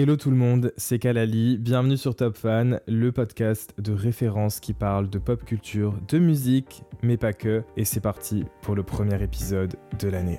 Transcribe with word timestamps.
Hello 0.00 0.16
tout 0.16 0.30
le 0.30 0.36
monde, 0.36 0.72
c'est 0.76 1.00
Kalali, 1.00 1.58
bienvenue 1.58 1.96
sur 1.96 2.14
Top 2.14 2.36
Fan, 2.36 2.80
le 2.86 3.10
podcast 3.10 3.74
de 3.80 3.92
référence 3.92 4.60
qui 4.60 4.72
parle 4.72 5.10
de 5.10 5.18
pop 5.18 5.44
culture, 5.44 5.92
de 6.06 6.20
musique, 6.20 6.84
mais 7.02 7.16
pas 7.16 7.32
que, 7.32 7.64
et 7.76 7.84
c'est 7.84 7.98
parti 7.98 8.44
pour 8.62 8.76
le 8.76 8.84
premier 8.84 9.20
épisode 9.20 9.74
de 9.98 10.06
l'année. 10.06 10.38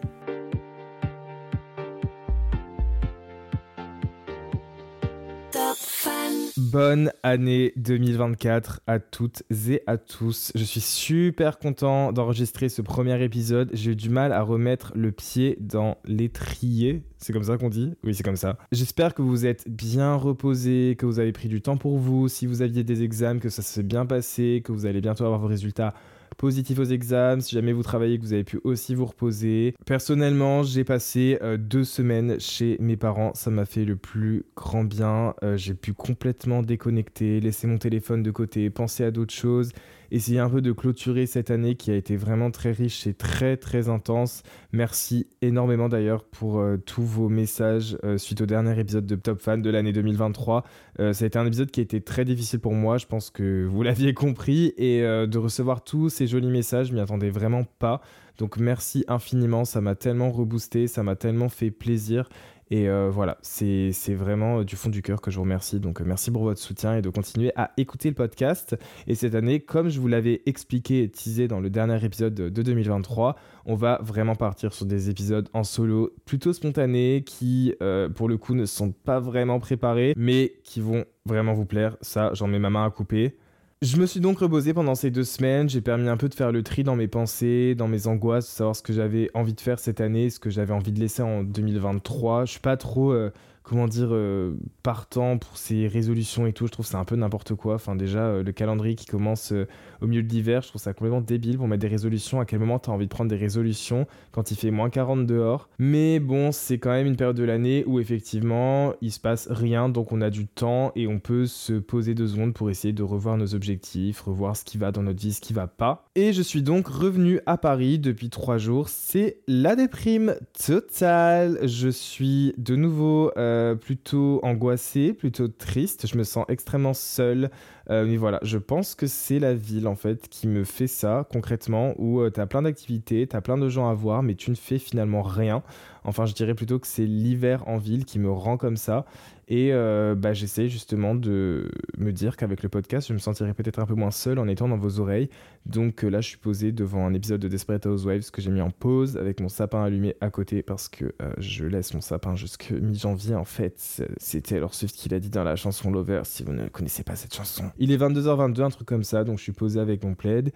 Bonne 6.60 7.14
année 7.24 7.72
2024 7.78 8.82
à 8.86 9.00
toutes 9.00 9.44
et 9.70 9.82
à 9.88 9.98
tous. 9.98 10.52
Je 10.56 10.64
suis 10.66 10.82
super 10.82 11.58
content 11.58 12.12
d'enregistrer 12.12 12.68
ce 12.68 12.82
premier 12.82 13.24
épisode. 13.24 13.70
J'ai 13.72 13.92
eu 13.92 13.96
du 13.96 14.10
mal 14.10 14.34
à 14.34 14.42
remettre 14.42 14.92
le 14.94 15.14
pied 15.14 15.58
dans 15.62 15.98
l'étrier. 16.04 17.04
C'est 17.18 17.32
comme 17.32 17.46
ça 17.46 17.58
qu'on 17.58 17.70
dit? 17.70 17.94
Oui, 18.04 18.14
c'est 18.14 18.24
comme 18.24 18.36
ça. 18.36 18.58
J'espère 18.74 19.14
que 19.14 19.22
vous 19.22 19.46
êtes 19.46 19.70
bien 19.70 20.16
reposés, 20.16 20.98
que 21.00 21.06
vous 21.06 21.20
avez 21.20 21.32
pris 21.32 21.48
du 21.48 21.62
temps 21.62 21.78
pour 21.78 21.98
vous. 21.98 22.28
Si 22.28 22.46
vous 22.46 22.62
aviez 22.62 22.84
des 22.84 23.04
examens, 23.04 23.40
que 23.40 23.50
ça 23.50 23.62
s'est 23.62 23.84
bien 23.84 24.06
passé, 24.06 24.62
que 24.62 24.74
vous 24.74 24.86
allez 24.86 25.00
bientôt 25.00 25.24
avoir 25.24 25.40
vos 25.40 25.48
résultats 25.48 25.94
positif 26.36 26.80
aux 26.80 26.84
examens, 26.84 27.42
si 27.42 27.56
jamais 27.56 27.74
vous 27.74 27.84
travaillez, 27.84 28.18
que 28.18 28.24
vous 28.24 28.34
avez 28.34 28.44
pu 28.44 28.60
aussi 28.64 28.96
vous 28.96 29.06
reposer. 29.06 29.76
Personnellement, 29.86 30.64
j'ai 30.64 30.84
passé 30.84 31.38
euh, 31.42 31.58
deux 31.58 31.84
semaines 31.84 32.40
chez 32.40 32.78
mes 32.80 32.98
parents, 32.98 33.34
ça 33.34 33.52
m'a 33.52 33.66
fait 33.66 33.86
le 33.86 33.96
plus 33.96 34.44
grand 34.56 34.84
bien. 34.84 35.34
Euh, 35.44 35.58
j'ai 35.58 35.74
pu 35.74 35.94
complètement 35.94 36.64
déconnecter, 36.64 37.40
laisser 37.40 37.68
mon 37.68 37.78
téléphone 37.78 38.24
de 38.24 38.32
côté, 38.32 38.70
penser 38.70 39.04
à 39.04 39.12
d'autres 39.12 39.34
choses 39.34 39.72
essayer 40.12 40.40
un 40.40 40.50
peu 40.50 40.62
de 40.62 40.72
clôturer 40.72 41.26
cette 41.26 41.52
année 41.52 41.76
qui 41.76 41.92
a 41.92 41.96
été 41.96 42.16
vraiment 42.16 42.52
très 42.52 42.72
riche 42.72 43.08
et 43.08 43.14
très 43.14 43.58
très 43.58 43.90
intense. 43.90 44.44
Merci 44.72 45.28
énormément 45.42 45.90
d'ailleurs 45.90 46.24
pour 46.24 46.60
euh, 46.60 46.78
tous 46.78 47.04
vos 47.04 47.30
messages 47.30 47.98
euh, 48.04 48.18
suite 48.18 48.42
au 48.42 48.46
dernier 48.46 48.80
épisode 48.80 49.06
de 49.06 49.16
Top 49.16 49.40
Fan 49.40 49.62
de 49.62 49.70
l'année 49.70 49.94
2023. 49.94 50.64
Euh, 51.00 51.14
ça 51.14 51.26
a 51.26 51.28
été 51.28 51.38
un 51.40 51.46
épisode 51.46 51.72
qui 51.72 51.80
a 51.80 51.84
été 51.84 52.02
très 52.02 52.26
difficile 52.26 52.60
pour 52.60 52.74
moi, 52.74 52.98
je 52.98 53.06
pense 53.06 53.30
que 53.30 53.66
vous 53.66 53.84
l'aviez 53.84 54.14
compris, 54.14 54.74
et 54.78 55.02
de 55.02 55.38
recevoir 55.38 55.84
tous 55.84 56.10
ces 56.10 56.28
jolis 56.28 56.50
messages, 56.50 56.88
je 56.88 56.94
m'y 56.94 57.00
attendais 57.00 57.30
vraiment 57.30 57.64
pas. 57.80 58.02
Donc 58.38 58.58
merci 58.58 59.04
infiniment, 59.08 59.66
ça 59.66 59.82
m'a 59.82 59.96
tellement 59.96 60.32
reboosté, 60.32 60.88
ça 60.88 61.04
m'a 61.04 61.16
tellement 61.16 61.50
fait 61.50 61.72
plaisir. 61.72 62.30
Et 62.72 62.88
euh, 62.88 63.10
voilà, 63.10 63.38
c'est 63.42 63.92
vraiment 64.14 64.64
du 64.64 64.76
fond 64.76 64.90
du 64.90 65.02
cœur 65.02 65.22
que 65.22 65.32
je 65.32 65.38
vous 65.38 65.44
remercie. 65.44 65.80
Donc 65.80 66.02
euh, 66.02 66.04
merci 66.06 66.30
pour 66.32 66.44
votre 66.44 66.60
soutien 66.60 66.96
et 66.96 67.02
de 67.02 67.10
continuer 67.10 67.52
à 67.56 67.72
écouter 67.78 68.10
le 68.10 68.16
podcast. 68.16 68.76
Et 69.08 69.16
cette 69.16 69.34
année, 69.34 69.60
comme 69.60 69.90
je 69.90 70.00
vous 70.00 70.08
l'avais 70.08 70.42
expliqué 70.46 71.04
et 71.04 71.10
teasé 71.10 71.48
dans 71.48 71.60
le 71.60 71.70
dernier 71.70 72.04
épisode 72.04 72.36
de 72.36 72.62
2023, 72.62 73.36
on 73.66 73.76
va 73.76 74.00
vraiment 74.04 74.36
partir 74.36 74.74
sur 74.74 74.86
des 74.86 75.10
épisodes 75.10 75.50
en 75.54 75.64
solo 75.64 76.14
plutôt 76.26 76.54
spontanés 76.54 77.24
qui, 77.26 77.74
euh, 77.82 78.08
pour 78.10 78.30
le 78.30 78.38
coup, 78.38 78.54
ne 78.54 78.66
sont 78.66 78.92
pas 78.92 79.20
vraiment 79.20 79.60
préparés, 79.60 80.14
mais 80.16 80.54
qui 80.64 80.80
vont 80.80 81.06
vraiment 81.26 81.54
vous 81.54 81.66
plaire. 81.66 81.98
Ça, 82.02 82.32
j'en 82.34 82.48
mets 82.48 82.60
ma 82.60 82.70
main 82.70 82.86
à 82.86 82.90
couper. 82.92 83.36
Je 83.82 83.96
me 83.96 84.06
suis 84.06 84.20
donc 84.20 84.40
reposé 84.40 84.74
pendant 84.74 84.94
ces 84.94 85.10
deux 85.10 85.24
semaines. 85.24 85.70
J'ai 85.70 85.80
permis 85.80 86.10
un 86.10 86.18
peu 86.18 86.28
de 86.28 86.34
faire 86.34 86.52
le 86.52 86.64
tri 86.64 86.84
dans 86.84 86.98
mes 86.98 87.08
pensées, 87.08 87.76
dans 87.76 87.88
mes 87.88 88.08
angoisses, 88.08 88.46
de 88.46 88.50
savoir 88.50 88.76
ce 88.76 88.82
que 88.82 88.92
j'avais 88.92 89.32
envie 89.34 89.54
de 89.54 89.62
faire 89.62 89.80
cette 89.80 90.02
année, 90.02 90.30
ce 90.30 90.38
que 90.38 90.50
j'avais 90.50 90.74
envie 90.74 90.92
de 90.92 91.00
laisser 91.00 91.22
en 91.22 91.44
2023. 91.44 92.44
Je 92.44 92.52
suis 92.52 92.60
pas 92.60 92.76
trop 92.76 93.14
euh, 93.14 93.32
comment 93.70 93.88
dire, 93.88 94.10
euh, 94.12 94.58
partant 94.82 95.38
pour 95.38 95.58
ces 95.58 95.88
résolutions 95.88 96.48
et 96.48 96.54
tout. 96.54 96.66
Je 96.66 96.72
trouve 96.72 96.86
c'est 96.86 96.96
un 96.96 97.06
peu 97.06 97.16
n'importe 97.16 97.54
quoi. 97.54 97.76
Enfin, 97.76 97.96
déjà, 97.96 98.26
euh, 98.26 98.44
le 98.44 98.52
calendrier 98.52 98.96
qui 98.96 99.06
commence 99.06 99.52
euh, 99.52 99.68
au 100.02 100.08
milieu 100.08 100.24
de 100.24 100.28
l'hiver, 100.28 100.64
je 100.64 100.70
trouve 100.70 100.82
ça 100.82 100.94
complètement 100.94 101.22
débile 101.22 101.58
pour 101.58 101.68
mettre 101.68 101.82
des 101.82 101.88
résolutions. 101.88 102.40
À 102.40 102.46
quel 102.46 102.60
moment 102.60 102.80
tu 102.80 102.90
as 102.90 102.94
envie 102.94 103.06
de 103.06 103.12
prendre 103.12 103.30
des 103.30 103.36
résolutions 103.36 104.08
quand 104.32 104.50
il 104.50 104.58
fait 104.58 104.72
moins 104.72 104.90
40 104.90 105.28
dehors? 105.28 105.70
Mais 105.78 106.20
bon, 106.20 106.52
c'est 106.52 106.80
quand 106.80 106.90
même 106.90 107.06
une 107.06 107.16
période 107.16 107.38
de 107.38 107.44
l'année 107.44 107.84
où 107.86 108.00
effectivement, 108.00 108.94
il 109.02 109.12
se 109.12 109.20
passe 109.20 109.48
rien, 109.52 109.88
donc 109.88 110.12
on 110.12 110.22
a 110.22 110.32
du 110.32 110.48
temps 110.48 110.92
et 110.96 111.06
on 111.06 111.20
peut 111.20 111.46
se 111.46 111.74
poser 111.74 112.16
deux 112.16 112.28
secondes 112.28 112.56
pour 112.56 112.72
essayer 112.72 112.94
de 112.94 113.04
revoir 113.04 113.38
nos 113.38 113.54
objectifs, 113.54 114.22
revoir 114.22 114.58
ce 114.58 114.66
qui 114.66 114.80
va 114.80 114.92
dans 114.92 115.04
notre 115.04 115.20
vie, 115.20 115.34
ce 115.34 115.42
qui 115.42 115.54
va 115.54 115.68
pas. 115.68 116.06
Et 116.16 116.34
je 116.34 116.42
suis 116.42 116.64
donc 116.64 116.88
revenu 116.88 117.40
à 117.46 117.58
Paris 117.58 118.00
depuis 118.00 118.32
trois 118.32 118.58
jours. 118.58 118.90
C'est 118.90 119.42
la 119.48 119.76
déprime 119.76 120.36
totale. 120.66 121.60
Je 121.68 121.90
suis 121.90 122.54
de 122.58 122.76
nouveau. 122.76 123.32
Plutôt 123.76 124.40
angoissé, 124.44 125.14
plutôt 125.14 125.48
triste. 125.48 126.08
Je 126.08 126.18
me 126.18 126.24
sens 126.24 126.46
extrêmement 126.50 126.94
seul. 126.94 127.50
Euh, 127.90 128.06
mais 128.06 128.18
voilà, 128.18 128.40
je 128.44 128.58
pense 128.58 128.94
que 128.94 129.08
c'est 129.08 129.40
la 129.40 129.56
ville 129.56 129.88
en 129.88 129.96
fait 129.96 130.30
qui 130.30 130.48
me 130.48 130.64
fait 130.64 130.88
ça 130.88 131.28
concrètement, 131.32 131.94
où 131.98 132.20
euh, 132.20 132.30
tu 132.30 132.40
as 132.40 132.46
plein 132.46 132.62
d'activités, 132.62 133.26
tu 133.26 133.36
as 133.36 133.42
plein 133.42 133.58
de 133.58 133.68
gens 133.68 133.90
à 133.90 133.94
voir, 133.96 134.22
mais 134.22 134.36
tu 134.36 134.52
ne 134.52 134.56
fais 134.56 134.78
finalement 134.78 135.24
rien. 135.24 135.64
Enfin, 136.04 136.26
je 136.26 136.34
dirais 136.34 136.54
plutôt 136.54 136.80
que 136.80 136.88
c'est 136.88 137.06
l'hiver 137.06 137.68
en 137.68 137.78
ville 137.78 138.06
qui 138.06 138.20
me 138.20 138.32
rend 138.32 138.58
comme 138.58 138.78
ça. 138.78 139.06
Et 139.52 139.74
euh, 139.74 140.14
bah, 140.14 140.34
j'essaie 140.34 140.70
justement 140.70 141.16
de 141.16 141.72
me 141.98 142.12
dire 142.12 142.38
qu'avec 142.38 142.62
le 142.62 142.70
podcast, 142.70 143.08
je 143.08 143.14
me 143.14 143.18
sentirais 143.18 143.56
peut-être 143.56 143.80
un 143.80 143.88
peu 143.88 143.96
moins 143.96 144.12
seul 144.12 144.38
en 144.38 144.48
étant 144.48 144.68
dans 144.68 144.78
vos 144.78 145.00
oreilles. 145.00 145.28
Donc 145.66 146.04
euh, 146.04 146.10
là, 146.10 146.22
je 146.22 146.30
suis 146.30 146.38
posé 146.38 146.72
devant 146.72 147.08
un 147.08 147.16
épisode 147.16 147.42
de 147.42 147.48
Desperate 147.48 147.88
Housewives 147.88 148.30
que 148.30 148.44
j'ai 148.44 148.52
mis 148.52 148.62
en 148.62 148.70
pause 148.70 149.18
avec 149.18 149.42
mon 149.42 149.50
sapin 149.50 149.84
allumé 149.84 150.16
à 150.22 150.30
côté 150.30 150.62
parce 150.62 150.88
que 150.88 151.06
euh, 151.24 151.34
je 151.40 151.66
laisse 151.66 151.96
mon 151.96 152.02
sapin 152.02 152.36
jusque 152.36 152.70
mi-janvier. 152.70 153.34
En 153.34 153.44
fait, 153.44 154.04
c'était 154.18 154.58
alors 154.58 154.76
Swift 154.76 154.96
qui 154.96 155.10
l'a 155.10 155.20
dit 155.20 155.32
dans 155.32 155.44
la 155.44 155.56
chanson 155.56 155.90
Lover 155.90 156.22
si 156.26 156.44
vous 156.44 156.54
ne 156.54 156.68
connaissez 156.68 157.02
pas 157.04 157.16
cette 157.16 157.34
chanson. 157.34 157.72
Il 157.80 157.92
est 157.92 157.98
22h22, 157.98 158.62
un 158.62 158.70
truc 158.70 158.88
comme 158.88 159.04
ça, 159.04 159.24
donc 159.24 159.40
je 159.40 159.44
suis 159.44 159.52
posé 159.52 159.80
avec 159.80 160.04
mon 160.04 160.14
plaid. 160.14 160.52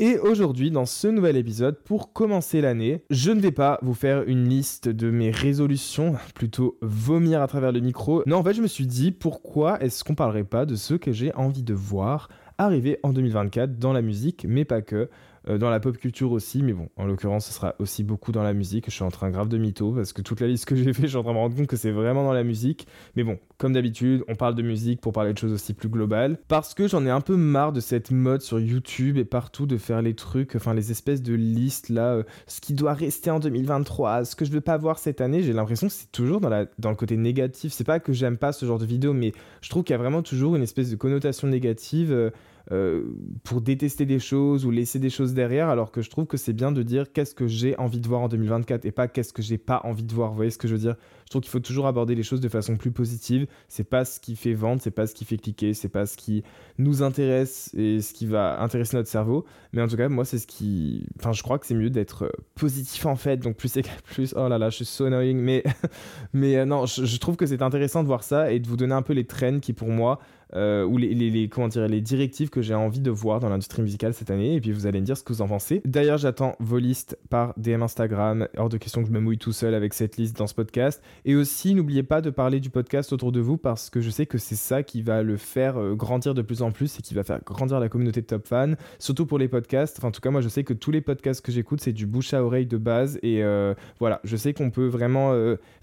Et 0.00 0.18
aujourd'hui, 0.18 0.72
dans 0.72 0.86
ce 0.86 1.06
nouvel 1.06 1.36
épisode, 1.36 1.78
pour 1.84 2.12
commencer 2.12 2.60
l'année, 2.60 3.04
je 3.10 3.30
ne 3.30 3.40
vais 3.40 3.52
pas 3.52 3.78
vous 3.80 3.94
faire 3.94 4.24
une 4.26 4.48
liste 4.48 4.88
de 4.88 5.08
mes 5.08 5.30
résolutions, 5.30 6.16
plutôt 6.34 6.78
vomir 6.82 7.40
à 7.40 7.46
travers 7.46 7.70
le 7.70 7.78
micro. 7.78 8.24
Non, 8.26 8.38
en 8.38 8.42
fait, 8.42 8.54
je 8.54 8.62
me 8.62 8.66
suis 8.66 8.88
dit, 8.88 9.12
pourquoi 9.12 9.80
est-ce 9.80 10.02
qu'on 10.02 10.16
parlerait 10.16 10.42
pas 10.42 10.66
de 10.66 10.74
ce 10.74 10.94
que 10.94 11.12
j'ai 11.12 11.32
envie 11.36 11.62
de 11.62 11.74
voir 11.74 12.28
arriver 12.58 12.98
en 13.04 13.12
2024 13.12 13.78
dans 13.78 13.92
la 13.92 14.02
musique, 14.02 14.44
mais 14.48 14.64
pas 14.64 14.82
que. 14.82 15.08
Euh, 15.48 15.58
dans 15.58 15.70
la 15.70 15.80
pop 15.80 15.96
culture 15.96 16.32
aussi, 16.32 16.62
mais 16.62 16.72
bon, 16.72 16.88
en 16.96 17.04
l'occurrence, 17.04 17.46
ce 17.46 17.52
sera 17.52 17.74
aussi 17.78 18.02
beaucoup 18.02 18.32
dans 18.32 18.42
la 18.42 18.54
musique. 18.54 18.86
Je 18.86 18.92
suis 18.92 19.04
en 19.04 19.10
train 19.10 19.30
grave 19.30 19.48
de 19.48 19.58
mytho 19.58 19.92
parce 19.92 20.12
que 20.12 20.22
toute 20.22 20.40
la 20.40 20.46
liste 20.46 20.64
que 20.64 20.74
j'ai 20.74 20.92
fait, 20.92 21.02
je 21.02 21.08
suis 21.08 21.16
en 21.16 21.22
train 21.22 21.32
de 21.32 21.36
me 21.36 21.40
rendre 21.40 21.56
compte 21.56 21.66
que 21.66 21.76
c'est 21.76 21.90
vraiment 21.90 22.24
dans 22.24 22.32
la 22.32 22.44
musique. 22.44 22.86
Mais 23.16 23.24
bon, 23.24 23.38
comme 23.58 23.72
d'habitude, 23.72 24.24
on 24.28 24.34
parle 24.34 24.54
de 24.54 24.62
musique 24.62 25.00
pour 25.00 25.12
parler 25.12 25.32
de 25.32 25.38
choses 25.38 25.52
aussi 25.52 25.74
plus 25.74 25.88
globales. 25.88 26.38
Parce 26.48 26.74
que 26.74 26.88
j'en 26.88 27.04
ai 27.04 27.10
un 27.10 27.20
peu 27.20 27.36
marre 27.36 27.72
de 27.72 27.80
cette 27.80 28.10
mode 28.10 28.40
sur 28.40 28.58
YouTube 28.58 29.16
et 29.16 29.24
partout 29.24 29.66
de 29.66 29.76
faire 29.76 30.02
les 30.02 30.14
trucs, 30.14 30.56
enfin 30.56 30.74
les 30.74 30.90
espèces 30.90 31.22
de 31.22 31.34
listes 31.34 31.88
là, 31.88 32.14
euh, 32.14 32.22
ce 32.46 32.60
qui 32.60 32.74
doit 32.74 32.94
rester 32.94 33.30
en 33.30 33.38
2023, 33.38 34.24
ce 34.24 34.36
que 34.36 34.44
je 34.44 34.50
veux 34.50 34.60
pas 34.60 34.76
voir 34.76 34.98
cette 34.98 35.20
année. 35.20 35.42
J'ai 35.42 35.52
l'impression 35.52 35.88
que 35.88 35.92
c'est 35.92 36.10
toujours 36.10 36.40
dans, 36.40 36.50
le 36.50 36.96
côté 36.96 37.16
négatif. 37.16 37.72
C'est 37.72 37.84
pas 37.84 38.00
que 38.00 38.12
j'aime 38.12 38.38
pas 38.38 38.52
ce 38.52 38.64
genre 38.66 38.78
de 38.78 38.86
vidéo, 38.86 39.12
mais 39.12 39.32
je 39.60 39.68
trouve 39.68 39.84
qu'il 39.84 39.92
y 39.92 39.94
a 39.94 39.98
vraiment 39.98 40.22
toujours 40.22 40.56
une 40.56 40.62
espèce 40.62 40.90
de 40.90 40.96
connotation 40.96 41.48
négative. 41.48 42.12
Euh, 42.12 42.30
euh, 42.72 43.02
pour 43.42 43.60
détester 43.60 44.06
des 44.06 44.18
choses 44.18 44.64
ou 44.64 44.70
laisser 44.70 44.98
des 44.98 45.10
choses 45.10 45.34
derrière, 45.34 45.68
alors 45.68 45.90
que 45.90 46.00
je 46.00 46.08
trouve 46.08 46.26
que 46.26 46.38
c'est 46.38 46.54
bien 46.54 46.72
de 46.72 46.82
dire 46.82 47.12
qu'est-ce 47.12 47.34
que 47.34 47.46
j'ai 47.46 47.76
envie 47.76 48.00
de 48.00 48.08
voir 48.08 48.22
en 48.22 48.28
2024 48.28 48.86
et 48.86 48.92
pas 48.92 49.06
qu'est-ce 49.06 49.34
que 49.34 49.42
j'ai 49.42 49.58
pas 49.58 49.82
envie 49.84 50.02
de 50.02 50.14
voir. 50.14 50.30
Vous 50.30 50.36
voyez 50.36 50.50
ce 50.50 50.56
que 50.56 50.66
je 50.66 50.72
veux 50.72 50.80
dire? 50.80 50.96
Je 51.26 51.30
trouve 51.30 51.42
qu'il 51.42 51.50
faut 51.50 51.60
toujours 51.60 51.86
aborder 51.86 52.14
les 52.14 52.22
choses 52.22 52.40
de 52.40 52.48
façon 52.48 52.76
plus 52.76 52.90
positive. 52.90 53.46
C'est 53.68 53.84
pas 53.84 54.04
ce 54.04 54.18
qui 54.18 54.34
fait 54.34 54.54
vendre, 54.54 54.80
c'est 54.80 54.90
pas 54.90 55.06
ce 55.06 55.14
qui 55.14 55.24
fait 55.24 55.36
cliquer, 55.36 55.74
c'est 55.74 55.88
pas 55.88 56.06
ce 56.06 56.16
qui 56.16 56.42
nous 56.78 57.02
intéresse 57.02 57.70
et 57.74 58.00
ce 58.00 58.14
qui 58.14 58.26
va 58.26 58.60
intéresser 58.62 58.96
notre 58.96 59.08
cerveau. 59.10 59.44
Mais 59.72 59.82
en 59.82 59.88
tout 59.88 59.96
cas, 59.96 60.08
moi, 60.08 60.24
c'est 60.24 60.38
ce 60.38 60.46
qui. 60.46 61.06
Enfin, 61.18 61.32
je 61.32 61.42
crois 61.42 61.58
que 61.58 61.66
c'est 61.66 61.74
mieux 61.74 61.90
d'être 61.90 62.32
positif 62.54 63.04
en 63.04 63.16
fait. 63.16 63.38
Donc 63.38 63.56
plus 63.56 63.68
c'est 63.68 63.82
plus. 64.04 64.34
Oh 64.36 64.48
là 64.48 64.58
là, 64.58 64.70
je 64.70 64.76
suis 64.76 64.84
so 64.86 65.04
annoying. 65.04 65.38
Mais, 65.38 65.64
mais 66.32 66.56
euh, 66.56 66.64
non, 66.64 66.86
je, 66.86 67.04
je 67.04 67.18
trouve 67.18 67.36
que 67.36 67.44
c'est 67.44 67.60
intéressant 67.60 68.02
de 68.02 68.08
voir 68.08 68.22
ça 68.22 68.52
et 68.52 68.58
de 68.58 68.66
vous 68.66 68.76
donner 68.76 68.94
un 68.94 69.02
peu 69.02 69.12
les 69.12 69.26
trends 69.26 69.60
qui, 69.60 69.72
pour 69.72 69.88
moi, 69.88 70.18
euh, 70.54 70.84
ou 70.84 70.98
les, 70.98 71.48
comment 71.48 71.68
dire, 71.68 71.86
les 71.88 72.00
directives 72.00 72.50
que 72.50 72.62
j'ai 72.62 72.74
envie 72.74 73.00
de 73.00 73.10
voir 73.10 73.40
dans 73.40 73.48
l'industrie 73.48 73.82
musicale 73.82 74.14
cette 74.14 74.30
année. 74.30 74.54
Et 74.54 74.60
puis 74.60 74.72
vous 74.72 74.86
allez 74.86 75.00
me 75.00 75.06
dire 75.06 75.16
ce 75.16 75.22
que 75.22 75.32
vous 75.32 75.42
en 75.42 75.48
pensez. 75.48 75.82
D'ailleurs, 75.84 76.18
j'attends 76.18 76.56
vos 76.60 76.78
listes 76.78 77.18
par 77.30 77.54
DM 77.56 77.82
Instagram. 77.82 78.48
Hors 78.56 78.68
de 78.68 78.78
question 78.78 79.02
que 79.02 79.08
je 79.08 79.12
me 79.12 79.20
mouille 79.20 79.38
tout 79.38 79.52
seul 79.52 79.74
avec 79.74 79.94
cette 79.94 80.16
liste 80.16 80.36
dans 80.36 80.46
ce 80.46 80.54
podcast. 80.54 81.02
Et 81.24 81.34
aussi, 81.34 81.74
n'oubliez 81.74 82.02
pas 82.02 82.20
de 82.20 82.30
parler 82.30 82.60
du 82.60 82.70
podcast 82.70 83.12
autour 83.12 83.32
de 83.32 83.40
vous 83.40 83.56
parce 83.56 83.90
que 83.90 84.00
je 84.00 84.10
sais 84.10 84.26
que 84.26 84.38
c'est 84.38 84.56
ça 84.56 84.82
qui 84.82 85.02
va 85.02 85.22
le 85.22 85.36
faire 85.36 85.78
euh, 85.78 85.94
grandir 85.94 86.34
de 86.34 86.42
plus 86.42 86.62
en 86.62 86.70
plus 86.70 86.98
et 86.98 87.02
qui 87.02 87.14
va 87.14 87.24
faire 87.24 87.40
grandir 87.44 87.80
la 87.80 87.88
communauté 87.88 88.20
de 88.20 88.26
top 88.26 88.46
fans. 88.46 88.74
Surtout 88.98 89.26
pour 89.26 89.38
les 89.38 89.48
podcasts. 89.48 89.98
Enfin, 89.98 90.08
en 90.08 90.12
tout 90.12 90.20
cas, 90.20 90.30
moi, 90.30 90.40
je 90.40 90.48
sais 90.48 90.64
que 90.64 90.74
tous 90.74 90.90
les 90.90 91.00
podcasts 91.00 91.44
que 91.44 91.52
j'écoute, 91.52 91.80
c'est 91.80 91.92
du 91.92 92.06
bouche 92.06 92.34
à 92.34 92.44
oreille 92.44 92.66
de 92.66 92.76
base. 92.76 93.18
Et 93.22 93.42
euh, 93.42 93.74
voilà, 93.98 94.20
je 94.24 94.36
sais 94.36 94.52
qu'on 94.52 94.70
peut 94.70 94.86
vraiment 94.86 95.32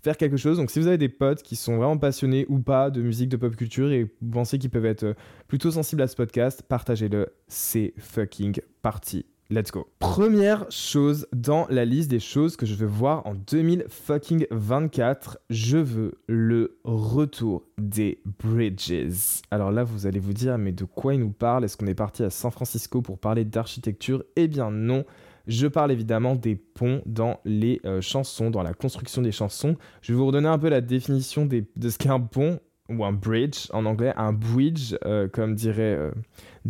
faire 0.02 0.18
quelque 0.18 0.38
chose. 0.38 0.58
Donc, 0.58 0.72
si 0.72 0.80
vous 0.80 0.88
avez 0.88 0.98
des 0.98 1.10
potes 1.10 1.44
qui 1.44 1.56
sont 1.56 1.78
vraiment 1.78 1.98
passionnés 1.98 2.46
ou 2.50 2.60
pas 2.60 2.90
de 2.90 3.02
musique, 3.02 3.30
de 3.30 3.38
pop 3.38 3.56
culture 3.56 3.92
et 3.92 4.12
vous 4.22 4.32
pensez 4.32 4.58
qui 4.58 4.70
peuvent 4.70 4.86
être 4.86 5.04
euh, 5.04 5.14
plutôt 5.48 5.72
sensibles 5.72 6.02
à 6.02 6.08
ce 6.08 6.16
podcast, 6.16 6.64
partagez-le. 6.68 7.34
C'est 7.48 7.94
fucking 7.98 8.60
parti. 8.82 9.26
Let's 9.52 9.70
go. 9.70 9.86
Première 10.00 10.66
chose 10.72 11.28
dans 11.34 11.68
la 11.70 11.84
liste 11.84 12.10
des 12.10 12.22
choses 12.22 12.56
que 12.56 12.66
je 12.66 12.74
veux 12.74 12.88
voir 12.88 13.28
en 13.28 13.36
2024, 13.36 15.40
je 15.50 15.78
veux 15.78 16.22
le 16.28 16.80
retour 16.86 17.66
des 17.78 18.22
bridges. 18.42 19.42
Alors 19.52 19.74
là, 19.74 19.84
vous 19.84 20.08
allez 20.08 20.20
vous 20.20 20.32
dire, 20.32 20.58
mais 20.58 20.72
de 20.72 20.86
quoi 20.86 21.16
il 21.16 21.20
nous 21.20 21.34
parle? 21.34 21.66
Est-ce 21.66 21.76
qu'on 21.76 21.88
est 21.88 21.94
parti 21.94 22.24
à 22.24 22.30
San 22.30 22.50
Francisco 22.50 23.02
pour 23.02 23.20
parler 23.20 23.44
d'architecture? 23.44 24.24
Eh 24.38 24.48
bien 24.48 24.72
non. 24.72 25.04
Je 25.48 25.68
parle 25.68 25.92
évidemment 25.92 26.36
des 26.36 26.56
ponts 26.56 27.02
dans 27.06 27.40
les 27.46 27.82
euh, 27.86 28.02
chansons, 28.02 28.52
dans 28.52 28.64
la 28.64 28.74
construction 28.74 29.22
des 29.22 29.32
chansons. 29.32 29.76
Je 30.02 30.14
vais 30.14 30.18
vous 30.18 30.28
redonner 30.28 30.48
un 30.48 30.60
peu 30.60 30.70
la 30.70 30.82
définition 30.82 31.46
de 31.46 31.90
ce 31.90 31.98
qu'est 31.98 32.10
un 32.10 32.20
pont 32.20 32.60
ou 32.90 33.06
un 33.06 33.14
bridge 33.14 33.68
en 33.72 33.86
anglais, 33.86 34.14
un 34.18 34.34
bridge, 34.34 34.96
euh, 35.06 35.28
comme 35.28 35.56
dirait 35.56 35.96
euh, 35.96 36.12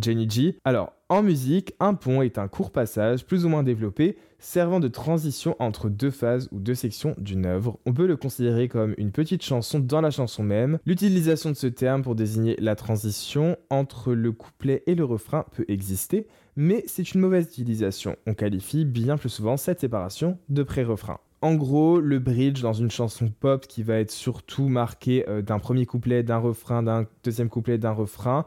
Jenny 0.00 0.28
G. 0.28 0.58
Alors, 0.64 0.92
en 1.08 1.22
musique, 1.22 1.74
un 1.80 1.94
pont 1.94 2.22
est 2.22 2.38
un 2.38 2.48
court 2.48 2.70
passage 2.70 3.26
plus 3.26 3.44
ou 3.44 3.48
moins 3.48 3.62
développé 3.62 4.16
servant 4.38 4.80
de 4.80 4.88
transition 4.88 5.54
entre 5.60 5.88
deux 5.88 6.10
phases 6.10 6.48
ou 6.50 6.58
deux 6.58 6.74
sections 6.74 7.14
d'une 7.18 7.46
œuvre. 7.46 7.78
On 7.86 7.92
peut 7.92 8.06
le 8.06 8.16
considérer 8.16 8.68
comme 8.68 8.94
une 8.98 9.12
petite 9.12 9.42
chanson 9.42 9.78
dans 9.78 10.00
la 10.00 10.10
chanson 10.10 10.42
même. 10.42 10.78
L'utilisation 10.84 11.50
de 11.50 11.56
ce 11.56 11.68
terme 11.68 12.02
pour 12.02 12.14
désigner 12.14 12.56
la 12.58 12.74
transition 12.74 13.56
entre 13.70 14.12
le 14.14 14.32
couplet 14.32 14.82
et 14.86 14.94
le 14.94 15.04
refrain 15.04 15.44
peut 15.52 15.64
exister, 15.68 16.26
mais 16.56 16.84
c'est 16.86 17.14
une 17.14 17.20
mauvaise 17.20 17.46
utilisation. 17.46 18.16
On 18.26 18.34
qualifie 18.34 18.84
bien 18.84 19.16
plus 19.16 19.28
souvent 19.28 19.56
cette 19.56 19.80
séparation 19.80 20.38
de 20.48 20.62
pré-refrain. 20.62 21.18
En 21.40 21.56
gros, 21.56 21.98
le 21.98 22.20
bridge 22.20 22.62
dans 22.62 22.72
une 22.72 22.90
chanson 22.90 23.28
pop 23.28 23.66
qui 23.66 23.82
va 23.82 23.96
être 23.96 24.12
surtout 24.12 24.68
marqué 24.68 25.28
euh, 25.28 25.42
d'un 25.42 25.58
premier 25.58 25.86
couplet, 25.86 26.22
d'un 26.22 26.38
refrain, 26.38 26.84
d'un 26.84 27.06
deuxième 27.24 27.48
couplet, 27.48 27.78
d'un 27.78 27.90
refrain, 27.90 28.44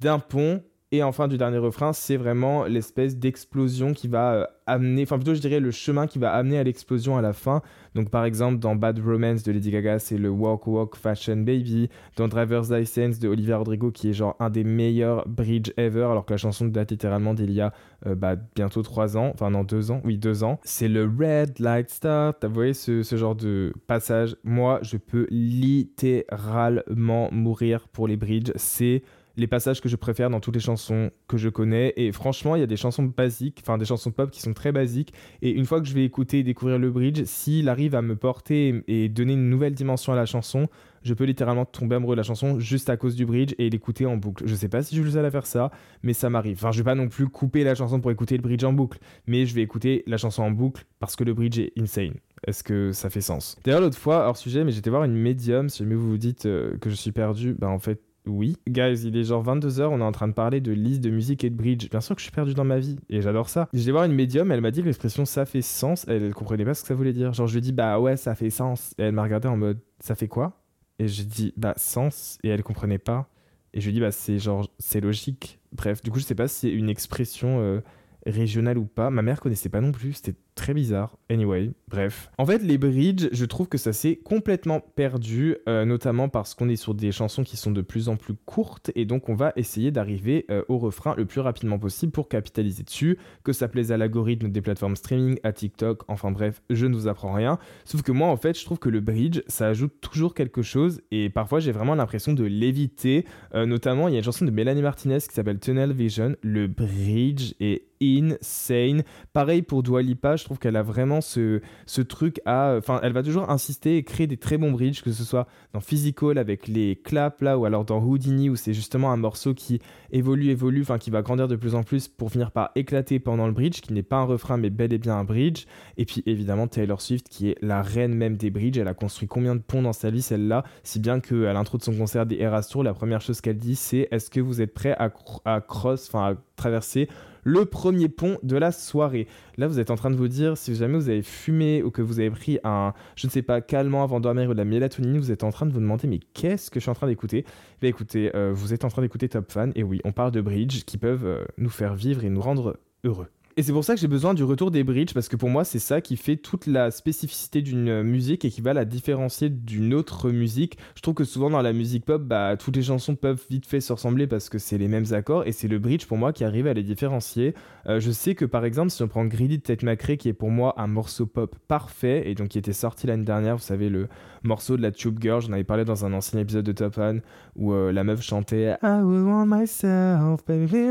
d'un 0.00 0.18
pont 0.18 0.62
et 0.90 1.02
enfin, 1.02 1.28
du 1.28 1.36
dernier 1.36 1.58
refrain, 1.58 1.92
c'est 1.92 2.16
vraiment 2.16 2.64
l'espèce 2.64 3.18
d'explosion 3.18 3.92
qui 3.92 4.08
va 4.08 4.32
euh, 4.32 4.46
amener, 4.66 5.02
enfin 5.02 5.16
plutôt 5.16 5.34
je 5.34 5.40
dirais 5.40 5.60
le 5.60 5.70
chemin 5.70 6.06
qui 6.06 6.18
va 6.18 6.32
amener 6.32 6.58
à 6.58 6.64
l'explosion 6.64 7.18
à 7.18 7.22
la 7.22 7.34
fin. 7.34 7.60
Donc 7.94 8.08
par 8.08 8.24
exemple, 8.24 8.58
dans 8.58 8.74
Bad 8.74 8.98
Romance 8.98 9.42
de 9.42 9.52
Lady 9.52 9.70
Gaga, 9.70 9.98
c'est 9.98 10.16
le 10.16 10.30
Walk 10.30 10.66
Walk 10.66 10.96
Fashion 10.96 11.36
Baby. 11.36 11.90
Dans 12.16 12.26
Driver's 12.26 12.70
License 12.70 13.18
de 13.18 13.28
Olivia 13.28 13.58
Rodrigo, 13.58 13.90
qui 13.90 14.08
est 14.08 14.12
genre 14.14 14.34
un 14.40 14.48
des 14.48 14.64
meilleurs 14.64 15.28
bridge 15.28 15.70
ever, 15.76 16.04
alors 16.04 16.24
que 16.24 16.32
la 16.32 16.38
chanson 16.38 16.64
date 16.64 16.90
littéralement 16.90 17.34
d'il 17.34 17.52
y 17.52 17.60
a 17.60 17.74
euh, 18.06 18.14
bah, 18.14 18.36
bientôt 18.54 18.80
3 18.80 19.18
ans, 19.18 19.30
enfin 19.34 19.50
non 19.50 19.64
2 19.64 19.90
ans, 19.90 20.00
oui 20.04 20.16
2 20.16 20.42
ans. 20.42 20.58
C'est 20.62 20.88
le 20.88 21.04
Red 21.04 21.58
Light 21.58 21.90
Start. 21.90 22.42
Vous 22.44 22.54
voyez 22.54 22.72
ce, 22.72 23.02
ce 23.02 23.16
genre 23.16 23.34
de 23.34 23.74
passage? 23.86 24.36
Moi, 24.42 24.78
je 24.80 24.96
peux 24.96 25.26
littéralement 25.28 27.28
mourir 27.30 27.88
pour 27.88 28.08
les 28.08 28.16
bridges. 28.16 28.52
C'est 28.56 29.02
les 29.38 29.46
passages 29.46 29.80
que 29.80 29.88
je 29.88 29.96
préfère 29.96 30.28
dans 30.28 30.40
toutes 30.40 30.54
les 30.54 30.60
chansons 30.60 31.10
que 31.28 31.36
je 31.36 31.48
connais. 31.48 31.94
Et 31.96 32.12
franchement, 32.12 32.56
il 32.56 32.60
y 32.60 32.62
a 32.62 32.66
des 32.66 32.76
chansons 32.76 33.04
basiques, 33.04 33.60
enfin 33.62 33.78
des 33.78 33.84
chansons 33.84 34.10
pop 34.10 34.30
qui 34.30 34.42
sont 34.42 34.52
très 34.52 34.72
basiques. 34.72 35.14
Et 35.40 35.50
une 35.50 35.64
fois 35.64 35.80
que 35.80 35.86
je 35.86 35.94
vais 35.94 36.04
écouter 36.04 36.40
et 36.40 36.42
découvrir 36.42 36.78
le 36.78 36.90
bridge, 36.90 37.22
s'il 37.24 37.68
arrive 37.68 37.94
à 37.94 38.02
me 38.02 38.16
porter 38.16 38.82
et 38.88 39.08
donner 39.08 39.34
une 39.34 39.48
nouvelle 39.48 39.74
dimension 39.74 40.12
à 40.12 40.16
la 40.16 40.26
chanson, 40.26 40.68
je 41.02 41.14
peux 41.14 41.24
littéralement 41.24 41.64
tomber 41.64 41.96
amoureux 41.96 42.16
de 42.16 42.20
la 42.20 42.24
chanson 42.24 42.58
juste 42.58 42.90
à 42.90 42.96
cause 42.96 43.14
du 43.14 43.24
bridge 43.24 43.54
et 43.58 43.70
l'écouter 43.70 44.06
en 44.06 44.16
boucle. 44.16 44.44
Je 44.46 44.54
sais 44.54 44.68
pas 44.68 44.82
si 44.82 44.96
je 44.96 45.18
à 45.18 45.30
faire 45.30 45.46
ça, 45.46 45.70
mais 46.02 46.12
ça 46.12 46.28
m'arrive. 46.28 46.56
Enfin, 46.56 46.72
je 46.72 46.78
vais 46.78 46.84
pas 46.84 46.94
non 46.94 47.08
plus 47.08 47.28
couper 47.28 47.64
la 47.64 47.74
chanson 47.74 48.00
pour 48.00 48.10
écouter 48.10 48.36
le 48.36 48.42
bridge 48.42 48.64
en 48.64 48.72
boucle, 48.72 48.98
mais 49.26 49.46
je 49.46 49.54
vais 49.54 49.62
écouter 49.62 50.02
la 50.06 50.16
chanson 50.16 50.42
en 50.42 50.50
boucle 50.50 50.84
parce 50.98 51.16
que 51.16 51.24
le 51.24 51.32
bridge 51.32 51.58
est 51.58 51.72
insane. 51.78 52.14
Est-ce 52.46 52.62
que 52.62 52.92
ça 52.92 53.10
fait 53.10 53.20
sens? 53.20 53.56
D'ailleurs, 53.64 53.80
l'autre 53.80 53.98
fois, 53.98 54.26
hors 54.28 54.36
sujet, 54.36 54.64
mais 54.64 54.72
j'étais 54.72 54.90
voir 54.90 55.04
une 55.04 55.14
médium. 55.14 55.68
Si 55.68 55.78
jamais 55.82 55.94
vous 55.94 56.10
vous 56.10 56.18
dites 56.18 56.46
euh, 56.46 56.76
que 56.78 56.90
je 56.90 56.94
suis 56.94 57.12
perdu, 57.12 57.54
bah 57.58 57.68
en 57.68 57.78
fait, 57.78 58.00
oui. 58.28 58.56
Guys, 58.68 59.02
il 59.04 59.16
est 59.16 59.24
genre 59.24 59.44
22h, 59.44 59.84
on 59.84 60.00
est 60.00 60.04
en 60.04 60.12
train 60.12 60.28
de 60.28 60.32
parler 60.32 60.60
de 60.60 60.72
liste 60.72 61.00
de 61.00 61.10
musique 61.10 61.44
et 61.44 61.50
de 61.50 61.56
bridge. 61.56 61.88
Bien 61.90 62.00
sûr 62.00 62.14
que 62.14 62.20
je 62.20 62.24
suis 62.24 62.32
perdu 62.32 62.54
dans 62.54 62.64
ma 62.64 62.78
vie 62.78 62.96
et 63.08 63.22
j'adore 63.22 63.48
ça. 63.48 63.68
Je 63.72 63.82
vais 63.84 63.92
voir 63.92 64.04
une 64.04 64.12
médium, 64.12 64.50
elle 64.52 64.60
m'a 64.60 64.70
dit 64.70 64.80
que 64.80 64.86
l'expression 64.86 65.24
ça 65.24 65.46
fait 65.46 65.62
sens, 65.62 66.04
elle, 66.08 66.22
elle 66.22 66.34
comprenait 66.34 66.64
pas 66.64 66.74
ce 66.74 66.82
que 66.82 66.88
ça 66.88 66.94
voulait 66.94 67.12
dire. 67.12 67.32
Genre 67.32 67.46
je 67.46 67.52
lui 67.52 67.58
ai 67.58 67.62
dit 67.62 67.72
bah 67.72 67.98
ouais, 67.98 68.16
ça 68.16 68.34
fait 68.34 68.50
sens. 68.50 68.94
Et 68.98 69.02
elle 69.04 69.12
m'a 69.12 69.22
regardé 69.22 69.48
en 69.48 69.56
mode 69.56 69.78
ça 70.00 70.14
fait 70.14 70.28
quoi? 70.28 70.60
Et 70.98 71.08
j'ai 71.08 71.24
dit 71.24 71.52
bah 71.56 71.74
sens 71.76 72.38
et 72.42 72.48
elle 72.48 72.62
comprenait 72.62 72.98
pas. 72.98 73.28
Et 73.74 73.80
je 73.80 73.86
lui 73.86 73.90
ai 73.90 73.94
dit 73.94 74.00
bah 74.00 74.12
c'est 74.12 74.38
genre 74.38 74.68
c'est 74.78 75.00
logique. 75.00 75.58
Bref, 75.72 76.02
du 76.02 76.10
coup 76.10 76.18
je 76.18 76.24
sais 76.24 76.34
pas 76.34 76.48
si 76.48 76.60
c'est 76.60 76.70
une 76.70 76.88
expression 76.88 77.60
euh, 77.60 77.80
régionale 78.26 78.78
ou 78.78 78.84
pas. 78.84 79.10
Ma 79.10 79.22
mère 79.22 79.40
connaissait 79.40 79.68
pas 79.68 79.80
non 79.80 79.92
plus, 79.92 80.14
c'était 80.14 80.34
très 80.58 80.74
bizarre. 80.74 81.16
Anyway, 81.30 81.70
bref. 81.86 82.30
En 82.36 82.44
fait, 82.44 82.62
les 82.62 82.78
bridges, 82.78 83.28
je 83.30 83.44
trouve 83.44 83.68
que 83.68 83.78
ça 83.78 83.92
s'est 83.92 84.16
complètement 84.16 84.80
perdu, 84.80 85.56
euh, 85.68 85.84
notamment 85.84 86.28
parce 86.28 86.54
qu'on 86.54 86.68
est 86.68 86.76
sur 86.76 86.94
des 86.94 87.12
chansons 87.12 87.44
qui 87.44 87.56
sont 87.56 87.70
de 87.70 87.80
plus 87.80 88.08
en 88.08 88.16
plus 88.16 88.34
courtes, 88.34 88.90
et 88.96 89.04
donc 89.04 89.28
on 89.28 89.34
va 89.34 89.52
essayer 89.54 89.92
d'arriver 89.92 90.46
euh, 90.50 90.64
au 90.68 90.78
refrain 90.78 91.14
le 91.16 91.26
plus 91.26 91.40
rapidement 91.40 91.78
possible 91.78 92.10
pour 92.10 92.28
capitaliser 92.28 92.82
dessus, 92.82 93.18
que 93.44 93.52
ça 93.52 93.68
plaise 93.68 93.92
à 93.92 93.96
l'algorithme 93.96 94.50
des 94.50 94.60
plateformes 94.60 94.96
streaming, 94.96 95.38
à 95.44 95.52
TikTok, 95.52 96.02
enfin 96.08 96.32
bref, 96.32 96.60
je 96.70 96.86
ne 96.86 96.94
vous 96.96 97.06
apprends 97.06 97.32
rien. 97.32 97.58
Sauf 97.84 98.02
que 98.02 98.10
moi, 98.10 98.26
en 98.26 98.36
fait, 98.36 98.58
je 98.58 98.64
trouve 98.64 98.80
que 98.80 98.88
le 98.88 99.00
bridge, 99.00 99.40
ça 99.46 99.68
ajoute 99.68 100.00
toujours 100.00 100.34
quelque 100.34 100.62
chose, 100.62 101.00
et 101.12 101.30
parfois 101.30 101.60
j'ai 101.60 101.72
vraiment 101.72 101.94
l'impression 101.94 102.32
de 102.32 102.44
l'éviter. 102.44 103.24
Euh, 103.54 103.64
notamment, 103.64 104.08
il 104.08 104.12
y 104.12 104.14
a 104.16 104.18
une 104.18 104.24
chanson 104.24 104.44
de 104.44 104.50
Melanie 104.50 104.82
Martinez 104.82 105.20
qui 105.20 105.34
s'appelle 105.34 105.60
Tunnel 105.60 105.92
Vision. 105.92 106.34
Le 106.42 106.66
bridge 106.66 107.54
est 107.60 107.84
insane. 108.02 109.02
Pareil 109.32 109.62
pour 109.62 109.82
Dua 109.82 110.02
Lipa, 110.02 110.36
je 110.36 110.44
trouve 110.48 110.58
qu'elle 110.58 110.76
a 110.76 110.82
vraiment 110.82 111.20
ce, 111.20 111.60
truc 112.08 112.40
à. 112.46 112.74
Enfin, 112.78 113.00
elle 113.02 113.12
va 113.12 113.22
toujours 113.22 113.50
insister 113.50 113.98
et 113.98 114.02
créer 114.02 114.26
des 114.26 114.38
très 114.38 114.56
bons 114.56 114.72
bridges, 114.72 115.02
que 115.02 115.12
ce 115.12 115.22
soit 115.22 115.46
dans 115.74 115.80
Physical 115.80 116.38
avec 116.38 116.66
les 116.66 116.96
claps 116.96 117.42
là, 117.42 117.58
ou 117.58 117.66
alors 117.66 117.84
dans 117.84 118.02
Houdini 118.02 118.48
où 118.48 118.56
c'est 118.56 118.72
justement 118.72 119.12
un 119.12 119.18
morceau 119.18 119.52
qui 119.52 119.80
évolue, 120.10 120.48
évolue, 120.48 120.80
enfin 120.80 120.96
qui 120.96 121.10
va 121.10 121.20
grandir 121.20 121.48
de 121.48 121.56
plus 121.56 121.74
en 121.74 121.82
plus 121.82 122.08
pour 122.08 122.32
finir 122.32 122.50
par 122.50 122.70
éclater 122.76 123.18
pendant 123.18 123.46
le 123.46 123.52
bridge, 123.52 123.80
qui 123.82 123.92
n'est 123.92 124.02
pas 124.02 124.16
un 124.16 124.24
refrain 124.24 124.56
mais 124.56 124.70
bel 124.70 124.92
et 124.92 124.98
bien 124.98 125.16
un 125.16 125.24
bridge. 125.24 125.66
Et 125.98 126.06
puis 126.06 126.22
évidemment 126.24 126.66
Taylor 126.66 127.00
Swift 127.02 127.28
qui 127.28 127.50
est 127.50 127.56
la 127.60 127.82
reine 127.82 128.14
même 128.14 128.36
des 128.38 128.50
bridges. 128.50 128.78
Elle 128.78 128.88
a 128.88 128.94
construit 128.94 129.28
combien 129.28 129.54
de 129.54 129.60
ponts 129.60 129.82
dans 129.82 129.92
sa 129.92 130.10
vie 130.10 130.22
celle-là, 130.22 130.64
si 130.82 130.98
bien 130.98 131.20
qu'à 131.20 131.52
l'intro 131.52 131.76
de 131.76 131.82
son 131.82 131.94
concert 131.94 132.24
des 132.24 132.36
Eras 132.40 132.66
Tour, 132.70 132.82
la 132.82 132.94
première 132.94 133.20
chose 133.20 133.42
qu'elle 133.42 133.58
dit 133.58 133.76
c'est 133.76 134.08
est-ce 134.10 134.30
que 134.30 134.40
vous 134.40 134.62
êtes 134.62 134.72
prêt 134.72 134.96
à, 134.98 135.10
à 135.44 135.60
cross, 135.60 136.08
enfin 136.08 136.32
à 136.32 136.34
traverser 136.56 137.08
le 137.48 137.64
premier 137.64 138.08
pont 138.08 138.36
de 138.42 138.56
la 138.56 138.72
soirée. 138.72 139.26
Là, 139.56 139.66
vous 139.68 139.80
êtes 139.80 139.90
en 139.90 139.96
train 139.96 140.10
de 140.10 140.16
vous 140.16 140.28
dire, 140.28 140.58
si 140.58 140.74
jamais 140.74 140.98
vous 140.98 141.08
avez 141.08 141.22
fumé 141.22 141.82
ou 141.82 141.90
que 141.90 142.02
vous 142.02 142.20
avez 142.20 142.30
pris 142.30 142.58
un, 142.62 142.92
je 143.16 143.26
ne 143.26 143.30
sais 143.30 143.40
pas, 143.40 143.62
calmant 143.62 144.02
avant 144.02 144.18
de 144.18 144.24
dormir 144.24 144.50
ou 144.50 144.52
de 144.52 144.58
la 144.58 144.66
mélatonine, 144.66 145.18
vous 145.18 145.32
êtes 145.32 145.44
en 145.44 145.50
train 145.50 145.64
de 145.64 145.72
vous 145.72 145.80
demander, 145.80 146.08
mais 146.08 146.20
qu'est-ce 146.34 146.70
que 146.70 146.78
je 146.78 146.82
suis 146.84 146.90
en 146.90 146.94
train 146.94 147.06
d'écouter? 147.06 147.46
Bah 147.80 147.88
écoutez, 147.88 148.30
euh, 148.36 148.52
vous 148.54 148.74
êtes 148.74 148.84
en 148.84 148.88
train 148.88 149.00
d'écouter 149.00 149.30
Top 149.30 149.50
Fan, 149.50 149.72
et 149.76 149.82
oui, 149.82 150.00
on 150.04 150.12
parle 150.12 150.30
de 150.30 150.42
bridge 150.42 150.84
qui 150.84 150.98
peuvent 150.98 151.24
euh, 151.24 151.44
nous 151.56 151.70
faire 151.70 151.94
vivre 151.94 152.22
et 152.22 152.28
nous 152.28 152.42
rendre 152.42 152.78
heureux. 153.04 153.28
Et 153.58 153.62
c'est 153.64 153.72
pour 153.72 153.82
ça 153.82 153.96
que 153.96 154.00
j'ai 154.00 154.06
besoin 154.06 154.34
du 154.34 154.44
retour 154.44 154.70
des 154.70 154.84
bridges, 154.84 155.12
parce 155.12 155.28
que 155.28 155.34
pour 155.34 155.48
moi, 155.48 155.64
c'est 155.64 155.80
ça 155.80 156.00
qui 156.00 156.16
fait 156.16 156.36
toute 156.36 156.68
la 156.68 156.92
spécificité 156.92 157.60
d'une 157.60 158.04
musique 158.04 158.44
et 158.44 158.50
qui 158.50 158.60
va 158.60 158.72
la 158.72 158.84
différencier 158.84 159.50
d'une 159.50 159.94
autre 159.94 160.30
musique. 160.30 160.78
Je 160.94 161.00
trouve 161.00 161.14
que 161.14 161.24
souvent 161.24 161.50
dans 161.50 161.60
la 161.60 161.72
musique 161.72 162.04
pop, 162.04 162.22
bah, 162.22 162.56
toutes 162.56 162.76
les 162.76 162.84
chansons 162.84 163.16
peuvent 163.16 163.44
vite 163.50 163.66
fait 163.66 163.80
se 163.80 163.92
ressembler 163.92 164.28
parce 164.28 164.48
que 164.48 164.60
c'est 164.60 164.78
les 164.78 164.86
mêmes 164.86 165.12
accords, 165.12 165.44
et 165.44 165.50
c'est 165.50 165.66
le 165.66 165.80
bridge 165.80 166.06
pour 166.06 166.18
moi 166.18 166.32
qui 166.32 166.44
arrive 166.44 166.68
à 166.68 166.72
les 166.72 166.84
différencier. 166.84 167.52
Euh, 167.88 167.98
je 167.98 168.12
sais 168.12 168.36
que 168.36 168.44
par 168.44 168.64
exemple, 168.64 168.90
si 168.90 169.02
on 169.02 169.08
prend 169.08 169.24
Greedy 169.24 169.58
de 169.58 169.62
Tate 169.64 169.82
McRae, 169.82 170.18
qui 170.18 170.28
est 170.28 170.34
pour 170.34 170.52
moi 170.52 170.80
un 170.80 170.86
morceau 170.86 171.26
pop 171.26 171.56
parfait, 171.66 172.30
et 172.30 172.36
donc 172.36 172.50
qui 172.50 172.58
était 172.58 172.72
sorti 172.72 173.08
l'année 173.08 173.24
dernière, 173.24 173.56
vous 173.56 173.62
savez, 173.62 173.88
le 173.88 174.06
morceau 174.48 174.76
de 174.76 174.82
la 174.82 174.90
Tube 174.90 175.18
Girl, 175.20 175.40
j'en 175.40 175.52
avais 175.52 175.62
parlé 175.62 175.84
dans 175.84 176.04
un 176.04 176.12
ancien 176.12 176.40
épisode 176.40 176.64
de 176.64 176.72
Top 176.72 176.98
One, 176.98 177.20
où 177.54 177.72
euh, 177.72 177.92
la 177.92 178.02
meuf 178.02 178.22
chantait 178.22 178.76
I 178.82 179.00
will 179.02 179.22
want 179.22 179.46
myself, 179.46 180.44
baby, 180.46 180.90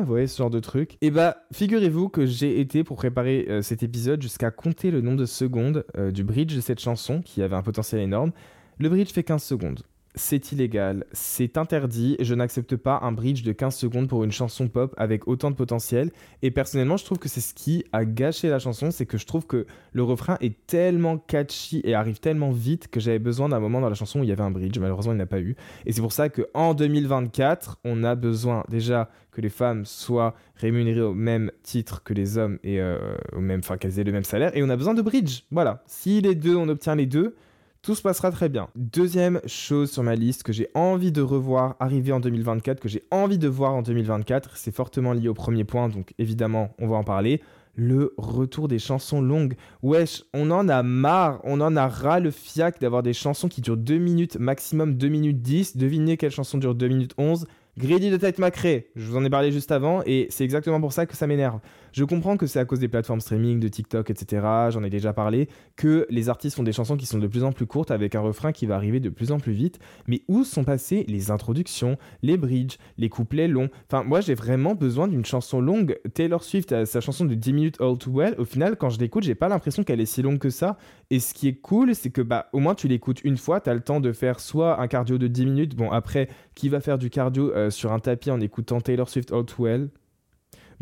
vous 0.00 0.04
voyez 0.04 0.26
ce 0.26 0.36
genre 0.36 0.50
de 0.50 0.60
truc. 0.60 0.98
Et 1.00 1.10
bah, 1.10 1.38
figurez-vous 1.52 2.10
que 2.10 2.26
j'ai 2.26 2.60
été 2.60 2.84
pour 2.84 2.96
préparer 2.96 3.46
euh, 3.48 3.62
cet 3.62 3.82
épisode 3.82 4.20
jusqu'à 4.20 4.50
compter 4.50 4.90
le 4.90 5.00
nombre 5.00 5.18
de 5.18 5.26
secondes 5.26 5.84
du 6.12 6.24
bridge 6.24 6.54
de 6.54 6.60
cette 6.60 6.80
chanson, 6.80 7.22
qui 7.22 7.42
avait 7.42 7.56
un 7.56 7.62
potentiel 7.62 8.02
énorme. 8.02 8.32
Le 8.78 8.88
bridge 8.88 9.12
fait 9.12 9.22
15 9.22 9.42
secondes 9.42 9.82
c'est 10.14 10.52
illégal, 10.52 11.04
c'est 11.12 11.56
interdit, 11.56 12.16
je 12.20 12.34
n'accepte 12.34 12.76
pas 12.76 13.00
un 13.02 13.12
bridge 13.12 13.42
de 13.42 13.52
15 13.52 13.74
secondes 13.74 14.08
pour 14.08 14.24
une 14.24 14.32
chanson 14.32 14.68
pop 14.68 14.94
avec 14.98 15.26
autant 15.26 15.50
de 15.50 15.56
potentiel. 15.56 16.10
Et 16.42 16.50
personnellement, 16.50 16.96
je 16.96 17.04
trouve 17.04 17.18
que 17.18 17.28
c'est 17.28 17.40
ce 17.40 17.54
qui 17.54 17.84
a 17.92 18.04
gâché 18.04 18.48
la 18.48 18.58
chanson, 18.58 18.90
c'est 18.90 19.06
que 19.06 19.16
je 19.16 19.26
trouve 19.26 19.46
que 19.46 19.66
le 19.92 20.02
refrain 20.02 20.36
est 20.40 20.66
tellement 20.66 21.16
catchy 21.16 21.80
et 21.84 21.94
arrive 21.94 22.20
tellement 22.20 22.50
vite 22.50 22.88
que 22.88 23.00
j'avais 23.00 23.18
besoin 23.18 23.48
d'un 23.48 23.60
moment 23.60 23.80
dans 23.80 23.88
la 23.88 23.94
chanson 23.94 24.20
où 24.20 24.22
il 24.22 24.28
y 24.28 24.32
avait 24.32 24.42
un 24.42 24.50
bridge. 24.50 24.78
Malheureusement, 24.78 25.12
il 25.12 25.16
n'y 25.16 25.22
en 25.22 25.24
a 25.24 25.28
pas 25.28 25.40
eu. 25.40 25.56
Et 25.86 25.92
c'est 25.92 26.02
pour 26.02 26.12
ça 26.12 26.28
qu'en 26.28 26.74
2024, 26.74 27.80
on 27.84 28.04
a 28.04 28.14
besoin 28.14 28.64
déjà 28.68 29.08
que 29.30 29.40
les 29.40 29.48
femmes 29.48 29.86
soient 29.86 30.34
rémunérées 30.56 31.00
au 31.00 31.14
même 31.14 31.50
titre 31.62 32.02
que 32.02 32.12
les 32.12 32.36
hommes 32.36 32.58
et 32.62 32.82
euh, 32.82 33.16
au 33.34 33.40
même, 33.40 33.60
enfin 33.60 33.78
qu'elles 33.78 33.98
aient 33.98 34.04
le 34.04 34.12
même 34.12 34.24
salaire. 34.24 34.54
Et 34.54 34.62
on 34.62 34.68
a 34.68 34.76
besoin 34.76 34.92
de 34.92 35.00
bridge. 35.00 35.44
Voilà. 35.50 35.82
Si 35.86 36.20
les 36.20 36.34
deux, 36.34 36.54
on 36.54 36.68
obtient 36.68 36.94
les 36.94 37.06
deux 37.06 37.34
tout 37.82 37.96
se 37.96 38.02
passera 38.02 38.30
très 38.30 38.48
bien. 38.48 38.68
Deuxième 38.76 39.40
chose 39.46 39.90
sur 39.90 40.04
ma 40.04 40.14
liste 40.14 40.44
que 40.44 40.52
j'ai 40.52 40.68
envie 40.74 41.10
de 41.10 41.20
revoir 41.20 41.74
arriver 41.80 42.12
en 42.12 42.20
2024, 42.20 42.78
que 42.78 42.88
j'ai 42.88 43.02
envie 43.10 43.38
de 43.38 43.48
voir 43.48 43.74
en 43.74 43.82
2024, 43.82 44.56
c'est 44.56 44.72
fortement 44.72 45.12
lié 45.12 45.26
au 45.26 45.34
premier 45.34 45.64
point, 45.64 45.88
donc 45.88 46.14
évidemment 46.16 46.76
on 46.78 46.86
va 46.86 46.96
en 46.96 47.02
parler. 47.02 47.42
Le 47.74 48.14
retour 48.18 48.68
des 48.68 48.78
chansons 48.78 49.20
longues. 49.20 49.54
Wesh, 49.82 50.22
on 50.34 50.50
en 50.50 50.68
a 50.68 50.82
marre, 50.82 51.40
on 51.42 51.60
en 51.60 51.74
a 51.74 51.88
ras 51.88 52.20
le 52.20 52.30
fiac 52.30 52.80
d'avoir 52.80 53.02
des 53.02 53.14
chansons 53.14 53.48
qui 53.48 53.62
durent 53.62 53.78
2 53.78 53.96
minutes, 53.96 54.36
maximum 54.38 54.94
2 54.94 55.08
minutes 55.08 55.40
10. 55.40 55.76
Devinez 55.78 56.18
quelle 56.18 56.30
chanson 56.30 56.58
dure 56.58 56.74
2 56.74 56.86
minutes 56.86 57.14
11 57.16 57.46
Greedy 57.78 58.10
de 58.10 58.18
Tête 58.18 58.38
Macré, 58.38 58.90
je 58.96 59.06
vous 59.06 59.16
en 59.16 59.24
ai 59.24 59.30
parlé 59.30 59.50
juste 59.50 59.72
avant 59.72 60.02
et 60.04 60.26
c'est 60.28 60.44
exactement 60.44 60.78
pour 60.78 60.92
ça 60.92 61.06
que 61.06 61.16
ça 61.16 61.26
m'énerve. 61.26 61.58
Je 61.92 62.04
comprends 62.04 62.38
que 62.38 62.46
c'est 62.46 62.58
à 62.58 62.64
cause 62.64 62.78
des 62.78 62.88
plateformes 62.88 63.20
streaming, 63.20 63.60
de 63.60 63.68
TikTok, 63.68 64.08
etc., 64.10 64.46
j'en 64.70 64.82
ai 64.82 64.88
déjà 64.88 65.12
parlé, 65.12 65.48
que 65.76 66.06
les 66.08 66.30
artistes 66.30 66.56
font 66.56 66.62
des 66.62 66.72
chansons 66.72 66.96
qui 66.96 67.04
sont 67.04 67.18
de 67.18 67.26
plus 67.26 67.44
en 67.44 67.52
plus 67.52 67.66
courtes 67.66 67.90
avec 67.90 68.14
un 68.14 68.20
refrain 68.20 68.52
qui 68.52 68.64
va 68.64 68.76
arriver 68.76 68.98
de 68.98 69.10
plus 69.10 69.30
en 69.30 69.38
plus 69.38 69.52
vite, 69.52 69.78
mais 70.06 70.22
où 70.28 70.44
sont 70.44 70.64
passées 70.64 71.04
les 71.06 71.30
introductions, 71.30 71.98
les 72.22 72.38
bridges, 72.38 72.78
les 72.96 73.10
couplets 73.10 73.46
longs? 73.46 73.68
Enfin, 73.90 74.04
moi 74.04 74.22
j'ai 74.22 74.34
vraiment 74.34 74.74
besoin 74.74 75.06
d'une 75.06 75.24
chanson 75.24 75.60
longue. 75.60 75.98
Taylor 76.14 76.42
Swift 76.42 76.72
a 76.72 76.86
sa 76.86 77.00
chanson 77.00 77.26
de 77.26 77.34
10 77.34 77.52
minutes 77.52 77.80
All 77.80 77.98
Too 77.98 78.10
Well, 78.10 78.34
au 78.38 78.44
final 78.44 78.76
quand 78.76 78.88
je 78.88 78.98
l'écoute, 78.98 79.24
j'ai 79.24 79.34
pas 79.34 79.48
l'impression 79.48 79.84
qu'elle 79.84 80.00
est 80.00 80.06
si 80.06 80.22
longue 80.22 80.38
que 80.38 80.50
ça, 80.50 80.78
et 81.10 81.20
ce 81.20 81.34
qui 81.34 81.48
est 81.48 81.60
cool, 81.60 81.94
c'est 81.94 82.10
que 82.10 82.22
bah 82.22 82.48
au 82.52 82.58
moins 82.58 82.74
tu 82.74 82.88
l'écoutes 82.88 83.22
une 83.22 83.36
fois, 83.36 83.60
tu 83.60 83.68
as 83.68 83.74
le 83.74 83.80
temps 83.80 84.00
de 84.00 84.12
faire 84.12 84.40
soit 84.40 84.80
un 84.80 84.88
cardio 84.88 85.18
de 85.18 85.26
10 85.26 85.44
minutes, 85.44 85.76
bon 85.76 85.90
après, 85.90 86.28
qui 86.54 86.70
va 86.70 86.80
faire 86.80 86.96
du 86.96 87.10
cardio 87.10 87.52
euh, 87.52 87.68
sur 87.68 87.92
un 87.92 87.98
tapis 87.98 88.30
en 88.30 88.40
écoutant 88.40 88.80
Taylor 88.80 89.08
Swift 89.08 89.30
All 89.32 89.44
Too 89.44 89.64
Well? 89.64 89.88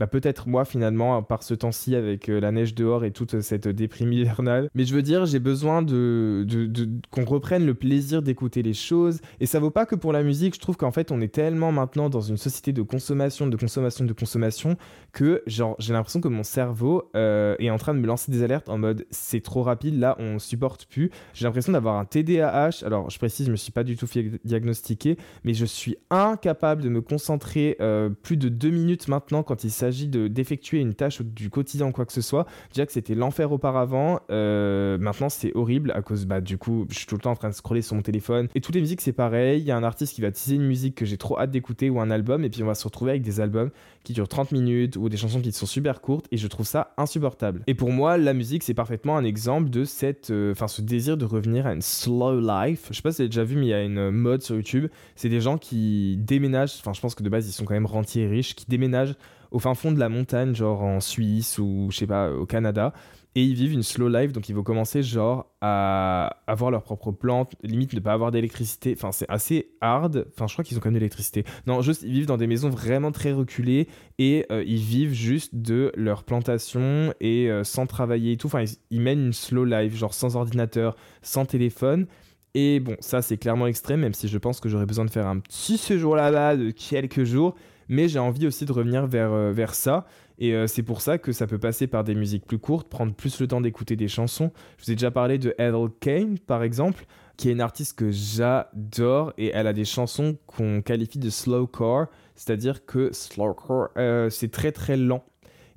Bah, 0.00 0.06
peut-être 0.06 0.48
moi 0.48 0.64
finalement 0.64 1.22
par 1.22 1.42
ce 1.42 1.52
temps-ci 1.52 1.94
avec 1.94 2.30
euh, 2.30 2.40
la 2.40 2.52
neige 2.52 2.74
dehors 2.74 3.04
et 3.04 3.10
toute 3.10 3.42
cette 3.42 3.68
déprime 3.68 4.14
hivernale. 4.14 4.70
Mais 4.74 4.86
je 4.86 4.94
veux 4.94 5.02
dire, 5.02 5.26
j'ai 5.26 5.40
besoin 5.40 5.82
de, 5.82 6.46
de, 6.48 6.88
qu'on 7.10 7.26
reprenne 7.26 7.66
le 7.66 7.74
plaisir 7.74 8.22
d'écouter 8.22 8.62
les 8.62 8.72
choses. 8.72 9.20
Et 9.40 9.46
ça 9.46 9.60
vaut 9.60 9.70
pas 9.70 9.84
que 9.84 9.94
pour 9.94 10.14
la 10.14 10.22
musique. 10.22 10.54
Je 10.54 10.60
trouve 10.60 10.78
qu'en 10.78 10.90
fait, 10.90 11.12
on 11.12 11.20
est 11.20 11.28
tellement 11.28 11.70
maintenant 11.70 12.08
dans 12.08 12.22
une 12.22 12.38
société 12.38 12.72
de 12.72 12.80
consommation, 12.80 13.46
de 13.46 13.58
consommation, 13.58 14.06
de 14.06 14.12
consommation 14.14 14.78
que 15.12 15.42
genre 15.46 15.76
j'ai 15.78 15.92
l'impression 15.92 16.22
que 16.22 16.28
mon 16.28 16.44
cerveau 16.44 17.10
euh, 17.14 17.56
est 17.58 17.68
en 17.68 17.76
train 17.76 17.92
de 17.92 17.98
me 17.98 18.06
lancer 18.06 18.32
des 18.32 18.42
alertes 18.42 18.70
en 18.70 18.78
mode 18.78 19.04
c'est 19.10 19.42
trop 19.42 19.62
rapide, 19.62 19.98
là 19.98 20.16
on 20.18 20.38
supporte 20.38 20.86
plus. 20.86 21.10
J'ai 21.34 21.44
l'impression 21.44 21.72
d'avoir 21.72 21.96
un 21.96 22.06
TDAH. 22.06 22.86
Alors 22.86 23.10
je 23.10 23.18
précise, 23.18 23.46
je 23.46 23.50
me 23.50 23.56
suis 23.56 23.72
pas 23.72 23.84
du 23.84 23.96
tout 23.96 24.06
diagnostiqué, 24.44 25.18
mais 25.44 25.52
je 25.52 25.66
suis 25.66 25.98
incapable 26.08 26.82
de 26.82 26.88
me 26.88 27.02
concentrer 27.02 27.76
euh, 27.82 28.08
plus 28.08 28.38
de 28.38 28.48
deux 28.48 28.70
minutes 28.70 29.08
maintenant 29.08 29.42
quand 29.42 29.62
il 29.62 29.70
s'agit 29.70 29.89
s'agit 29.90 30.08
d'effectuer 30.08 30.78
une 30.78 30.94
tâche 30.94 31.22
du 31.22 31.50
quotidien 31.50 31.88
ou 31.88 31.92
quoi 31.92 32.06
que 32.06 32.12
ce 32.12 32.20
soit, 32.20 32.46
déjà 32.72 32.86
que 32.86 32.92
c'était 32.92 33.14
l'enfer 33.14 33.52
auparavant, 33.52 34.20
euh, 34.30 34.98
maintenant 34.98 35.28
c'est 35.28 35.52
horrible 35.54 35.92
à 35.92 36.02
cause, 36.02 36.26
bah 36.26 36.40
du 36.40 36.58
coup, 36.58 36.86
je 36.90 36.96
suis 36.96 37.06
tout 37.06 37.16
le 37.16 37.20
temps 37.20 37.32
en 37.32 37.36
train 37.36 37.48
de 37.48 37.54
scroller 37.54 37.82
sur 37.82 37.96
mon 37.96 38.02
téléphone. 38.02 38.48
Et 38.54 38.60
toutes 38.60 38.74
les 38.74 38.80
musiques 38.80 39.00
c'est 39.00 39.12
pareil, 39.12 39.60
il 39.60 39.66
y 39.66 39.70
a 39.70 39.76
un 39.76 39.82
artiste 39.82 40.14
qui 40.14 40.20
va 40.20 40.30
teaser 40.30 40.56
une 40.56 40.66
musique 40.66 40.94
que 40.94 41.04
j'ai 41.04 41.16
trop 41.16 41.38
hâte 41.38 41.50
d'écouter 41.50 41.90
ou 41.90 42.00
un 42.00 42.10
album, 42.10 42.44
et 42.44 42.50
puis 42.50 42.62
on 42.62 42.66
va 42.66 42.74
se 42.74 42.84
retrouver 42.84 43.12
avec 43.12 43.22
des 43.22 43.40
albums 43.40 43.70
qui 44.04 44.12
durent 44.12 44.28
30 44.28 44.52
minutes 44.52 44.96
ou 44.96 45.08
des 45.08 45.16
chansons 45.16 45.40
qui 45.40 45.52
sont 45.52 45.66
super 45.66 46.00
courtes, 46.00 46.26
et 46.30 46.36
je 46.36 46.46
trouve 46.46 46.66
ça 46.66 46.94
insupportable. 46.96 47.62
Et 47.66 47.74
pour 47.74 47.90
moi, 47.90 48.16
la 48.16 48.32
musique 48.32 48.62
c'est 48.62 48.74
parfaitement 48.74 49.16
un 49.16 49.24
exemple 49.24 49.70
de 49.70 49.84
cette, 49.84 50.30
euh, 50.30 50.52
enfin 50.52 50.68
ce 50.68 50.82
désir 50.82 51.16
de 51.16 51.24
revenir 51.24 51.66
à 51.66 51.72
une 51.72 51.82
slow 51.82 52.40
life. 52.40 52.86
Je 52.90 52.96
sais 52.96 53.02
pas 53.02 53.12
si 53.12 53.16
vous 53.16 53.22
avez 53.22 53.28
déjà 53.28 53.44
vu, 53.44 53.56
mais 53.56 53.66
il 53.66 53.70
y 53.70 53.74
a 53.74 53.82
une 53.82 54.10
mode 54.10 54.42
sur 54.42 54.56
YouTube, 54.56 54.86
c'est 55.16 55.28
des 55.28 55.40
gens 55.40 55.58
qui 55.58 56.16
déménagent, 56.18 56.76
enfin 56.80 56.92
je 56.92 57.00
pense 57.00 57.14
que 57.14 57.22
de 57.22 57.28
base 57.28 57.48
ils 57.48 57.52
sont 57.52 57.64
quand 57.64 57.74
même 57.74 57.86
rentiers 57.86 58.24
et 58.24 58.28
riches, 58.28 58.54
qui 58.54 58.66
déménagent 58.68 59.14
au 59.50 59.58
fin 59.58 59.74
fond 59.74 59.92
de 59.92 59.98
la 59.98 60.08
montagne, 60.08 60.54
genre 60.54 60.82
en 60.82 61.00
Suisse 61.00 61.58
ou 61.58 61.88
je 61.90 61.98
sais 61.98 62.06
pas, 62.06 62.30
au 62.32 62.46
Canada. 62.46 62.92
Et 63.36 63.44
ils 63.44 63.54
vivent 63.54 63.74
une 63.74 63.84
slow 63.84 64.08
life, 64.08 64.32
donc 64.32 64.48
ils 64.48 64.56
vont 64.56 64.64
commencer 64.64 65.04
genre 65.04 65.54
à 65.60 66.38
avoir 66.48 66.72
leurs 66.72 66.82
propres 66.82 67.12
plantes, 67.12 67.54
limite 67.62 67.92
ne 67.92 68.00
pas 68.00 68.12
avoir 68.12 68.32
d'électricité. 68.32 68.92
Enfin, 68.96 69.12
c'est 69.12 69.28
assez 69.28 69.70
hard. 69.80 70.26
Enfin, 70.34 70.48
je 70.48 70.54
crois 70.54 70.64
qu'ils 70.64 70.76
ont 70.76 70.80
quand 70.80 70.88
même 70.88 70.94
de 70.94 70.98
l'électricité. 70.98 71.44
Non, 71.68 71.80
juste 71.80 72.02
ils 72.02 72.10
vivent 72.10 72.26
dans 72.26 72.36
des 72.36 72.48
maisons 72.48 72.70
vraiment 72.70 73.12
très 73.12 73.30
reculées 73.30 73.86
et 74.18 74.46
euh, 74.50 74.64
ils 74.66 74.80
vivent 74.80 75.12
juste 75.12 75.54
de 75.54 75.92
leur 75.94 76.24
plantation 76.24 77.14
et 77.20 77.48
euh, 77.48 77.62
sans 77.62 77.86
travailler 77.86 78.32
et 78.32 78.36
tout. 78.36 78.48
Enfin, 78.48 78.62
ils, 78.62 78.74
ils, 78.90 79.00
mènent 79.00 79.26
une 79.26 79.32
slow 79.32 79.64
life, 79.64 79.94
genre 79.94 80.12
sans 80.12 80.34
ordinateur, 80.34 80.96
sans 81.22 81.46
téléphone. 81.46 82.08
Et 82.54 82.80
bon, 82.80 82.96
ça 82.98 83.22
c'est 83.22 83.36
clairement 83.36 83.68
extrême, 83.68 84.00
même 84.00 84.14
si 84.14 84.26
je 84.26 84.38
pense 84.38 84.58
que 84.58 84.68
j'aurais 84.68 84.86
besoin 84.86 85.04
de 85.04 85.10
faire 85.10 85.28
un 85.28 85.38
petit 85.38 85.78
séjour 85.78 86.16
là-bas 86.16 86.56
de 86.56 86.72
quelques 86.72 87.22
jours 87.22 87.54
mais 87.90 88.08
j'ai 88.08 88.20
envie 88.20 88.46
aussi 88.46 88.64
de 88.64 88.72
revenir 88.72 89.06
vers, 89.06 89.32
euh, 89.32 89.52
vers 89.52 89.74
ça. 89.74 90.06
Et 90.38 90.54
euh, 90.54 90.66
c'est 90.66 90.84
pour 90.84 91.02
ça 91.02 91.18
que 91.18 91.32
ça 91.32 91.46
peut 91.46 91.58
passer 91.58 91.88
par 91.88 92.04
des 92.04 92.14
musiques 92.14 92.46
plus 92.46 92.58
courtes, 92.58 92.88
prendre 92.88 93.12
plus 93.12 93.40
le 93.40 93.48
temps 93.48 93.60
d'écouter 93.60 93.96
des 93.96 94.08
chansons. 94.08 94.52
Je 94.78 94.86
vous 94.86 94.92
ai 94.92 94.94
déjà 94.94 95.10
parlé 95.10 95.38
de 95.38 95.50
Ethel 95.58 95.88
Kane, 95.98 96.38
par 96.38 96.62
exemple, 96.62 97.04
qui 97.36 97.48
est 97.48 97.52
une 97.52 97.60
artiste 97.60 97.98
que 97.98 98.12
j'adore 98.12 99.32
et 99.36 99.50
elle 99.52 99.66
a 99.66 99.72
des 99.72 99.84
chansons 99.84 100.38
qu'on 100.46 100.82
qualifie 100.82 101.18
de 101.18 101.30
slowcore, 101.30 102.06
c'est-à-dire 102.36 102.86
que 102.86 103.12
slowcore, 103.12 103.88
euh, 103.98 104.30
c'est 104.30 104.52
très 104.52 104.70
très 104.70 104.96
lent 104.96 105.24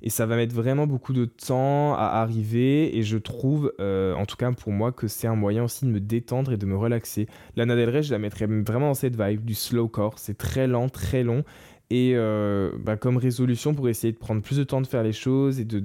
et 0.00 0.10
ça 0.10 0.26
va 0.26 0.36
mettre 0.36 0.54
vraiment 0.54 0.86
beaucoup 0.86 1.14
de 1.14 1.24
temps 1.24 1.94
à 1.94 2.20
arriver 2.20 2.96
et 2.96 3.02
je 3.02 3.16
trouve 3.16 3.72
en 3.78 4.26
tout 4.26 4.36
cas 4.36 4.52
pour 4.52 4.70
moi 4.70 4.92
que 4.92 5.08
c'est 5.08 5.26
un 5.26 5.34
moyen 5.34 5.64
aussi 5.64 5.86
de 5.86 5.90
me 5.90 5.98
détendre 5.98 6.52
et 6.52 6.58
de 6.58 6.66
me 6.66 6.76
relaxer. 6.76 7.26
Lana 7.56 7.74
Del 7.74 7.88
Rey 7.88 8.02
je 8.02 8.12
la 8.12 8.18
mettrais 8.18 8.44
vraiment 8.44 8.88
dans 8.88 8.94
cette 8.94 9.18
vibe 9.18 9.46
du 9.46 9.54
slowcore, 9.54 10.18
c'est 10.18 10.36
très 10.36 10.66
lent, 10.66 10.90
très 10.90 11.22
long 11.22 11.42
et 11.90 12.12
euh, 12.14 12.72
bah, 12.78 12.96
comme 12.96 13.16
résolution 13.16 13.74
pour 13.74 13.88
essayer 13.88 14.12
de 14.12 14.18
prendre 14.18 14.42
plus 14.42 14.56
de 14.56 14.64
temps 14.64 14.80
de 14.80 14.86
faire 14.86 15.02
les 15.02 15.12
choses 15.12 15.60
et 15.60 15.64
de, 15.64 15.84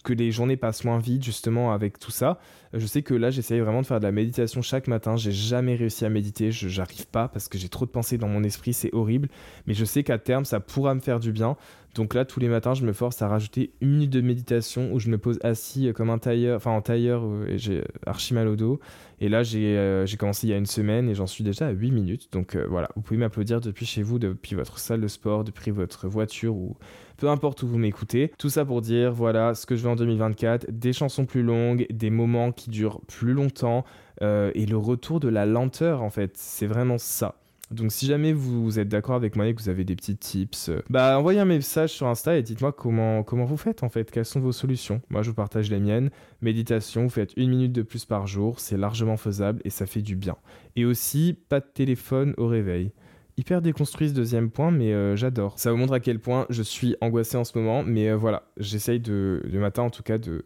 que 0.00 0.12
les 0.12 0.30
journées 0.30 0.56
passent 0.56 0.84
moins 0.84 0.98
vite 0.98 1.24
justement 1.24 1.72
avec 1.72 1.98
tout 1.98 2.10
ça. 2.10 2.38
Je 2.72 2.86
sais 2.86 3.02
que 3.02 3.14
là 3.14 3.30
j'essaye 3.30 3.60
vraiment 3.60 3.80
de 3.80 3.86
faire 3.86 4.00
de 4.00 4.04
la 4.04 4.12
méditation 4.12 4.62
chaque 4.62 4.88
matin. 4.88 5.16
J'ai 5.16 5.32
jamais 5.32 5.74
réussi 5.74 6.04
à 6.04 6.10
méditer, 6.10 6.52
je 6.52 6.68
j'arrive 6.68 7.06
pas 7.06 7.28
parce 7.28 7.48
que 7.48 7.58
j'ai 7.58 7.68
trop 7.68 7.86
de 7.86 7.90
pensées 7.90 8.18
dans 8.18 8.28
mon 8.28 8.44
esprit, 8.44 8.72
c'est 8.72 8.92
horrible. 8.92 9.28
Mais 9.66 9.74
je 9.74 9.84
sais 9.84 10.02
qu'à 10.02 10.18
terme 10.18 10.44
ça 10.44 10.60
pourra 10.60 10.94
me 10.94 11.00
faire 11.00 11.20
du 11.20 11.32
bien. 11.32 11.56
Donc 11.94 12.14
là, 12.14 12.24
tous 12.24 12.38
les 12.38 12.48
matins, 12.48 12.74
je 12.74 12.84
me 12.84 12.92
force 12.92 13.22
à 13.22 13.28
rajouter 13.28 13.72
une 13.80 13.90
minute 13.90 14.10
de 14.10 14.20
méditation 14.20 14.92
où 14.92 15.00
je 15.00 15.08
me 15.08 15.18
pose 15.18 15.38
assis 15.42 15.88
euh, 15.88 15.92
comme 15.92 16.10
un 16.10 16.18
tailleur, 16.18 16.56
enfin 16.56 16.70
en 16.70 16.82
tailleur, 16.82 17.24
euh, 17.24 17.46
et 17.48 17.58
j'ai 17.58 17.82
archi 18.06 18.34
mal 18.34 18.46
au 18.46 18.56
dos. 18.56 18.78
Et 19.20 19.28
là, 19.28 19.42
euh, 19.54 20.06
j'ai 20.06 20.16
commencé 20.16 20.46
il 20.46 20.50
y 20.50 20.52
a 20.52 20.56
une 20.56 20.66
semaine 20.66 21.08
et 21.08 21.14
j'en 21.14 21.26
suis 21.26 21.42
déjà 21.42 21.66
à 21.66 21.70
8 21.70 21.90
minutes. 21.90 22.28
Donc 22.30 22.56
voilà, 22.56 22.88
vous 22.94 23.02
pouvez 23.02 23.18
m'applaudir 23.18 23.60
depuis 23.60 23.84
chez 23.84 24.02
vous, 24.02 24.20
depuis 24.20 24.54
votre 24.54 24.78
salle 24.78 25.00
de 25.00 25.08
sport, 25.08 25.42
depuis 25.42 25.72
votre 25.72 26.06
voiture 26.06 26.54
ou 26.54 26.76
peu 27.18 27.28
importe 27.28 27.62
où 27.62 27.68
vous 27.68 27.78
m'écoutez. 27.78 28.32
Tout 28.38 28.48
ça 28.48 28.64
pour 28.64 28.80
dire, 28.80 29.12
voilà, 29.12 29.54
ce 29.54 29.66
que 29.66 29.76
je 29.76 29.82
veux 29.82 29.90
en 29.90 29.96
2024, 29.96 30.66
des 30.70 30.94
chansons 30.94 31.26
plus 31.26 31.42
longues, 31.42 31.86
des 31.90 32.10
moments 32.10 32.52
qui 32.52 32.70
durent 32.70 33.00
plus 33.02 33.34
longtemps 33.34 33.84
et 34.20 34.66
le 34.66 34.76
retour 34.76 35.20
de 35.20 35.28
la 35.28 35.46
lenteur 35.46 36.02
en 36.02 36.10
fait. 36.10 36.32
C'est 36.36 36.66
vraiment 36.66 36.98
ça. 36.98 37.36
Donc 37.70 37.92
si 37.92 38.06
jamais 38.06 38.32
vous 38.32 38.78
êtes 38.78 38.88
d'accord 38.88 39.14
avec 39.14 39.36
moi 39.36 39.46
et 39.46 39.54
que 39.54 39.60
vous 39.60 39.68
avez 39.68 39.84
des 39.84 39.94
petits 39.94 40.16
tips, 40.16 40.70
euh, 40.70 40.82
bah 40.88 41.18
envoyez 41.18 41.38
un 41.38 41.44
message 41.44 41.90
sur 41.90 42.06
Insta 42.06 42.36
et 42.36 42.42
dites-moi 42.42 42.72
comment, 42.72 43.22
comment 43.22 43.44
vous 43.44 43.58
faites 43.58 43.82
en 43.82 43.90
fait, 43.90 44.10
quelles 44.10 44.24
sont 44.24 44.40
vos 44.40 44.52
solutions? 44.52 45.02
Moi 45.10 45.22
je 45.22 45.28
vous 45.28 45.34
partage 45.34 45.70
les 45.70 45.78
miennes. 45.78 46.10
Méditation, 46.40 47.02
vous 47.02 47.10
faites 47.10 47.36
une 47.36 47.50
minute 47.50 47.72
de 47.72 47.82
plus 47.82 48.06
par 48.06 48.26
jour, 48.26 48.58
c'est 48.58 48.78
largement 48.78 49.18
faisable 49.18 49.60
et 49.64 49.70
ça 49.70 49.84
fait 49.84 50.00
du 50.00 50.16
bien. 50.16 50.36
Et 50.76 50.86
aussi, 50.86 51.36
pas 51.48 51.60
de 51.60 51.66
téléphone 51.66 52.34
au 52.38 52.46
réveil. 52.46 52.92
Hyper 53.38 53.62
déconstruit 53.62 54.08
ce 54.08 54.14
deuxième 54.14 54.50
point, 54.50 54.70
mais 54.70 54.92
euh, 54.92 55.16
j'adore. 55.16 55.58
Ça 55.58 55.70
vous 55.70 55.78
montre 55.78 55.94
à 55.94 56.00
quel 56.00 56.18
point 56.18 56.46
je 56.50 56.62
suis 56.62 56.96
angoissé 57.00 57.36
en 57.36 57.44
ce 57.44 57.56
moment, 57.56 57.82
mais 57.82 58.08
euh, 58.08 58.16
voilà, 58.16 58.42
j'essaye 58.58 59.00
de, 59.00 59.42
du 59.48 59.58
matin 59.58 59.82
en 59.82 59.90
tout 59.90 60.02
cas 60.02 60.18
de 60.18 60.44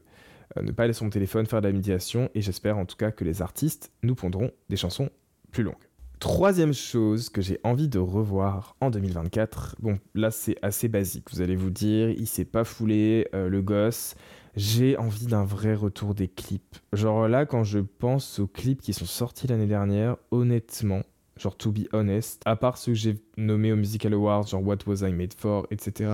ne 0.60 0.70
pas 0.70 0.84
aller 0.84 0.92
sur 0.92 1.04
mon 1.04 1.10
téléphone, 1.10 1.46
faire 1.46 1.62
de 1.62 1.66
la 1.66 1.72
médiation, 1.72 2.30
et 2.34 2.42
j'espère 2.42 2.76
en 2.76 2.84
tout 2.84 2.96
cas 2.96 3.10
que 3.10 3.24
les 3.24 3.40
artistes 3.40 3.90
nous 4.02 4.14
pondront 4.14 4.50
des 4.68 4.76
chansons 4.76 5.08
plus 5.50 5.62
longues. 5.62 5.74
Troisième 6.20 6.74
chose 6.74 7.30
que 7.30 7.40
j'ai 7.40 7.58
envie 7.64 7.88
de 7.88 7.98
revoir 7.98 8.76
en 8.80 8.90
2024, 8.90 9.76
bon 9.80 9.98
là 10.14 10.30
c'est 10.30 10.56
assez 10.62 10.86
basique, 10.86 11.32
vous 11.32 11.40
allez 11.40 11.56
vous 11.56 11.70
dire, 11.70 12.10
il 12.10 12.28
s'est 12.28 12.44
pas 12.44 12.62
foulé, 12.62 13.26
le 13.32 13.60
gosse, 13.62 14.14
j'ai 14.54 14.96
envie 14.98 15.26
d'un 15.26 15.44
vrai 15.44 15.74
retour 15.74 16.14
des 16.14 16.28
clips. 16.28 16.76
Genre 16.92 17.28
là, 17.28 17.46
quand 17.46 17.64
je 17.64 17.78
pense 17.78 18.38
aux 18.38 18.46
clips 18.46 18.82
qui 18.82 18.92
sont 18.92 19.06
sortis 19.06 19.46
l'année 19.46 19.66
dernière, 19.66 20.16
honnêtement, 20.30 21.02
genre 21.42 21.56
to 21.56 21.72
be 21.72 21.88
honest, 21.92 22.42
à 22.44 22.56
part 22.56 22.78
ceux 22.78 22.92
que 22.92 22.98
j'ai 22.98 23.16
nommés 23.36 23.72
aux 23.72 23.76
Musical 23.76 24.14
Awards, 24.14 24.46
genre 24.46 24.66
What 24.66 24.78
Was 24.86 25.06
I 25.06 25.12
Made 25.12 25.34
For, 25.34 25.66
etc., 25.70 26.10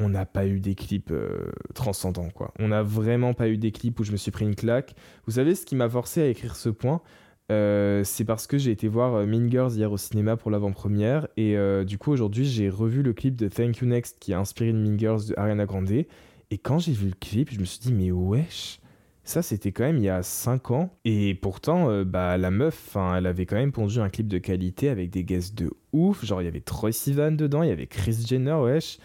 on 0.00 0.08
n'a 0.08 0.24
pas 0.24 0.46
eu 0.46 0.58
des 0.58 0.74
clips 0.74 1.10
euh, 1.10 1.52
transcendants, 1.74 2.30
quoi. 2.30 2.52
On 2.58 2.68
n'a 2.68 2.82
vraiment 2.82 3.34
pas 3.34 3.48
eu 3.48 3.58
des 3.58 3.72
clips 3.72 4.00
où 4.00 4.04
je 4.04 4.12
me 4.12 4.16
suis 4.16 4.30
pris 4.30 4.44
une 4.44 4.54
claque. 4.54 4.94
Vous 5.26 5.32
savez 5.32 5.54
ce 5.54 5.66
qui 5.66 5.76
m'a 5.76 5.88
forcé 5.88 6.22
à 6.22 6.26
écrire 6.26 6.56
ce 6.56 6.68
point 6.68 7.02
euh, 7.50 8.02
c'est 8.04 8.24
parce 8.24 8.46
que 8.46 8.56
j'ai 8.56 8.70
été 8.70 8.86
voir 8.86 9.14
euh, 9.14 9.26
Mean 9.26 9.50
Girls 9.50 9.72
hier 9.74 9.90
au 9.90 9.98
cinéma 9.98 10.36
pour 10.36 10.50
l'avant-première 10.50 11.26
et 11.36 11.56
du 11.84 11.98
coup 11.98 12.12
aujourd'hui 12.12 12.44
j'ai 12.44 12.70
revu 12.70 13.02
le 13.02 13.12
clip 13.12 13.34
de 13.34 13.48
Thank 13.48 13.78
You 13.78 13.88
Next 13.88 14.20
qui 14.20 14.32
a 14.32 14.38
inspiré 14.38 14.72
de 14.72 14.78
Mean 14.78 14.96
Girls 14.96 15.26
de 15.28 15.34
Ariana 15.36 15.66
Grande 15.66 16.06
et 16.52 16.58
quand 16.58 16.78
j'ai 16.78 16.92
vu 16.92 17.06
le 17.06 17.14
clip, 17.18 17.50
je 17.50 17.58
me 17.58 17.64
suis 17.64 17.78
dit, 17.78 17.94
mais 17.94 18.10
wesh, 18.10 18.78
ça 19.24 19.42
c'était 19.42 19.72
quand 19.72 19.84
même 19.84 19.98
il 19.98 20.04
y 20.04 20.08
a 20.08 20.22
5 20.22 20.70
ans. 20.70 20.90
Et 21.04 21.34
pourtant, 21.34 21.90
euh, 21.90 22.04
bah, 22.04 22.36
la 22.38 22.50
meuf, 22.50 22.96
elle 23.16 23.26
avait 23.26 23.46
quand 23.46 23.56
même 23.56 23.72
pondu 23.72 24.00
un 24.00 24.08
clip 24.08 24.28
de 24.28 24.38
qualité 24.38 24.88
avec 24.88 25.10
des 25.10 25.24
guests 25.24 25.56
de 25.56 25.70
ouf. 25.92 26.24
Genre, 26.24 26.42
il 26.42 26.46
y 26.46 26.48
avait 26.48 26.60
Troy 26.60 26.92
Sivan 26.92 27.32
dedans, 27.32 27.62
il 27.62 27.68
y 27.68 27.72
avait 27.72 27.86
Chris 27.86 28.24
Jenner, 28.26 28.54
wesh. 28.54 28.98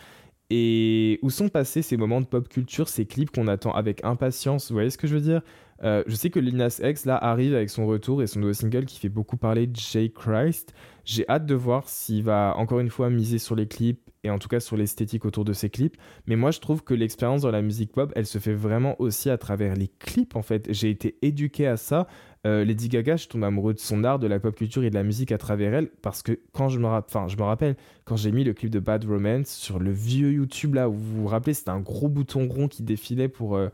Et 0.50 1.20
où 1.24 1.30
sont 1.30 1.50
passés 1.50 1.82
ces 1.82 1.98
moments 1.98 2.22
de 2.22 2.26
pop 2.26 2.48
culture, 2.48 2.88
ces 2.88 3.06
clips 3.06 3.32
qu'on 3.32 3.48
attend 3.48 3.72
avec 3.74 4.04
impatience? 4.06 4.70
Vous 4.70 4.76
voyez 4.76 4.90
ce 4.90 4.98
que 4.98 5.08
je 5.08 5.16
veux 5.16 5.22
dire? 5.22 5.42
Euh, 5.84 6.04
Je 6.08 6.16
sais 6.16 6.30
que 6.30 6.40
Linas 6.40 6.80
X 6.82 7.06
là 7.06 7.18
arrive 7.18 7.54
avec 7.54 7.70
son 7.70 7.86
retour 7.86 8.24
et 8.24 8.28
son 8.28 8.40
nouveau 8.40 8.54
single 8.54 8.86
qui 8.86 9.00
fait 9.00 9.10
beaucoup 9.10 9.36
parler 9.38 9.70
Jay 9.74 10.10
Christ. 10.10 10.74
J'ai 11.04 11.28
hâte 11.30 11.46
de 11.46 11.54
voir 11.54 11.90
s'il 11.90 12.24
va 12.24 12.54
encore 12.58 12.80
une 12.80 12.90
fois 12.90 13.10
miser 13.10 13.40
sur 13.40 13.56
les 13.56 13.68
clips 13.68 14.07
et 14.24 14.30
en 14.30 14.40
tout 14.40 14.48
cas 14.48 14.60
sur 14.60 14.78
l'esthétique 14.78 15.26
autour 15.26 15.46
de 15.46 15.54
ses 15.54 15.70
clips. 15.70 15.98
Mais 16.26 16.36
moi, 16.36 16.52
je 16.52 16.60
trouve 16.60 16.84
que 16.84 16.94
l'expérience 16.94 17.42
dans 17.42 17.52
la 17.52 17.62
musique 17.62 17.92
pop, 17.92 18.12
elle 18.16 18.26
se 18.26 18.40
fait 18.40 18.54
vraiment 18.54 19.00
aussi 19.00 19.30
à 19.30 19.38
travers 19.38 19.76
les 19.76 19.88
clips, 20.00 20.36
en 20.36 20.42
fait. 20.42 20.68
J'ai 20.72 20.90
été 20.90 21.18
éduqué 21.22 21.68
à 21.68 21.78
ça. 21.78 22.08
Euh, 22.46 22.64
Lady 22.64 22.88
Gaga, 22.88 23.16
je 23.18 23.28
tombe 23.28 23.44
amoureux 23.44 23.74
de 23.74 23.80
son 23.80 24.04
art, 24.04 24.20
de 24.20 24.28
la 24.28 24.40
pop 24.40 24.56
culture 24.56 24.84
et 24.84 24.90
de 24.90 24.96
la 24.96 25.04
musique 25.04 25.32
à 25.32 25.38
travers 25.38 25.74
elle, 25.74 25.90
parce 26.02 26.22
que 26.24 26.40
quand 26.54 26.70
je 26.70 26.80
me, 26.80 26.86
enfin, 26.86 27.28
je 27.28 27.36
me 27.36 27.44
rappelle, 27.44 27.76
quand 28.06 28.16
j'ai 28.16 28.32
mis 28.32 28.44
le 28.44 28.54
clip 28.54 28.70
de 28.70 28.80
Bad 28.80 29.04
Romance 29.06 29.48
sur 29.48 29.80
le 29.80 29.92
vieux 29.92 30.32
YouTube, 30.32 30.76
là, 30.76 30.88
où 30.88 30.94
vous 30.94 31.22
vous 31.22 31.28
rappelez, 31.28 31.54
c'était 31.54 31.72
un 31.72 31.80
gros 31.80 32.08
bouton 32.08 32.48
rond 32.48 32.68
qui 32.68 32.84
défilait 32.84 33.30
pour... 33.30 33.56
Euh, 33.56 33.70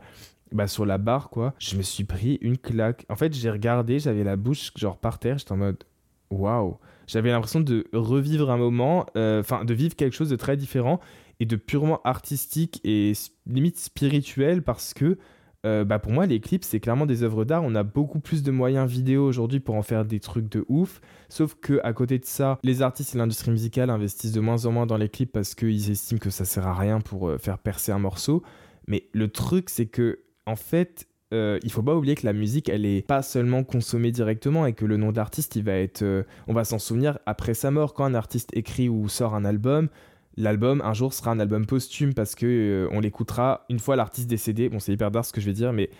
bah, 0.52 0.68
sur 0.68 0.86
la 0.86 0.98
barre, 0.98 1.30
quoi, 1.30 1.52
je 1.58 1.76
me 1.76 1.82
suis 1.82 2.04
pris 2.04 2.38
une 2.40 2.58
claque. 2.58 3.04
En 3.08 3.16
fait, 3.16 3.34
j'ai 3.34 3.50
regardé, 3.50 3.98
j'avais 3.98 4.22
la 4.22 4.36
bouche 4.36 4.70
genre 4.76 4.98
par 4.98 5.18
terre, 5.18 5.36
j'étais 5.36 5.50
en 5.50 5.56
mode 5.56 5.82
waouh. 6.30 6.78
J'avais 7.06 7.30
l'impression 7.30 7.60
de 7.60 7.86
revivre 7.92 8.50
un 8.50 8.56
moment, 8.56 9.06
euh, 9.16 9.40
enfin 9.40 9.64
de 9.64 9.74
vivre 9.74 9.96
quelque 9.96 10.14
chose 10.14 10.30
de 10.30 10.36
très 10.36 10.56
différent 10.56 11.00
et 11.40 11.46
de 11.46 11.56
purement 11.56 12.00
artistique 12.04 12.80
et 12.84 13.12
limite 13.46 13.78
spirituel 13.78 14.62
parce 14.62 14.94
que 14.94 15.18
euh, 15.64 15.82
bah 15.82 15.98
pour 15.98 16.12
moi 16.12 16.26
les 16.26 16.40
clips 16.40 16.62
c'est 16.62 16.78
clairement 16.78 17.06
des 17.06 17.22
œuvres 17.22 17.44
d'art. 17.44 17.62
On 17.64 17.74
a 17.74 17.82
beaucoup 17.82 18.20
plus 18.20 18.42
de 18.42 18.50
moyens 18.50 18.90
vidéo 18.90 19.26
aujourd'hui 19.26 19.60
pour 19.60 19.74
en 19.76 19.82
faire 19.82 20.04
des 20.04 20.20
trucs 20.20 20.48
de 20.50 20.64
ouf. 20.68 21.00
Sauf 21.28 21.54
que 21.54 21.80
à 21.82 21.92
côté 21.92 22.18
de 22.18 22.24
ça, 22.26 22.58
les 22.62 22.82
artistes 22.82 23.14
et 23.14 23.18
l'industrie 23.18 23.50
musicale 23.50 23.90
investissent 23.90 24.32
de 24.32 24.40
moins 24.40 24.66
en 24.66 24.72
moins 24.72 24.86
dans 24.86 24.98
les 24.98 25.08
clips 25.08 25.32
parce 25.32 25.54
qu'ils 25.54 25.90
estiment 25.90 26.18
que 26.18 26.30
ça 26.30 26.44
sert 26.44 26.66
à 26.66 26.74
rien 26.74 27.00
pour 27.00 27.28
euh, 27.28 27.38
faire 27.38 27.58
percer 27.58 27.92
un 27.92 27.98
morceau. 27.98 28.42
Mais 28.86 29.08
le 29.12 29.28
truc 29.28 29.70
c'est 29.70 29.86
que 29.86 30.20
en 30.46 30.56
fait 30.56 31.06
euh, 31.34 31.58
il 31.62 31.72
faut 31.72 31.82
pas 31.82 31.94
oublier 31.94 32.14
que 32.14 32.24
la 32.24 32.32
musique, 32.32 32.68
elle 32.68 32.86
est 32.86 33.06
pas 33.06 33.22
seulement 33.22 33.64
consommée 33.64 34.12
directement 34.12 34.66
et 34.66 34.72
que 34.72 34.84
le 34.84 34.96
nom 34.96 35.12
d'artiste, 35.12 35.56
il 35.56 35.64
va 35.64 35.72
être, 35.72 36.02
euh, 36.02 36.22
on 36.46 36.54
va 36.54 36.64
s'en 36.64 36.78
souvenir 36.78 37.18
après 37.26 37.54
sa 37.54 37.70
mort. 37.70 37.94
Quand 37.94 38.04
un 38.04 38.14
artiste 38.14 38.50
écrit 38.54 38.88
ou 38.88 39.08
sort 39.08 39.34
un 39.34 39.44
album, 39.44 39.88
l'album 40.36 40.80
un 40.84 40.94
jour 40.94 41.12
sera 41.12 41.32
un 41.32 41.40
album 41.40 41.66
posthume 41.66 42.14
parce 42.14 42.34
que 42.34 42.46
euh, 42.46 42.88
on 42.92 43.00
l'écoutera 43.00 43.64
une 43.68 43.78
fois 43.78 43.96
l'artiste 43.96 44.28
décédé. 44.28 44.68
Bon, 44.68 44.78
c'est 44.78 44.92
hyper 44.92 45.10
dark 45.10 45.26
ce 45.26 45.32
que 45.32 45.40
je 45.40 45.46
vais 45.46 45.52
dire, 45.52 45.72
mais 45.72 45.90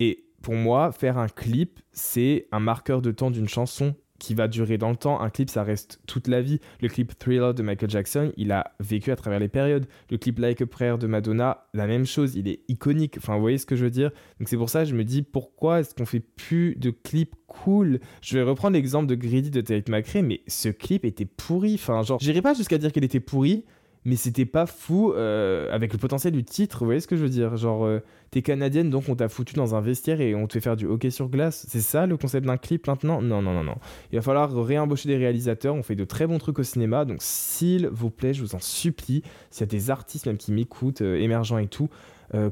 et 0.00 0.24
pour 0.42 0.54
moi, 0.54 0.92
faire 0.92 1.18
un 1.18 1.28
clip, 1.28 1.80
c'est 1.92 2.46
un 2.52 2.60
marqueur 2.60 3.02
de 3.02 3.10
temps 3.10 3.30
d'une 3.30 3.48
chanson 3.48 3.94
qui 4.24 4.34
va 4.34 4.48
durer 4.48 4.78
dans 4.78 4.88
le 4.88 4.96
temps. 4.96 5.20
Un 5.20 5.28
clip, 5.28 5.50
ça 5.50 5.62
reste 5.62 6.00
toute 6.06 6.28
la 6.28 6.40
vie. 6.40 6.58
Le 6.80 6.88
clip 6.88 7.18
Thriller 7.18 7.52
de 7.52 7.62
Michael 7.62 7.90
Jackson, 7.90 8.32
il 8.38 8.52
a 8.52 8.72
vécu 8.80 9.10
à 9.10 9.16
travers 9.16 9.38
les 9.38 9.48
périodes. 9.48 9.86
Le 10.10 10.16
clip 10.16 10.38
Like 10.38 10.62
a 10.62 10.66
Prayer 10.66 10.96
de 10.98 11.06
Madonna, 11.06 11.66
la 11.74 11.86
même 11.86 12.06
chose. 12.06 12.34
Il 12.34 12.48
est 12.48 12.60
iconique. 12.68 13.18
Enfin, 13.18 13.34
vous 13.34 13.42
voyez 13.42 13.58
ce 13.58 13.66
que 13.66 13.76
je 13.76 13.84
veux 13.84 13.90
dire? 13.90 14.10
Donc 14.40 14.48
c'est 14.48 14.56
pour 14.56 14.70
ça 14.70 14.84
que 14.84 14.88
je 14.88 14.94
me 14.94 15.04
dis 15.04 15.20
pourquoi 15.22 15.80
est-ce 15.80 15.94
qu'on 15.94 16.06
fait 16.06 16.20
plus 16.20 16.74
de 16.76 16.88
clips 16.90 17.34
cool? 17.46 18.00
Je 18.22 18.38
vais 18.38 18.42
reprendre 18.42 18.74
l'exemple 18.74 19.06
de 19.06 19.14
Greedy 19.14 19.50
de 19.50 19.60
Tate 19.60 19.90
McRae, 19.90 20.22
mais 20.22 20.40
ce 20.46 20.70
clip 20.70 21.04
était 21.04 21.26
pourri. 21.26 21.74
Enfin, 21.74 22.02
genre, 22.02 22.18
j'irai 22.20 22.40
pas 22.40 22.54
jusqu'à 22.54 22.78
dire 22.78 22.92
qu'il 22.92 23.04
était 23.04 23.20
pourri, 23.20 23.64
mais 24.04 24.16
c'était 24.16 24.44
pas 24.44 24.66
fou 24.66 25.12
euh, 25.12 25.72
avec 25.72 25.92
le 25.92 25.98
potentiel 25.98 26.32
du 26.34 26.44
titre, 26.44 26.80
vous 26.80 26.84
voyez 26.86 27.00
ce 27.00 27.06
que 27.06 27.16
je 27.16 27.22
veux 27.22 27.30
dire? 27.30 27.56
Genre, 27.56 27.86
euh, 27.86 28.00
t'es 28.30 28.42
canadienne, 28.42 28.90
donc 28.90 29.08
on 29.08 29.16
t'a 29.16 29.28
foutu 29.28 29.54
dans 29.54 29.74
un 29.74 29.80
vestiaire 29.80 30.20
et 30.20 30.34
on 30.34 30.46
te 30.46 30.52
fait 30.52 30.60
faire 30.60 30.76
du 30.76 30.86
hockey 30.86 31.10
sur 31.10 31.28
glace. 31.28 31.64
C'est 31.68 31.80
ça 31.80 32.06
le 32.06 32.16
concept 32.16 32.46
d'un 32.46 32.58
clip 32.58 32.86
maintenant? 32.86 33.22
Non, 33.22 33.40
non, 33.40 33.54
non, 33.54 33.64
non. 33.64 33.76
Il 34.12 34.16
va 34.16 34.22
falloir 34.22 34.52
réembaucher 34.54 35.08
des 35.08 35.16
réalisateurs, 35.16 35.74
on 35.74 35.82
fait 35.82 35.96
de 35.96 36.04
très 36.04 36.26
bons 36.26 36.38
trucs 36.38 36.58
au 36.58 36.62
cinéma, 36.62 37.06
donc 37.06 37.18
s'il 37.20 37.88
vous 37.88 38.10
plaît, 38.10 38.34
je 38.34 38.42
vous 38.42 38.54
en 38.54 38.60
supplie, 38.60 39.22
s'il 39.50 39.62
y 39.62 39.64
a 39.64 39.66
des 39.66 39.90
artistes 39.90 40.26
même 40.26 40.36
qui 40.36 40.52
m'écoutent, 40.52 41.00
euh, 41.00 41.16
émergents 41.16 41.58
et 41.58 41.68
tout, 41.68 41.88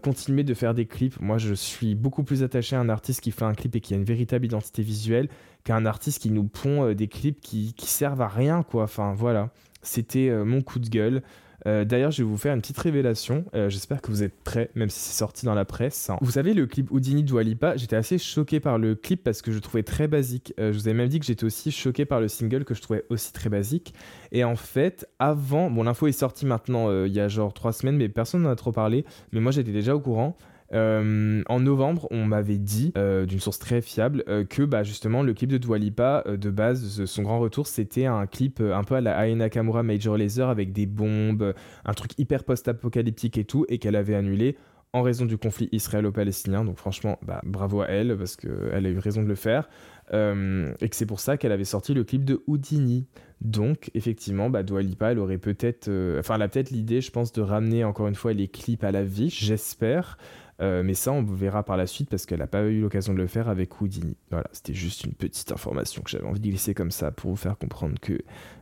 continuez 0.03 0.45
de 0.45 0.55
faire 0.55 0.75
des 0.75 0.87
clips. 0.87 1.21
Moi, 1.21 1.39
je 1.39 1.55
suis 1.55 1.97
beaucoup 1.97 2.23
plus 2.23 2.45
attaché 2.45 2.77
à 2.77 2.81
un 2.81 2.89
artiste 2.89 3.21
qui 3.21 3.33
fait 3.33 3.45
un 3.45 3.55
clip 3.55 3.75
et 3.75 3.81
qui 3.81 3.95
a 3.95 3.97
une 3.97 4.05
véritable 4.05 4.45
identité 4.45 4.81
visuelle 4.81 5.29
qu'à 5.65 5.75
un 5.75 5.87
artiste 5.87 6.23
qui 6.23 6.31
nous 6.31 6.45
pond 6.45 6.93
des 6.93 7.09
clips 7.09 7.41
qui, 7.41 7.75
qui 7.75 7.87
servent 7.87 8.21
à 8.21 8.29
rien, 8.29 8.63
quoi. 8.63 8.85
Enfin, 8.85 9.13
voilà. 9.17 9.51
C'était 9.83 10.29
euh, 10.29 10.45
mon 10.45 10.63
coup 10.63 10.79
de 10.79 10.89
gueule. 10.89 11.23
Euh, 11.67 11.85
d'ailleurs, 11.85 12.11
je 12.11 12.25
vais 12.25 12.29
vous 12.29 12.37
faire 12.37 12.55
une 12.55 12.61
petite 12.61 12.79
révélation. 12.79 13.45
Euh, 13.55 13.69
j'espère 13.69 14.01
que 14.03 14.11
vous 14.11 14.25
êtes 14.25 14.35
prêts, 14.43 14.71
même 14.75 14.91
si 14.91 14.99
c'est 14.99 15.19
sorti 15.19 15.47
dans 15.47 15.55
la 15.55 15.65
presse. 15.65 16.11
Vous 16.21 16.33
savez, 16.33 16.55
le 16.55 16.67
clip 16.67 16.91
Houdini 16.91 17.23
de 17.23 17.33
Walipa, 17.33 17.77
j'étais 17.77 17.95
assez 17.95 18.19
choqué 18.19 18.59
par 18.59 18.79
le 18.79 18.97
clip 18.97 19.23
parce 19.23 19.43
que 19.43 19.53
je 19.53 19.57
le 19.57 19.61
trouvais 19.61 19.85
très 19.85 20.09
basique. 20.09 20.55
je 20.59 20.73
vous 20.73 20.89
avais 20.89 20.97
même 20.97 21.09
dit 21.09 21.21
que 21.21 21.27
j'étais 21.27 21.45
aussi 21.45 21.71
choqué 21.71 22.05
par 22.05 22.21
le 22.21 22.27
single 22.27 22.65
que 22.65 22.75
je 22.75 22.83
trouvais 22.83 23.05
aussi 23.11 23.33
très 23.33 23.49
basique. 23.49 23.95
Et 24.33 24.43
en 24.43 24.57
fait, 24.57 25.09
avant, 25.21 25.71
bon, 25.71 25.85
l'info 25.85 26.09
est 26.09 26.13
sortie 26.13 26.47
maintenant 26.47 27.05
il 27.05 27.13
y 27.13 27.21
a 27.21 27.29
genre 27.29 27.55
trois 27.55 27.73
semaines, 27.73 27.97
mais 27.97 28.09
personne 28.09 28.43
n'en 28.43 28.51
a 28.51 28.57
trop 28.57 28.73
parlé. 28.73 29.05
Mais 29.31 29.39
moi, 29.39 29.53
j'étais 29.53 29.73
déjà 29.73 29.95
au 29.95 30.01
courant. 30.01 30.37
Euh, 30.75 31.43
en 31.49 31.61
novembre, 31.61 32.09
on 32.11 32.25
m'avait 32.25 32.59
dit, 32.59 32.93
euh, 32.97 33.27
d'une 33.27 33.41
source 33.41 33.59
très 33.59 33.83
fiable, 33.83 34.25
euh, 34.29 34.45
que 34.45 34.63
bah, 34.63 34.83
justement 34.83 35.23
le 35.23 35.35
clip 35.35 35.51
de 35.51 35.59
Dwalipa, 35.59 36.25
de 36.27 36.51
base, 36.51 37.05
son 37.05 37.23
grand 37.23 37.39
retour, 37.39 37.67
c'était 37.67 38.07
un 38.07 38.27
clip 38.27 38.61
un 38.61 38.85
peu 38.85 38.95
à 38.97 39.01
la 39.01 39.27
Aina 39.27 39.45
Nakamura 39.45 39.83
Major 39.83 40.17
Lazer 40.17 40.49
avec 40.49 40.73
des 40.73 40.87
bombes, 40.87 41.55
un 41.85 41.95
truc 41.95 42.19
hyper 42.19 42.45
post-apocalyptique 42.45 43.39
et 43.39 43.45
tout, 43.45 43.67
et 43.69 43.79
qu'elle 43.79 43.97
avait 43.97 44.15
annulé 44.15 44.57
en 44.95 45.01
raison 45.01 45.25
du 45.25 45.39
conflit 45.39 45.71
israélo-palestinien. 45.73 46.65
Donc 46.65 46.77
franchement, 46.77 47.19
bah, 47.23 47.41
bravo 47.45 47.81
à 47.81 47.87
elle, 47.87 48.17
parce 48.17 48.37
qu'elle 48.37 48.87
a 48.87 48.89
eu 48.89 48.99
raison 48.99 49.23
de 49.23 49.29
le 49.29 49.35
faire. 49.35 49.69
et 50.13 50.89
que 50.89 50.97
c'est 50.97 51.07
pour 51.07 51.21
ça 51.21 51.37
qu'elle 51.37 51.53
avait 51.53 51.65
sorti 51.65 51.95
le 51.95 52.05
clip 52.05 52.25
de 52.25 52.43
Houdini. 52.47 53.07
Donc, 53.41 53.91
effectivement, 53.95 54.51
bah, 54.51 54.63
elle 54.63 55.19
aurait 55.19 55.39
peut-être... 55.39 55.91
Enfin, 56.19 56.37
elle 56.37 56.43
a 56.43 56.49
peut-être 56.49 56.71
l'idée, 56.71 57.01
je 57.01 57.11
pense, 57.11 57.33
de 57.33 57.41
ramener 57.41 57.85
encore 57.85 58.07
une 58.07 58.15
fois 58.15 58.33
les 58.33 58.49
clips 58.49 58.85
à 58.85 58.93
la 58.93 59.03
vie, 59.03 59.31
j'espère. 59.31 60.19
Euh, 60.63 60.83
mais 60.85 60.95
ça, 60.95 61.13
on 61.13 61.23
verra 61.23 61.65
par 61.65 61.77
la 61.77 61.87
suite 61.87 62.09
parce 62.09 62.25
qu'elle 62.25 62.39
n'a 62.39 62.47
pas 62.47 62.63
eu 62.63 62.81
l'occasion 62.81 63.13
de 63.13 63.19
le 63.19 63.27
faire 63.27 63.49
avec 63.49 63.81
Houdini. 63.81 64.17
Voilà, 64.31 64.49
c'était 64.53 64.75
juste 64.75 65.05
une 65.05 65.13
petite 65.13 65.51
information 65.51 66.03
que 66.03 66.11
j'avais 66.11 66.27
envie 66.27 66.41
de 66.41 66.49
glisser 66.49 66.73
comme 66.73 66.93
ça 66.93 67.11
pour 67.11 67.31
vous 67.31 67.37
faire 67.37 67.59
comprendre 67.59 67.99
que 68.01 68.21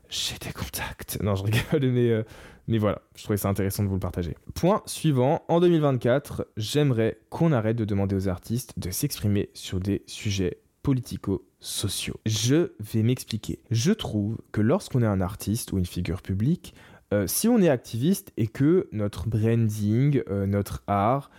j'ai 0.09 0.37
des 0.41 0.53
contacts. 0.53 1.23
Non, 1.23 1.35
je 1.35 1.45
rigole, 1.45 1.91
mais, 1.91 2.11
euh, 2.11 2.23
mais 2.69 2.79
voilà, 2.79 3.03
je 3.17 3.25
trouvais 3.25 3.37
ça 3.37 3.51
intéressant 3.51 3.83
de 3.83 3.89
vous 3.89 3.95
le 3.95 4.01
partager. 4.01 4.35
Point 4.55 4.83
suivant, 4.87 5.45
en 5.49 5.61
2024, 5.61 6.47
j'aimerais 6.57 7.19
qu'on 7.29 7.53
arrête 7.53 7.77
de 7.77 7.85
demander 7.85 8.17
aux 8.17 8.29
artistes 8.29 8.79
de 8.79 8.91
s'exprimer 8.91 9.51
sur 9.53 9.79
des 9.79 10.03
sujets 10.07 10.59
politico-sociaux. 10.83 12.19
Je 12.25 12.73
vais 12.81 13.03
m'expliquer. 13.03 13.59
Je 13.71 13.93
trouve 13.93 14.39
que 14.53 14.63
lorsqu'on 14.63 15.03
est 15.03 15.07
un 15.07 15.21
artiste 15.21 15.73
ou 15.73 15.79
une 15.79 15.85
figure 15.85 16.23
publique, 16.23 16.75
euh, 17.13 17.27
si 17.27 17.47
on 17.49 17.59
est 17.59 17.69
activiste 17.69 18.33
et 18.39 18.47
que 18.47 18.89
notre 18.93 19.29
branding, 19.29 20.23
notre 20.47 20.83
art, 20.87 21.31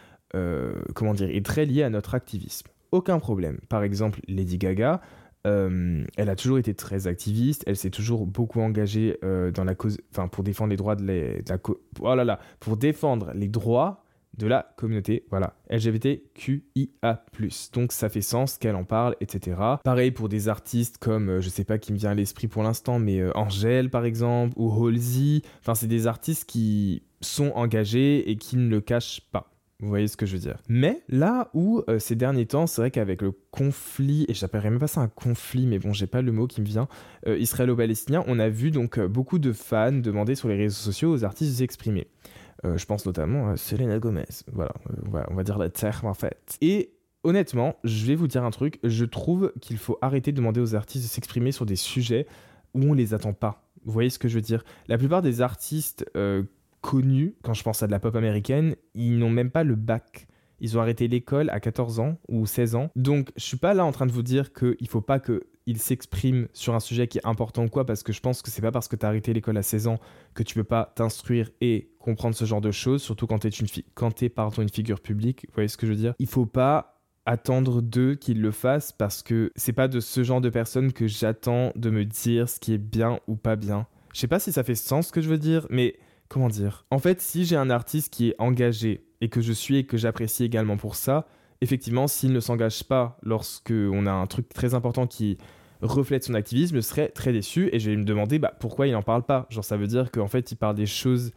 comment 0.94 1.14
dire, 1.14 1.30
est 1.30 1.46
très 1.46 1.66
lié 1.66 1.84
à 1.84 1.90
notre 1.90 2.16
activisme. 2.16 2.68
Aucun 2.92 3.20
problème. 3.20 3.60
Par 3.70 3.84
exemple, 3.84 4.20
Lady 4.28 4.58
Gaga, 4.58 5.02
euh, 5.48 6.04
elle 6.18 6.30
a 6.30 6.36
toujours 6.36 6.60
été 6.60 6.74
très 6.76 7.08
activiste, 7.08 7.64
elle 7.66 7.78
s'est 7.78 7.90
toujours 7.90 8.28
beaucoup 8.28 8.62
engagée 8.62 9.18
euh, 9.24 9.52
dans 9.52 9.64
la 9.64 9.74
cause, 9.74 9.98
enfin 10.12 10.28
pour 10.28 10.44
défendre 10.44 10.70
les 10.70 10.78
droits 10.78 10.96
de, 10.96 11.06
la, 11.06 11.58
oh 12.02 12.16
pour 12.60 12.78
défendre 12.78 13.32
les 13.34 13.48
droits 13.48 14.04
de 14.38 14.48
la 14.48 14.72
communauté, 14.78 15.26
voilà, 15.30 15.56
LGBTQIA+. 15.70 17.26
Donc 17.74 17.92
ça 17.92 18.08
fait 18.10 18.22
sens 18.22 18.58
qu'elle 18.58 18.76
en 18.76 18.86
parle, 18.86 19.16
etc. 19.20 19.58
Pareil 19.84 20.12
pour 20.12 20.30
des 20.30 20.48
artistes 20.48 20.98
comme, 21.00 21.30
euh, 21.30 21.42
je 21.42 21.50
sais 21.50 21.66
pas 21.66 21.78
qui 21.78 21.92
me 21.92 21.98
vient 21.98 22.12
à 22.12 22.16
l'esprit 22.16 22.48
pour 22.48 22.64
l'instant, 22.64 23.00
mais 23.00 23.20
euh, 23.20 23.32
Angèle 23.36 23.90
par 23.90 24.06
exemple, 24.06 24.54
ou 24.58 24.72
Halsey. 24.72 25.42
Enfin, 25.60 25.76
c'est 25.76 25.88
des 25.88 26.08
artistes 26.08 26.48
qui 26.48 27.04
sont 27.20 27.52
engagés 27.56 28.30
et 28.30 28.38
qui 28.38 28.58
ne 28.58 28.70
le 28.70 28.80
cachent 28.80 29.22
pas. 29.32 29.51
Vous 29.82 29.90
voyez 29.90 30.08
ce 30.08 30.16
que 30.16 30.26
je 30.26 30.34
veux 30.34 30.40
dire. 30.40 30.58
Mais 30.70 31.02
là 31.10 31.50
où 31.54 31.82
euh, 31.90 32.00
ces 32.00 32.16
derniers 32.16 32.46
temps, 32.46 32.68
c'est 32.68 32.82
vrai 32.82 32.92
qu'avec 32.92 33.22
le 33.22 33.32
conflit, 33.52 34.26
et 34.30 34.34
j'appellerais 34.34 34.70
même 34.70 34.80
pas 34.80 34.88
ça 34.88 35.02
un 35.02 35.08
conflit, 35.08 35.66
mais 35.66 35.80
bon, 35.80 35.92
j'ai 35.92 36.08
pas 36.08 36.22
le 36.22 36.32
mot 36.32 36.48
qui 36.48 36.62
me 36.62 36.66
vient, 36.66 36.88
israélo-palestinien, 37.26 38.24
on 38.28 38.40
a 38.40 38.50
vu 38.50 38.72
donc 38.72 39.00
beaucoup 39.00 39.40
de 39.40 39.52
fans 39.52 39.92
demander 39.92 40.36
sur 40.36 40.48
les 40.48 40.56
réseaux 40.56 40.76
sociaux 40.76 41.12
aux 41.12 41.24
artistes 41.24 41.52
de 41.52 41.58
s'exprimer. 41.58 42.08
Euh, 42.66 42.78
je 42.78 42.86
pense 42.86 43.06
notamment 43.06 43.50
à 43.50 43.58
Selena 43.58 44.00
Gomez. 44.00 44.26
Voilà, 44.52 44.74
euh, 44.90 45.24
on 45.30 45.36
va 45.36 45.44
dire 45.44 45.58
la 45.58 45.70
terre 45.70 46.02
en 46.04 46.14
fait. 46.14 46.58
Et 46.62 46.94
honnêtement, 47.24 47.76
je 47.84 48.06
vais 48.06 48.16
vous 48.16 48.28
dire 48.28 48.44
un 48.44 48.52
truc. 48.52 48.80
Je 48.84 49.06
trouve 49.06 49.52
qu'il 49.62 49.78
faut 49.78 49.98
arrêter 50.02 50.32
de 50.32 50.38
demander 50.38 50.62
aux 50.62 50.76
artistes 50.76 51.06
de 51.06 51.10
s'exprimer 51.10 51.52
sur 51.52 51.66
des 51.66 51.76
sujets 51.76 52.28
où 52.74 52.84
on 52.84 52.94
les 52.94 53.14
attend 53.14 53.34
pas. 53.34 53.68
Vous 53.84 53.92
voyez 53.92 54.10
ce 54.10 54.20
que 54.20 54.28
je 54.28 54.36
veux 54.36 54.42
dire? 54.42 54.64
La 54.88 54.98
plupart 54.98 55.22
des 55.22 55.42
artistes 55.42 56.06
euh, 56.16 56.44
connus, 56.82 57.36
quand 57.44 57.54
je 57.54 57.64
pense 57.64 57.84
à 57.84 57.88
de 57.88 57.92
la 57.92 58.00
pop 58.00 58.16
américaine, 58.16 58.76
ils 58.94 59.18
n'ont 59.18 59.30
même 59.30 59.52
pas 59.52 59.64
le 59.64 59.76
bac. 59.76 60.28
Ils 60.60 60.78
ont 60.78 60.82
arrêté 60.82 61.08
l'école 61.08 61.50
à 61.50 61.60
14 61.60 62.00
ans 62.00 62.18
ou 62.28 62.46
16 62.46 62.76
ans. 62.76 62.90
Donc, 62.96 63.32
je 63.36 63.44
suis 63.44 63.58
pas 63.58 63.74
là 63.74 63.84
en 63.84 63.92
train 63.92 64.06
de 64.06 64.12
vous 64.12 64.22
dire 64.22 64.54
qu'il 64.54 64.88
faut 64.88 65.02
pas 65.02 65.20
que 65.20 65.48
il 65.68 65.78
s'exprime 65.78 66.48
sur 66.54 66.74
un 66.76 66.80
sujet 66.80 67.08
qui 67.08 67.20
est 67.20 67.26
important 67.26 67.66
ou 67.66 67.70
quoi, 67.70 67.86
parce 67.86 68.04
que 68.04 68.12
je 68.12 68.20
pense 68.20 68.42
que 68.42 68.50
c'est 68.50 68.62
pas 68.62 68.72
parce 68.72 68.88
que 68.88 68.96
tu 68.96 69.06
as 69.06 69.10
arrêté 69.10 69.34
l'école 69.34 69.58
à 69.58 69.64
16 69.64 69.88
ans 69.88 70.00
que 70.34 70.44
tu 70.44 70.56
peux 70.56 70.64
pas 70.64 70.92
t'instruire 70.96 71.50
et 71.62 71.92
comprendre 72.00 72.36
ce 72.36 72.46
genre 72.46 72.62
de 72.62 72.72
choses, 72.72 73.02
surtout 73.02 73.28
quand 73.28 73.40
tu 73.40 73.48
es, 73.48 73.52
une, 73.52 74.30
pardon, 74.30 74.62
une 74.62 74.70
figure 74.70 75.00
publique. 75.00 75.46
Vous 75.48 75.54
voyez 75.54 75.68
ce 75.68 75.78
que 75.78 75.86
je 75.86 75.92
veux 75.92 75.98
dire? 75.98 76.14
Il 76.20 76.28
faut 76.28 76.46
pas 76.46 77.02
attendre 77.26 77.82
d'eux 77.82 78.16
qu'ils 78.16 78.42
le 78.42 78.52
fassent 78.52 78.92
parce 78.92 79.22
que 79.22 79.52
c'est 79.56 79.74
pas 79.74 79.88
de 79.88 80.00
ce 80.00 80.24
genre 80.24 80.42
de 80.42 80.50
personnes 80.50 80.92
que 80.92 81.08
j'attends 81.08 81.72
de 81.76 81.90
me 81.92 82.06
dire 82.06 82.50
ce 82.50 82.60
qui 82.60 82.74
est 82.74 82.80
bien 82.80 83.20
ou 83.28 83.36
pas 83.36 83.56
bien. 83.56 83.86
Je 84.14 84.20
sais 84.20 84.28
pas 84.28 84.40
si 84.40 84.52
ça 84.52 84.64
fait 84.64 84.76
sens 84.76 85.08
ce 85.08 85.12
que 85.12 85.22
je 85.22 85.30
veux 85.30 85.38
dire, 85.38 85.68
mais 85.70 85.96
comment 86.32 86.48
dire? 86.48 86.86
En 86.92 87.00
fait, 87.00 87.22
si 87.22 87.46
j'ai 87.46 87.58
un 87.58 87.70
artiste 87.70 88.12
qui 88.12 88.30
est 88.30 88.36
engagé 88.40 89.06
et 89.20 89.28
que 89.28 89.42
je 89.42 89.52
suis 89.52 89.78
et 89.78 89.84
que 89.86 89.98
j'apprécie 89.98 90.46
également 90.46 90.78
pour 90.78 90.96
ça, 90.96 91.28
effectivement, 91.60 92.08
s'il 92.08 92.32
ne 92.32 92.40
s'engage 92.40 92.86
pas 92.86 93.18
lorsque 93.22 93.74
on 93.74 94.06
a 94.08 94.12
un 94.12 94.26
truc 94.28 94.48
très 94.50 94.74
important 94.74 95.08
qui 95.08 95.38
reflète 95.82 96.24
son 96.24 96.34
activisme, 96.34 96.78
je 96.78 96.82
serais 96.82 97.10
très 97.10 97.34
déçu 97.34 97.70
et 97.74 97.80
je 97.80 97.90
vais 97.90 97.98
me 97.98 98.06
demander 98.06 98.40
bah, 98.40 98.54
pourquoi 98.60 98.88
il 98.88 98.94
n'en 98.94 99.02
parle 99.02 99.24
pas? 99.24 99.46
Genre, 99.50 99.64
ça 99.64 99.76
veut 99.76 99.88
dire 99.88 100.10
qu'en 100.10 100.28
fait, 100.28 100.52
il 100.54 100.56
parle 100.56 100.76
des 100.76 100.86
choses, 100.86 101.34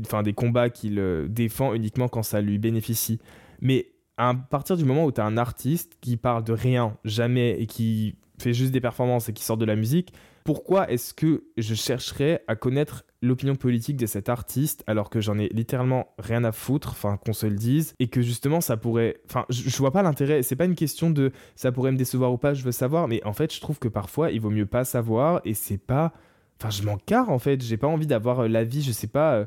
enfin, 0.00 0.24
des 0.24 0.32
combats 0.32 0.68
qu'il 0.68 0.98
euh, 0.98 1.28
défend 1.28 1.72
uniquement 1.72 2.08
quand 2.08 2.24
ça 2.24 2.40
lui 2.40 2.58
bénéficie. 2.58 3.20
Mais 3.60 3.92
à 4.16 4.34
partir 4.34 4.76
du 4.76 4.84
moment 4.84 5.04
où 5.04 5.12
tu 5.12 5.20
as 5.20 5.24
un 5.24 5.36
artiste 5.36 5.96
qui 6.00 6.16
parle 6.16 6.42
de 6.42 6.52
rien, 6.52 6.96
jamais, 7.04 7.60
et 7.60 7.66
qui 7.66 8.16
fait 8.40 8.52
juste 8.52 8.72
des 8.72 8.80
performances 8.80 9.28
et 9.28 9.32
qui 9.32 9.44
sort 9.44 9.56
de 9.56 9.64
la 9.64 9.76
musique, 9.76 10.12
pourquoi 10.44 10.90
est-ce 10.90 11.14
que 11.14 11.44
je 11.56 11.74
chercherais 11.74 12.44
à 12.46 12.54
connaître 12.54 13.04
l'opinion 13.22 13.56
politique 13.56 13.96
de 13.96 14.04
cet 14.04 14.28
artiste 14.28 14.84
alors 14.86 15.08
que 15.08 15.20
j'en 15.20 15.38
ai 15.38 15.48
littéralement 15.48 16.14
rien 16.18 16.44
à 16.44 16.52
foutre, 16.52 16.90
enfin 16.90 17.16
qu'on 17.16 17.32
se 17.32 17.46
le 17.46 17.56
dise, 17.56 17.94
et 17.98 18.08
que 18.08 18.20
justement 18.20 18.60
ça 18.60 18.76
pourrait, 18.76 19.16
enfin 19.26 19.46
je, 19.48 19.76
vois 19.78 19.90
pas 19.90 20.02
l'intérêt, 20.02 20.42
c'est 20.42 20.56
pas 20.56 20.66
une 20.66 20.74
question 20.74 21.10
de 21.10 21.32
ça 21.56 21.72
pourrait 21.72 21.92
me 21.92 21.96
décevoir 21.96 22.30
ou 22.30 22.36
pas, 22.36 22.52
je 22.52 22.62
veux 22.62 22.72
savoir, 22.72 23.08
mais 23.08 23.24
en 23.24 23.32
fait 23.32 23.52
je 23.54 23.60
trouve 23.60 23.78
que 23.78 23.88
parfois 23.88 24.30
il 24.30 24.40
vaut 24.40 24.50
mieux 24.50 24.66
pas 24.66 24.84
savoir 24.84 25.40
et 25.46 25.54
c'est 25.54 25.78
pas, 25.78 26.12
enfin 26.60 26.68
je 26.68 26.82
m'en 26.82 26.98
carre 26.98 27.30
en 27.30 27.38
fait, 27.38 27.62
j'ai 27.62 27.78
pas 27.78 27.88
envie 27.88 28.06
d'avoir 28.06 28.40
euh, 28.40 28.48
l'avis, 28.48 28.82
je 28.82 28.92
sais 28.92 29.06
pas, 29.06 29.34
euh, 29.36 29.44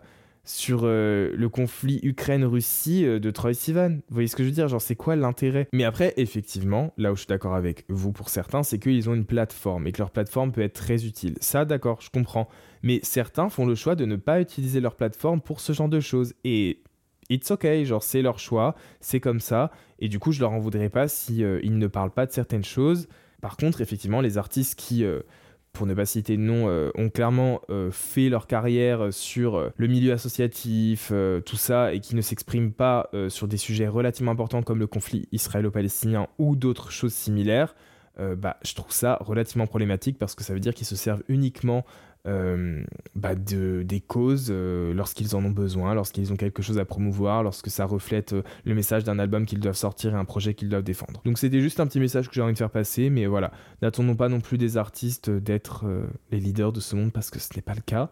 sur 0.47 0.81
euh, 0.83 1.31
le 1.35 1.49
conflit 1.49 1.99
Ukraine-Russie 2.03 3.05
euh, 3.05 3.19
de 3.19 3.31
Troy 3.31 3.53
Sivan. 3.53 3.89
Vous 3.89 4.13
voyez 4.13 4.27
ce 4.27 4.35
que 4.35 4.43
je 4.43 4.47
veux 4.47 4.53
dire? 4.53 4.67
Genre, 4.67 4.81
c'est 4.81 4.95
quoi 4.95 5.15
l'intérêt? 5.15 5.67
Mais 5.73 5.83
après, 5.83 6.13
effectivement, 6.17 6.93
là 6.97 7.11
où 7.11 7.15
je 7.15 7.21
suis 7.21 7.27
d'accord 7.27 7.53
avec 7.53 7.83
vous 7.89 8.13
pour 8.13 8.29
certains, 8.29 8.63
c'est 8.63 8.79
qu'ils 8.79 9.09
ont 9.09 9.13
une 9.13 9.25
plateforme 9.25 9.87
et 9.87 9.91
que 9.91 9.99
leur 9.99 10.09
plateforme 10.09 10.51
peut 10.51 10.61
être 10.61 10.73
très 10.73 11.05
utile. 11.05 11.35
Ça, 11.41 11.65
d'accord, 11.65 11.99
je 12.01 12.09
comprends. 12.09 12.47
Mais 12.81 12.99
certains 13.03 13.49
font 13.49 13.65
le 13.65 13.75
choix 13.75 13.95
de 13.95 14.05
ne 14.05 14.15
pas 14.15 14.39
utiliser 14.39 14.79
leur 14.79 14.95
plateforme 14.95 15.41
pour 15.41 15.59
ce 15.59 15.73
genre 15.73 15.89
de 15.89 15.99
choses. 15.99 16.33
Et 16.45 16.81
it's 17.29 17.51
okay, 17.51 17.83
genre 17.83 18.03
c'est 18.03 18.21
leur 18.21 18.39
choix, 18.39 18.75
c'est 19.01 19.19
comme 19.19 19.41
ça. 19.41 19.71
Et 19.99 20.07
du 20.07 20.17
coup, 20.17 20.31
je 20.31 20.39
leur 20.39 20.53
en 20.53 20.59
voudrais 20.59 20.89
pas 20.89 21.09
si 21.09 21.43
euh, 21.43 21.59
ne 21.63 21.87
parlent 21.87 22.11
pas 22.11 22.25
de 22.25 22.31
certaines 22.31 22.65
choses. 22.65 23.09
Par 23.41 23.57
contre, 23.57 23.81
effectivement, 23.81 24.21
les 24.21 24.37
artistes 24.37 24.79
qui 24.79 25.05
pour 25.77 25.85
ne 25.85 25.93
pas 25.93 26.07
citer 26.07 26.37
de 26.37 26.41
nom, 26.41 26.67
euh, 26.67 26.89
ont 26.95 27.09
clairement 27.09 27.61
euh, 27.69 27.91
fait 27.91 28.29
leur 28.29 28.47
carrière 28.47 29.13
sur 29.13 29.55
euh, 29.55 29.69
le 29.77 29.87
milieu 29.87 30.11
associatif, 30.11 31.13
tout 31.45 31.55
ça, 31.55 31.93
et 31.93 31.99
qui 31.99 32.15
ne 32.15 32.21
s'expriment 32.21 32.71
pas 32.71 33.09
sur 33.29 33.47
des 33.47 33.57
sujets 33.57 33.87
relativement 33.87 34.31
importants 34.31 34.63
comme 34.63 34.79
le 34.79 34.87
conflit 34.87 35.27
israélo-palestinien 35.31 36.27
ou 36.39 36.55
d'autres 36.55 36.91
choses 36.91 37.13
similaires, 37.13 37.75
bah, 38.17 38.57
je 38.63 38.73
trouve 38.73 38.91
ça 38.91 39.17
relativement 39.21 39.67
problématique 39.67 40.17
parce 40.17 40.35
que 40.35 40.43
ça 40.43 40.53
veut 40.53 40.59
dire 40.59 40.73
qu'ils 40.73 40.87
se 40.87 40.95
servent 40.95 41.23
uniquement 41.27 41.85
euh, 42.27 42.83
bah 43.15 43.35
de, 43.35 43.83
des 43.83 44.01
causes 44.01 44.47
euh, 44.49 44.93
lorsqu'ils 44.93 45.33
en 45.35 45.45
ont 45.45 45.51
besoin, 45.51 45.93
lorsqu'ils 45.93 46.33
ont 46.33 46.35
quelque 46.35 46.61
chose 46.61 46.77
à 46.77 46.83
promouvoir, 46.83 47.41
lorsque 47.41 47.69
ça 47.69 47.85
reflète 47.85 48.33
euh, 48.33 48.43
le 48.65 48.75
message 48.75 49.05
d'un 49.05 49.17
album 49.17 49.45
qu'ils 49.45 49.61
doivent 49.61 49.77
sortir 49.77 50.13
et 50.13 50.17
un 50.17 50.25
projet 50.25 50.53
qu'ils 50.53 50.67
doivent 50.67 50.83
défendre. 50.83 51.21
Donc 51.23 51.37
c'était 51.37 51.61
juste 51.61 51.79
un 51.79 51.87
petit 51.87 52.01
message 52.01 52.27
que 52.27 52.33
j'ai 52.33 52.41
envie 52.41 52.51
de 52.51 52.57
faire 52.57 52.69
passer, 52.69 53.09
mais 53.09 53.27
voilà, 53.27 53.51
n'attendons 53.81 54.15
pas 54.15 54.27
non 54.27 54.41
plus 54.41 54.57
des 54.57 54.75
artistes 54.75 55.29
d'être 55.29 55.85
les 56.31 56.39
leaders 56.39 56.73
de 56.73 56.81
ce 56.81 56.97
monde 56.97 57.13
parce 57.13 57.29
que 57.29 57.39
ce 57.39 57.55
n'est 57.55 57.61
pas 57.61 57.75
le 57.75 57.81
cas. 57.81 58.09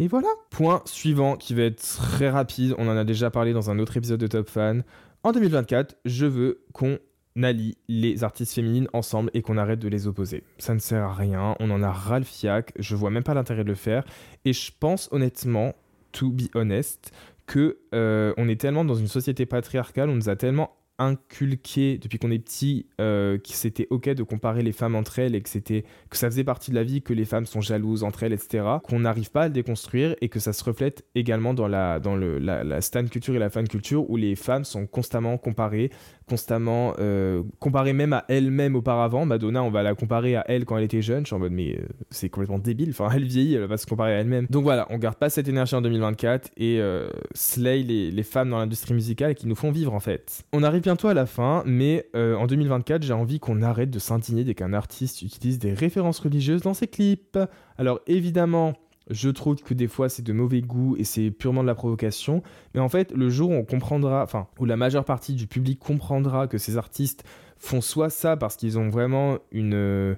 Et 0.00 0.08
voilà. 0.08 0.28
Point 0.50 0.82
suivant 0.84 1.36
qui 1.36 1.54
va 1.54 1.62
être 1.62 1.80
très 1.80 2.30
rapide, 2.30 2.74
on 2.78 2.88
en 2.88 2.96
a 2.96 3.04
déjà 3.04 3.30
parlé 3.30 3.52
dans 3.52 3.70
un 3.70 3.78
autre 3.78 3.96
épisode 3.96 4.18
de 4.18 4.26
Top 4.26 4.48
Fan. 4.48 4.82
En 5.22 5.30
2024, 5.30 5.96
je 6.04 6.26
veux 6.26 6.64
qu'on 6.72 6.98
allie 7.42 7.76
les 7.88 8.22
artistes 8.22 8.54
féminines 8.54 8.88
ensemble 8.92 9.30
et 9.34 9.42
qu'on 9.42 9.56
arrête 9.56 9.80
de 9.80 9.88
les 9.88 10.06
opposer. 10.06 10.44
Ça 10.58 10.74
ne 10.74 10.78
sert 10.78 11.02
à 11.02 11.14
rien, 11.14 11.56
on 11.58 11.70
en 11.70 11.82
a 11.82 11.90
ras 11.90 12.18
le 12.18 12.24
fiac, 12.24 12.72
je 12.78 12.94
vois 12.94 13.10
même 13.10 13.24
pas 13.24 13.34
l'intérêt 13.34 13.64
de 13.64 13.68
le 13.68 13.74
faire. 13.74 14.04
Et 14.44 14.52
je 14.52 14.70
pense 14.78 15.08
honnêtement, 15.12 15.74
to 16.12 16.30
be 16.30 16.44
honest, 16.54 17.12
que 17.46 17.78
euh, 17.94 18.32
on 18.36 18.48
est 18.48 18.60
tellement 18.60 18.84
dans 18.84 18.94
une 18.94 19.08
société 19.08 19.46
patriarcale, 19.46 20.08
on 20.08 20.14
nous 20.14 20.28
a 20.28 20.36
tellement 20.36 20.76
inculqué 20.98 21.98
depuis 21.98 22.18
qu'on 22.18 22.30
est 22.30 22.38
petit 22.38 22.86
euh, 23.00 23.36
que 23.38 23.48
c'était 23.48 23.88
ok 23.90 24.10
de 24.10 24.22
comparer 24.22 24.62
les 24.62 24.72
femmes 24.72 24.94
entre 24.94 25.18
elles 25.18 25.34
et 25.34 25.40
que 25.40 25.48
c'était 25.48 25.84
que 26.08 26.16
ça 26.16 26.30
faisait 26.30 26.44
partie 26.44 26.70
de 26.70 26.76
la 26.76 26.84
vie 26.84 27.02
que 27.02 27.12
les 27.12 27.24
femmes 27.24 27.46
sont 27.46 27.60
jalouses 27.60 28.04
entre 28.04 28.22
elles 28.22 28.32
etc 28.32 28.64
qu'on 28.84 29.00
n'arrive 29.00 29.30
pas 29.30 29.42
à 29.42 29.48
le 29.48 29.52
déconstruire 29.52 30.14
et 30.20 30.28
que 30.28 30.38
ça 30.38 30.52
se 30.52 30.62
reflète 30.62 31.04
également 31.16 31.52
dans 31.52 31.66
la 31.66 31.98
dans 31.98 32.14
le 32.14 32.38
la, 32.38 32.80
stan 32.80 33.04
culture 33.06 33.34
et 33.34 33.40
la 33.40 33.50
fan 33.50 33.66
culture 33.66 34.08
où 34.08 34.16
les 34.16 34.36
femmes 34.36 34.64
sont 34.64 34.86
constamment 34.86 35.36
comparées 35.36 35.90
constamment 36.28 36.94
euh, 37.00 37.42
comparées 37.58 37.92
même 37.92 38.12
à 38.12 38.24
elles-mêmes 38.28 38.76
auparavant. 38.76 39.26
Madonna 39.26 39.62
on 39.62 39.70
va 39.70 39.82
la 39.82 39.94
comparer 39.94 40.36
à 40.36 40.44
elle 40.48 40.64
quand 40.64 40.78
elle 40.78 40.84
était 40.84 41.02
jeune. 41.02 41.24
Je 41.24 41.26
suis 41.26 41.36
en 41.36 41.40
mode 41.40 41.52
mais 41.52 41.76
euh, 41.76 41.86
c'est 42.10 42.28
complètement 42.28 42.58
débile. 42.58 42.90
Enfin 42.90 43.08
elle 43.14 43.24
vieillit 43.24 43.54
elle 43.56 43.64
va 43.64 43.76
se 43.76 43.86
comparer 43.86 44.14
à 44.14 44.20
elle-même. 44.20 44.46
Donc 44.48 44.62
voilà 44.62 44.86
on 44.90 44.98
garde 44.98 45.16
pas 45.16 45.28
cette 45.28 45.48
énergie 45.48 45.74
en 45.74 45.82
2024 45.82 46.50
et 46.56 46.78
euh, 46.80 47.08
slay 47.34 47.82
les, 47.82 48.10
les 48.10 48.22
femmes 48.22 48.50
dans 48.50 48.58
l'industrie 48.58 48.94
musicale 48.94 49.34
qui 49.34 49.48
nous 49.48 49.56
font 49.56 49.72
vivre 49.72 49.92
en 49.92 50.00
fait. 50.00 50.44
On 50.52 50.62
arrive 50.62 50.83
bientôt 50.84 51.08
à 51.08 51.14
la 51.14 51.24
fin, 51.24 51.62
mais 51.64 52.06
euh, 52.14 52.36
en 52.36 52.46
2024, 52.46 53.02
j'ai 53.02 53.14
envie 53.14 53.40
qu'on 53.40 53.62
arrête 53.62 53.88
de 53.88 53.98
s'indigner 53.98 54.44
dès 54.44 54.54
qu'un 54.54 54.74
artiste 54.74 55.22
utilise 55.22 55.58
des 55.58 55.72
références 55.72 56.18
religieuses 56.18 56.60
dans 56.60 56.74
ses 56.74 56.88
clips. 56.88 57.38
Alors 57.78 58.00
évidemment, 58.06 58.74
je 59.08 59.30
trouve 59.30 59.56
que 59.56 59.72
des 59.72 59.88
fois 59.88 60.10
c'est 60.10 60.22
de 60.22 60.32
mauvais 60.34 60.60
goût 60.60 60.94
et 60.98 61.04
c'est 61.04 61.30
purement 61.30 61.62
de 61.62 61.66
la 61.66 61.74
provocation, 61.74 62.42
mais 62.74 62.80
en 62.80 62.90
fait, 62.90 63.12
le 63.12 63.30
jour 63.30 63.48
où 63.48 63.54
on 63.54 63.64
comprendra, 63.64 64.22
enfin, 64.22 64.46
où 64.58 64.66
la 64.66 64.76
majeure 64.76 65.06
partie 65.06 65.32
du 65.32 65.46
public 65.46 65.78
comprendra 65.78 66.48
que 66.48 66.58
ces 66.58 66.76
artistes 66.76 67.24
font 67.56 67.80
soit 67.80 68.10
ça 68.10 68.36
parce 68.36 68.56
qu'ils 68.56 68.78
ont 68.78 68.90
vraiment 68.90 69.38
une. 69.52 69.72
Euh, 69.74 70.14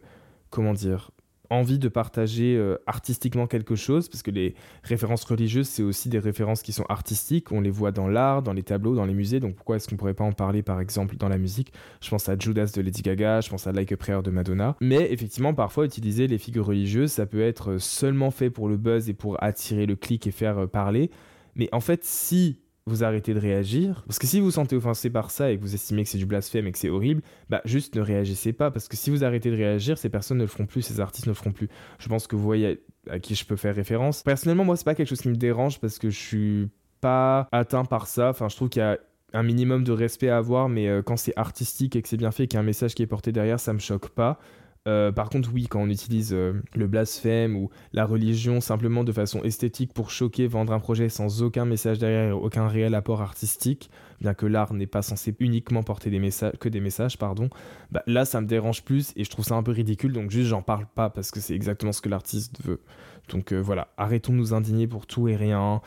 comment 0.51 0.75
dire 0.75 1.13
envie 1.51 1.79
de 1.79 1.89
partager 1.89 2.57
euh, 2.57 2.77
artistiquement 2.87 3.47
quelque 3.47 3.77
chose, 3.77 4.09
parce 4.09 4.23
que 4.23 4.31
les 4.31 4.55
références 4.83 5.25
religieuses, 5.25 5.69
c'est 5.69 5.83
aussi 5.83 6.09
des 6.09 6.19
références 6.19 6.63
qui 6.63 6.73
sont 6.73 6.85
artistiques, 6.89 7.53
on 7.53 7.61
les 7.61 7.71
voit 7.71 7.93
dans 7.93 8.09
l'art, 8.09 8.43
dans 8.43 8.53
les 8.53 8.63
tableaux, 8.63 8.95
dans 8.95 9.05
les 9.05 9.15
musées, 9.15 9.41
donc 9.41 9.55
pourquoi 9.55 9.77
est-ce 9.77 9.89
qu'on 9.89 9.97
pourrait 9.97 10.15
pas 10.15 10.25
en 10.25 10.33
parler 10.33 10.63
par 10.63 10.81
exemple 10.81 11.17
dans 11.17 11.29
la 11.29 11.39
musique? 11.39 11.73
Je 12.01 12.11
pense 12.11 12.29
à 12.29 12.37
Judas 12.39 12.73
de 12.75 12.81
Lady 12.81 13.03
Gaga, 13.03 13.41
je 13.41 13.51
pense 13.51 13.67
à 13.67 13.73
Like 13.73 13.93
a 13.93 13.97
Prayer 13.97 14.23
de 14.23 14.31
Madonna, 14.31 14.77
mais 14.81 15.13
effectivement 15.13 15.55
parfois 15.55 15.85
utiliser 15.85 16.27
les 16.27 16.39
figures 16.39 16.67
religieuses, 16.67 17.13
ça 17.13 17.27
peut 17.27 17.43
être 17.43 17.79
seulement 17.79 18.31
fait 18.31 18.51
pour 18.51 18.69
le 18.69 18.77
buzz 18.77 19.09
et 19.09 19.15
pour 19.15 19.43
attirer 19.43 19.87
le 19.87 19.97
clic 19.97 20.27
et 20.27 20.31
faire 20.31 20.59
euh, 20.59 20.67
parler, 20.67 21.11
mais 21.55 21.69
en 21.73 21.81
fait 21.81 22.05
si 22.05 22.61
vous 22.87 23.03
arrêtez 23.03 23.35
de 23.35 23.41
réagir. 23.41 24.05
Parce 24.07 24.19
que 24.19 24.27
si 24.27 24.39
vous 24.39 24.47
vous 24.47 24.53
sentez 24.53 24.77
offensé 24.77 25.11
par 25.11 25.31
ça 25.31 25.51
et 25.51 25.57
que 25.57 25.63
vous 25.63 25.75
estimez 25.75 26.05
que 26.05 26.09
c'est 26.09 26.19
du 26.19 26.27
blasphème 26.27 26.67
et 26.67 26.73
que 26.73 26.79
c'est 26.79 26.89
horrible, 26.89 27.23
bah 27.51 27.61
juste 27.65 27.97
ne 27.97 28.01
réagissez 28.01 28.53
pas. 28.53 28.71
Parce 28.71 28.89
que 28.89 28.97
si 28.97 29.11
vous 29.11 29.25
arrêtez 29.25 29.51
de 29.51 29.57
réagir, 29.57 29.99
ces 29.99 30.09
personnes 30.09 30.39
ne 30.39 30.45
le 30.45 30.49
feront 30.49 30.67
plus, 30.67 30.83
ces 30.83 31.01
artistes 31.01 31.27
ne 31.27 31.33
le 31.33 31.35
feront 31.35 31.53
plus. 31.53 31.69
Je 31.99 32.09
pense 32.09 32.27
que 32.27 32.37
vous 32.37 32.45
voyez 32.45 32.81
à 33.11 33.19
qui 33.19 33.35
je 33.35 33.45
peux 33.45 33.57
faire 33.57 33.75
référence. 33.75 34.23
Personnellement, 34.23 34.65
moi, 34.65 34.77
c'est 34.77 34.85
pas 34.85 34.95
quelque 34.95 35.09
chose 35.09 35.21
qui 35.21 35.29
me 35.29 35.37
dérange 35.37 35.81
parce 35.81 35.99
que 35.99 36.11
je 36.11 36.19
suis 36.19 36.69
pas 37.01 37.49
atteint 37.51 37.85
par 37.85 38.07
ça. 38.07 38.31
Enfin, 38.31 38.49
je 38.49 38.57
trouve 38.57 38.69
qu'il 38.69 38.81
y 38.81 38.85
a 38.85 38.99
un 39.33 39.43
minimum 39.43 39.83
de 39.83 39.93
respect 39.93 40.29
à 40.29 40.39
avoir, 40.39 40.69
mais 40.69 40.89
euh, 40.89 41.03
quand 41.03 41.17
c'est 41.17 41.37
artistique 41.37 41.97
et 41.97 42.03
que 42.03 42.09
c'est 42.09 42.17
bien 42.17 42.31
fait, 42.31 42.47
qu'il 42.47 42.57
y 42.57 42.59
a 42.59 42.61
un 42.61 42.65
message 42.65 42.95
qui 42.95 43.03
est 43.03 43.07
porté 43.07 43.33
derrière, 43.33 43.59
ça 43.59 43.73
me 43.73 43.81
choque 43.81 44.11
pas. 44.11 44.39
Euh, 44.87 45.11
par 45.11 45.31
contre, 45.31 45.51
oui, 45.53 45.67
quand 45.67 45.81
on 45.81 45.89
utilise 45.89 46.33
euh, 46.33 46.63
le 46.75 46.87
blasphème 46.87 47.57
ou 47.57 47.71
la 47.93 48.07
religion 48.07 48.61
simplement 48.61 49.03
de 49.03 49.13
façon 49.13 49.43
esthétique 49.43 49.93
pour 49.93 50.11
choquer, 50.11 50.47
vendre 50.47 50.73
un 50.73 50.79
projet 50.79 51.09
sans 51.09 51.43
aucun 51.43 51.65
message 51.65 51.99
derrière, 51.99 52.41
aucun 52.41 52.69
réel 52.69 52.95
apport 52.95 53.21
artistique, 53.21 53.91
bien 54.21 54.35
que 54.35 54.47
l'art 54.47 54.73
n'est 54.75 54.87
pas 54.87 55.03
censé 55.03 55.35
uniquement 55.41 55.83
porter 55.83 56.11
des 56.11 56.21
messages, 56.21 56.53
que 56.61 56.69
des 56.69 56.81
messages, 56.81 57.19
pardon, 57.19 57.51
bah, 57.91 58.03
là 58.07 58.25
ça 58.25 58.41
me 58.41 58.47
dérange 58.47 58.85
plus 58.85 59.13
et 59.17 59.25
je 59.25 59.31
trouve 59.31 59.45
ça 59.45 59.57
un 59.57 59.63
peu 59.63 59.73
ridicule, 59.73 60.13
donc 60.13 60.31
juste 60.31 60.49
j'en 60.49 60.63
parle 60.63 60.87
pas 60.95 61.11
parce 61.11 61.33
que 61.33 61.41
c'est 61.41 61.55
exactement 61.55 61.93
ce 61.93 62.01
que 62.01 62.09
l'artiste 62.09 62.65
veut. 62.65 62.81
Donc 63.29 63.53
euh, 63.53 63.59
voilà, 63.59 63.89
arrêtons 63.97 64.33
de 64.33 64.39
nous 64.39 64.55
indigner 64.55 64.87
pour 64.87 65.07
tout 65.07 65.27
et 65.27 65.35
rien. 65.35 65.81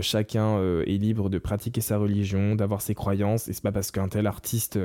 chacun 0.00 0.58
est 0.60 0.98
libre 0.98 1.28
de 1.28 1.38
pratiquer 1.38 1.82
sa 1.82 1.98
religion, 1.98 2.54
d'avoir 2.54 2.80
ses 2.80 2.94
croyances, 2.94 3.46
et 3.48 3.52
c'est 3.52 3.62
pas 3.62 3.72
parce 3.72 3.90
qu'un 3.90 4.08
tel 4.08 4.26
artiste 4.26 4.78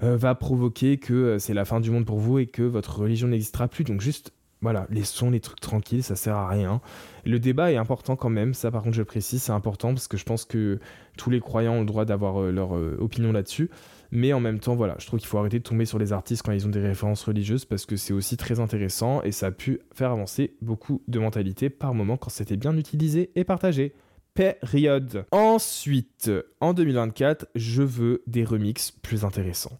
va 0.00 0.34
provoquer 0.34 0.98
que 0.98 1.12
euh, 1.12 1.38
c'est 1.38 1.54
la 1.54 1.64
fin 1.64 1.80
du 1.80 1.90
monde 1.90 2.06
pour 2.06 2.18
vous 2.18 2.38
et 2.38 2.46
que 2.46 2.62
votre 2.62 3.00
religion 3.00 3.28
n'existera 3.28 3.68
plus. 3.68 3.84
Donc 3.84 4.00
juste, 4.00 4.32
voilà, 4.62 4.86
laissons 4.90 5.30
les 5.30 5.40
trucs 5.40 5.60
tranquilles, 5.60 6.02
ça 6.02 6.16
sert 6.16 6.36
à 6.36 6.48
rien. 6.48 6.80
Le 7.24 7.38
débat 7.38 7.72
est 7.72 7.76
important 7.76 8.16
quand 8.16 8.30
même, 8.30 8.54
ça 8.54 8.70
par 8.70 8.82
contre 8.82 8.94
je 8.94 9.02
le 9.02 9.06
précise, 9.06 9.42
c'est 9.42 9.52
important 9.52 9.94
parce 9.94 10.08
que 10.08 10.16
je 10.16 10.24
pense 10.24 10.44
que 10.44 10.78
tous 11.16 11.30
les 11.30 11.40
croyants 11.40 11.74
ont 11.74 11.80
le 11.80 11.86
droit 11.86 12.04
d'avoir 12.04 12.40
euh, 12.40 12.50
leur 12.50 12.72
opinion 12.72 13.32
là-dessus. 13.32 13.70
Mais 14.12 14.32
en 14.32 14.40
même 14.40 14.58
temps, 14.58 14.74
voilà, 14.74 14.96
je 14.98 15.06
trouve 15.06 15.20
qu'il 15.20 15.28
faut 15.28 15.38
arrêter 15.38 15.60
de 15.60 15.64
tomber 15.64 15.84
sur 15.84 15.96
les 15.96 16.12
artistes 16.12 16.42
quand 16.42 16.50
ils 16.50 16.66
ont 16.66 16.70
des 16.70 16.80
références 16.80 17.22
religieuses 17.22 17.64
parce 17.64 17.86
que 17.86 17.94
c'est 17.94 18.12
aussi 18.12 18.36
très 18.36 18.58
intéressant 18.58 19.22
et 19.22 19.30
ça 19.30 19.46
a 19.46 19.50
pu 19.52 19.78
faire 19.94 20.10
avancer 20.10 20.56
beaucoup 20.62 21.00
de 21.06 21.20
mentalités 21.20 21.70
par 21.70 21.94
moment 21.94 22.16
quand 22.16 22.30
c'était 22.30 22.56
bien 22.56 22.76
utilisé 22.76 23.30
et 23.36 23.44
partagé 23.44 23.94
période. 24.34 25.24
Ensuite, 25.32 26.30
en 26.60 26.72
2024, 26.72 27.46
je 27.54 27.82
veux 27.82 28.22
des 28.26 28.44
remixes 28.44 28.90
plus 28.90 29.24
intéressants. 29.24 29.76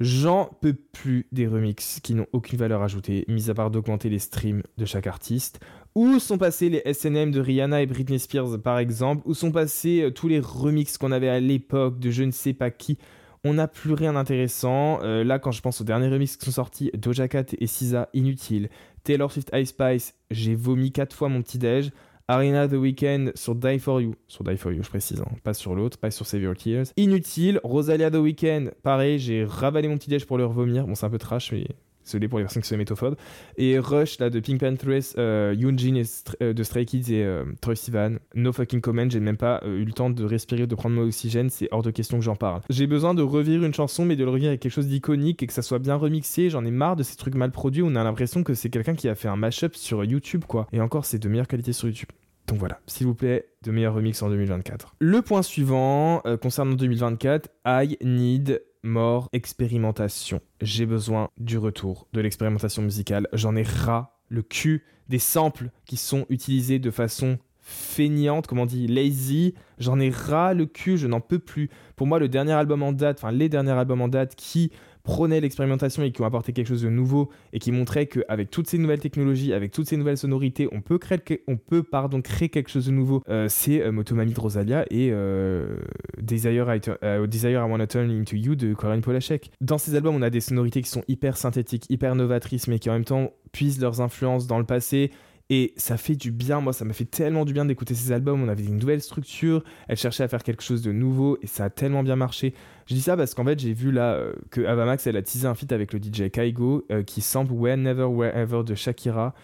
J'en 0.00 0.48
peux 0.62 0.72
plus 0.72 1.26
des 1.30 1.46
remixes 1.46 2.00
qui 2.00 2.14
n'ont 2.14 2.26
aucune 2.32 2.58
valeur 2.58 2.82
ajoutée, 2.82 3.26
mis 3.28 3.50
à 3.50 3.54
part 3.54 3.70
d'augmenter 3.70 4.08
les 4.08 4.18
streams 4.18 4.62
de 4.78 4.86
chaque 4.86 5.06
artiste. 5.06 5.60
Où 5.94 6.18
sont 6.18 6.38
passés 6.38 6.70
les 6.70 6.94
SNM 6.94 7.30
de 7.32 7.40
Rihanna 7.40 7.82
et 7.82 7.86
Britney 7.86 8.18
Spears 8.18 8.62
par 8.62 8.78
exemple? 8.78 9.22
Où 9.26 9.34
sont 9.34 9.52
passés 9.52 10.02
euh, 10.02 10.10
tous 10.10 10.28
les 10.28 10.40
remixes 10.40 10.96
qu'on 10.96 11.12
avait 11.12 11.28
à 11.28 11.38
l'époque 11.38 11.98
de 11.98 12.10
je 12.10 12.22
ne 12.22 12.30
sais 12.30 12.54
pas 12.54 12.70
qui? 12.70 12.96
On 13.44 13.54
n'a 13.54 13.68
plus 13.68 13.92
rien 13.92 14.14
d'intéressant. 14.14 15.00
Euh, 15.02 15.22
là, 15.22 15.38
quand 15.38 15.50
je 15.50 15.60
pense 15.60 15.80
aux 15.82 15.84
derniers 15.84 16.08
remixes 16.08 16.36
qui 16.36 16.46
sont 16.46 16.52
sortis, 16.52 16.90
Doja 16.94 17.28
Cat 17.28 17.46
et 17.58 17.66
SZA, 17.66 18.08
inutile. 18.14 18.70
Taylor 19.04 19.32
Swift 19.32 19.50
Ice 19.54 19.70
Spice, 19.70 20.14
j'ai 20.30 20.54
vomi 20.54 20.92
4 20.92 21.14
fois 21.14 21.28
mon 21.28 21.42
petit 21.42 21.58
déj. 21.58 21.90
Arena 22.30 22.68
The 22.68 22.74
Weeknd 22.74 23.32
sur 23.34 23.56
Die 23.56 23.80
For 23.80 24.00
You, 24.00 24.14
sur 24.28 24.44
Die 24.44 24.56
For 24.56 24.70
You 24.70 24.84
je 24.84 24.88
précise, 24.88 25.20
hein. 25.20 25.36
pas 25.42 25.52
sur 25.52 25.74
l'autre, 25.74 25.98
pas 25.98 26.12
sur 26.12 26.26
Save 26.26 26.42
Your 26.42 26.54
Tears. 26.54 26.86
Inutile, 26.96 27.58
Rosalia 27.64 28.08
The 28.08 28.18
Weeknd, 28.18 28.70
pareil, 28.84 29.18
j'ai 29.18 29.44
ravalé 29.44 29.88
mon 29.88 29.98
petit 29.98 30.10
déj 30.10 30.26
pour 30.26 30.38
leur 30.38 30.52
vomir, 30.52 30.86
bon 30.86 30.94
c'est 30.94 31.06
un 31.06 31.10
peu 31.10 31.18
trash 31.18 31.50
mais 31.50 31.66
Désolé 32.04 32.28
pour 32.28 32.38
les 32.38 32.44
personnes 32.44 32.62
qui 32.62 32.68
sont 32.68 32.76
métophobes. 32.76 33.16
Et 33.56 33.78
Rush, 33.78 34.18
là, 34.18 34.30
de 34.30 34.40
Pink 34.40 34.60
Panthers, 34.60 35.02
euh, 35.18 35.54
Yoonjin 35.56 36.02
euh, 36.42 36.52
de 36.52 36.62
Stray 36.62 36.86
Kids 36.86 37.12
et 37.12 37.24
euh, 37.24 37.44
Troy 37.60 37.76
Sivan. 37.76 38.16
No 38.34 38.52
fucking 38.52 38.80
comment, 38.80 39.08
j'ai 39.08 39.20
même 39.20 39.36
pas 39.36 39.60
eu 39.66 39.84
le 39.84 39.92
temps 39.92 40.10
de 40.10 40.24
respirer, 40.24 40.66
de 40.66 40.74
prendre 40.74 40.96
mon 40.96 41.02
oxygène, 41.02 41.50
c'est 41.50 41.68
hors 41.72 41.82
de 41.82 41.90
question 41.90 42.18
que 42.18 42.24
j'en 42.24 42.36
parle. 42.36 42.62
J'ai 42.70 42.86
besoin 42.86 43.14
de 43.14 43.22
revivre 43.22 43.64
une 43.64 43.74
chanson, 43.74 44.04
mais 44.04 44.16
de 44.16 44.24
le 44.24 44.30
revivre 44.30 44.48
avec 44.48 44.60
quelque 44.60 44.72
chose 44.72 44.88
d'iconique 44.88 45.42
et 45.42 45.46
que 45.46 45.52
ça 45.52 45.62
soit 45.62 45.78
bien 45.78 45.96
remixé. 45.96 46.48
J'en 46.50 46.64
ai 46.64 46.70
marre 46.70 46.96
de 46.96 47.02
ces 47.02 47.16
trucs 47.16 47.34
mal 47.34 47.50
produits 47.50 47.82
on 47.82 47.94
a 47.94 48.02
l'impression 48.02 48.42
que 48.42 48.54
c'est 48.54 48.70
quelqu'un 48.70 48.94
qui 48.94 49.08
a 49.08 49.14
fait 49.14 49.28
un 49.28 49.36
mashup 49.36 49.76
sur 49.76 50.04
YouTube, 50.04 50.44
quoi. 50.46 50.66
Et 50.72 50.80
encore, 50.80 51.04
c'est 51.04 51.18
de 51.18 51.28
meilleure 51.28 51.48
qualité 51.48 51.72
sur 51.72 51.88
YouTube. 51.88 52.08
Donc 52.50 52.58
voilà, 52.58 52.80
s'il 52.88 53.06
vous 53.06 53.14
plaît, 53.14 53.46
de 53.62 53.70
meilleurs 53.70 53.94
remix 53.94 54.20
en 54.22 54.28
2024. 54.28 54.96
Le 54.98 55.22
point 55.22 55.40
suivant, 55.42 56.20
concernant 56.42 56.74
2024, 56.74 57.48
I 57.64 57.96
need 58.02 58.60
more 58.82 59.28
expérimentation. 59.32 60.40
J'ai 60.60 60.84
besoin 60.84 61.28
du 61.38 61.58
retour 61.58 62.08
de 62.12 62.20
l'expérimentation 62.20 62.82
musicale. 62.82 63.28
J'en 63.32 63.54
ai 63.54 63.62
ras 63.62 64.16
le 64.28 64.42
cul 64.42 64.82
des 65.08 65.20
samples 65.20 65.70
qui 65.86 65.96
sont 65.96 66.26
utilisés 66.28 66.80
de 66.80 66.90
façon 66.90 67.38
feignante, 67.60 68.48
comment 68.48 68.62
on 68.62 68.66
dit, 68.66 68.88
lazy. 68.88 69.54
J'en 69.78 70.00
ai 70.00 70.10
ras 70.10 70.52
le 70.52 70.66
cul, 70.66 70.98
je 70.98 71.06
n'en 71.06 71.20
peux 71.20 71.38
plus. 71.38 71.70
Pour 71.94 72.08
moi, 72.08 72.18
le 72.18 72.28
dernier 72.28 72.52
album 72.52 72.82
en 72.82 72.90
date, 72.90 73.20
enfin 73.20 73.30
les 73.30 73.48
derniers 73.48 73.70
albums 73.70 74.00
en 74.00 74.08
date 74.08 74.34
qui 74.34 74.72
prônaient 75.02 75.40
l'expérimentation 75.40 76.02
et 76.02 76.12
qui 76.12 76.20
ont 76.22 76.24
apporté 76.24 76.52
quelque 76.52 76.68
chose 76.68 76.82
de 76.82 76.88
nouveau 76.88 77.30
et 77.52 77.58
qui 77.58 77.72
montraient 77.72 78.06
qu'avec 78.06 78.50
toutes 78.50 78.68
ces 78.68 78.78
nouvelles 78.78 79.00
technologies, 79.00 79.52
avec 79.52 79.72
toutes 79.72 79.86
ces 79.86 79.96
nouvelles 79.96 80.18
sonorités, 80.18 80.68
on 80.72 80.80
peut 80.80 80.98
créer, 80.98 82.48
quelque 82.48 82.68
chose 82.70 82.86
de 82.86 82.92
nouveau. 82.92 83.22
Euh, 83.28 83.46
c'est 83.48 83.82
euh, 83.82 83.92
Motomami 83.92 84.32
de 84.32 84.40
Rosalia 84.40 84.84
et 84.90 85.10
euh, 85.12 85.76
Desire, 86.20 86.74
I, 86.74 86.80
Desire 87.28 87.66
I 87.66 87.70
Wanna 87.70 87.86
Turn 87.86 88.10
Into 88.10 88.36
You 88.36 88.54
de 88.54 88.74
Corinne 88.74 89.00
Polachek. 89.00 89.50
Dans 89.60 89.78
ces 89.78 89.94
albums, 89.94 90.14
on 90.14 90.22
a 90.22 90.30
des 90.30 90.40
sonorités 90.40 90.82
qui 90.82 90.90
sont 90.90 91.04
hyper 91.08 91.36
synthétiques, 91.36 91.86
hyper 91.88 92.14
novatrices, 92.14 92.68
mais 92.68 92.78
qui 92.78 92.90
en 92.90 92.94
même 92.94 93.04
temps 93.04 93.32
puisent 93.52 93.80
leurs 93.80 94.00
influences 94.00 94.46
dans 94.46 94.58
le 94.58 94.64
passé 94.64 95.10
et 95.50 95.74
ça 95.76 95.96
fait 95.96 96.14
du 96.14 96.30
bien, 96.30 96.60
moi 96.60 96.72
ça 96.72 96.84
m'a 96.84 96.92
fait 96.92 97.04
tellement 97.04 97.44
du 97.44 97.52
bien 97.52 97.64
d'écouter 97.64 97.94
ces 97.94 98.12
albums, 98.12 98.40
on 98.40 98.48
avait 98.48 98.64
une 98.64 98.78
nouvelle 98.78 99.02
structure, 99.02 99.64
elle 99.88 99.96
cherchait 99.96 100.22
à 100.22 100.28
faire 100.28 100.44
quelque 100.44 100.62
chose 100.62 100.80
de 100.80 100.92
nouveau 100.92 101.38
et 101.42 101.48
ça 101.48 101.64
a 101.64 101.70
tellement 101.70 102.04
bien 102.04 102.14
marché. 102.14 102.54
Je 102.86 102.94
dis 102.94 103.00
ça 103.00 103.16
parce 103.16 103.34
qu'en 103.34 103.44
fait 103.44 103.58
j'ai 103.58 103.72
vu 103.72 103.90
là 103.90 104.14
euh, 104.14 104.32
que 104.50 104.60
Avamax 104.60 105.08
elle 105.08 105.16
a 105.16 105.22
teasé 105.22 105.48
un 105.48 105.56
feat 105.56 105.72
avec 105.72 105.92
le 105.92 105.98
DJ 106.00 106.30
Kaigo 106.30 106.86
euh, 106.92 107.02
qui 107.02 107.20
semble 107.20 107.52
Whenever 107.52 108.04
Wherever 108.04 108.62
de 108.64 108.76
Shakira. 108.76 109.34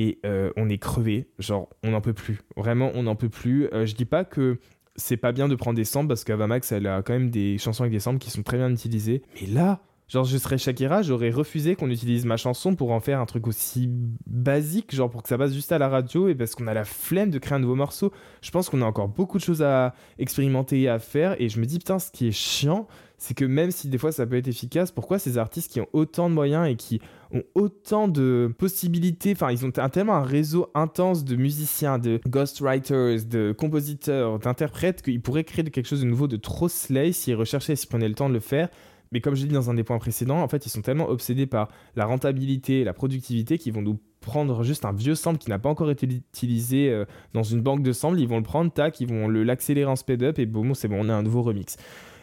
Et 0.00 0.18
euh, 0.26 0.50
on 0.56 0.68
est 0.68 0.78
crevé, 0.78 1.28
genre 1.38 1.68
on 1.84 1.92
n'en 1.92 2.00
peut 2.00 2.12
plus, 2.12 2.40
vraiment 2.56 2.90
on 2.94 3.04
n'en 3.04 3.14
peut 3.14 3.28
plus. 3.28 3.68
je 3.72 3.94
dis 3.94 4.04
pas 4.04 4.24
que 4.24 4.58
c'est 4.96 5.16
pas 5.16 5.30
bien 5.30 5.48
de 5.48 5.54
prendre 5.54 5.76
des 5.76 5.84
samples 5.84 6.08
parce 6.08 6.24
qu'Avamax 6.24 6.72
elle 6.72 6.88
a 6.88 7.02
quand 7.02 7.12
même 7.12 7.30
des 7.30 7.58
chansons 7.58 7.84
avec 7.84 7.92
des 7.92 8.00
samples 8.00 8.18
qui 8.18 8.30
sont 8.30 8.42
très 8.42 8.56
bien 8.56 8.70
utilisées, 8.70 9.22
mais 9.40 9.46
là 9.46 9.80
Genre, 10.06 10.24
je 10.24 10.36
serais 10.36 10.58
Shakira, 10.58 11.00
j'aurais 11.00 11.30
refusé 11.30 11.76
qu'on 11.76 11.88
utilise 11.88 12.26
ma 12.26 12.36
chanson 12.36 12.74
pour 12.74 12.92
en 12.92 13.00
faire 13.00 13.20
un 13.20 13.26
truc 13.26 13.46
aussi 13.46 13.88
basique, 14.26 14.94
genre 14.94 15.08
pour 15.08 15.22
que 15.22 15.30
ça 15.30 15.38
passe 15.38 15.54
juste 15.54 15.72
à 15.72 15.78
la 15.78 15.88
radio 15.88 16.28
et 16.28 16.34
parce 16.34 16.54
qu'on 16.54 16.66
a 16.66 16.74
la 16.74 16.84
flemme 16.84 17.30
de 17.30 17.38
créer 17.38 17.56
un 17.56 17.60
nouveau 17.60 17.74
morceau. 17.74 18.12
Je 18.42 18.50
pense 18.50 18.68
qu'on 18.68 18.82
a 18.82 18.84
encore 18.84 19.08
beaucoup 19.08 19.38
de 19.38 19.42
choses 19.42 19.62
à 19.62 19.94
expérimenter 20.18 20.82
et 20.82 20.88
à 20.90 20.98
faire. 20.98 21.40
Et 21.40 21.48
je 21.48 21.58
me 21.58 21.64
dis, 21.64 21.78
putain, 21.78 21.98
ce 21.98 22.10
qui 22.10 22.28
est 22.28 22.32
chiant, 22.32 22.86
c'est 23.16 23.32
que 23.32 23.46
même 23.46 23.70
si 23.70 23.88
des 23.88 23.96
fois 23.96 24.12
ça 24.12 24.26
peut 24.26 24.36
être 24.36 24.48
efficace, 24.48 24.90
pourquoi 24.90 25.18
ces 25.18 25.38
artistes 25.38 25.72
qui 25.72 25.80
ont 25.80 25.88
autant 25.94 26.28
de 26.28 26.34
moyens 26.34 26.68
et 26.68 26.76
qui 26.76 27.00
ont 27.32 27.42
autant 27.54 28.06
de 28.06 28.54
possibilités, 28.58 29.32
enfin, 29.32 29.50
ils 29.50 29.64
ont 29.64 29.70
tellement 29.70 30.16
un 30.16 30.22
réseau 30.22 30.70
intense 30.74 31.24
de 31.24 31.34
musiciens, 31.34 31.98
de 31.98 32.20
ghostwriters, 32.28 33.24
de 33.24 33.52
compositeurs, 33.56 34.38
d'interprètes 34.38 35.00
qu'ils 35.00 35.22
pourraient 35.22 35.44
créer 35.44 35.64
quelque 35.64 35.88
chose 35.88 36.02
de 36.02 36.06
nouveau, 36.06 36.28
de 36.28 36.36
trop 36.36 36.68
slay 36.68 37.12
s'ils 37.12 37.36
recherchaient, 37.36 37.74
s'ils 37.74 37.88
prenaient 37.88 38.08
le 38.08 38.14
temps 38.14 38.28
de 38.28 38.34
le 38.34 38.40
faire. 38.40 38.68
Mais 39.14 39.20
comme 39.20 39.36
je 39.36 39.46
dit 39.46 39.54
dans 39.54 39.70
un 39.70 39.74
des 39.74 39.84
points 39.84 39.98
précédents, 39.98 40.42
en 40.42 40.48
fait, 40.48 40.66
ils 40.66 40.70
sont 40.70 40.82
tellement 40.82 41.08
obsédés 41.08 41.46
par 41.46 41.68
la 41.94 42.04
rentabilité, 42.04 42.82
la 42.82 42.92
productivité, 42.92 43.58
qu'ils 43.58 43.72
vont 43.72 43.80
nous 43.80 44.00
prendre 44.20 44.64
juste 44.64 44.84
un 44.84 44.92
vieux 44.92 45.14
sample 45.14 45.38
qui 45.38 45.50
n'a 45.50 45.60
pas 45.60 45.68
encore 45.68 45.90
été 45.90 46.06
utilisé 46.06 46.90
euh, 46.90 47.04
dans 47.32 47.44
une 47.44 47.60
banque 47.60 47.84
de 47.84 47.92
samples. 47.92 48.18
Ils 48.18 48.26
vont 48.26 48.38
le 48.38 48.42
prendre, 48.42 48.72
tac, 48.72 49.00
ils 49.00 49.06
vont 49.06 49.28
l'accélérer 49.28 49.88
en 49.88 49.94
speed 49.94 50.24
up 50.24 50.38
et 50.40 50.46
boum, 50.46 50.74
c'est 50.74 50.88
bon, 50.88 50.96
on 51.00 51.08
a 51.08 51.14
un 51.14 51.22
nouveau 51.22 51.42
remix 51.42 51.76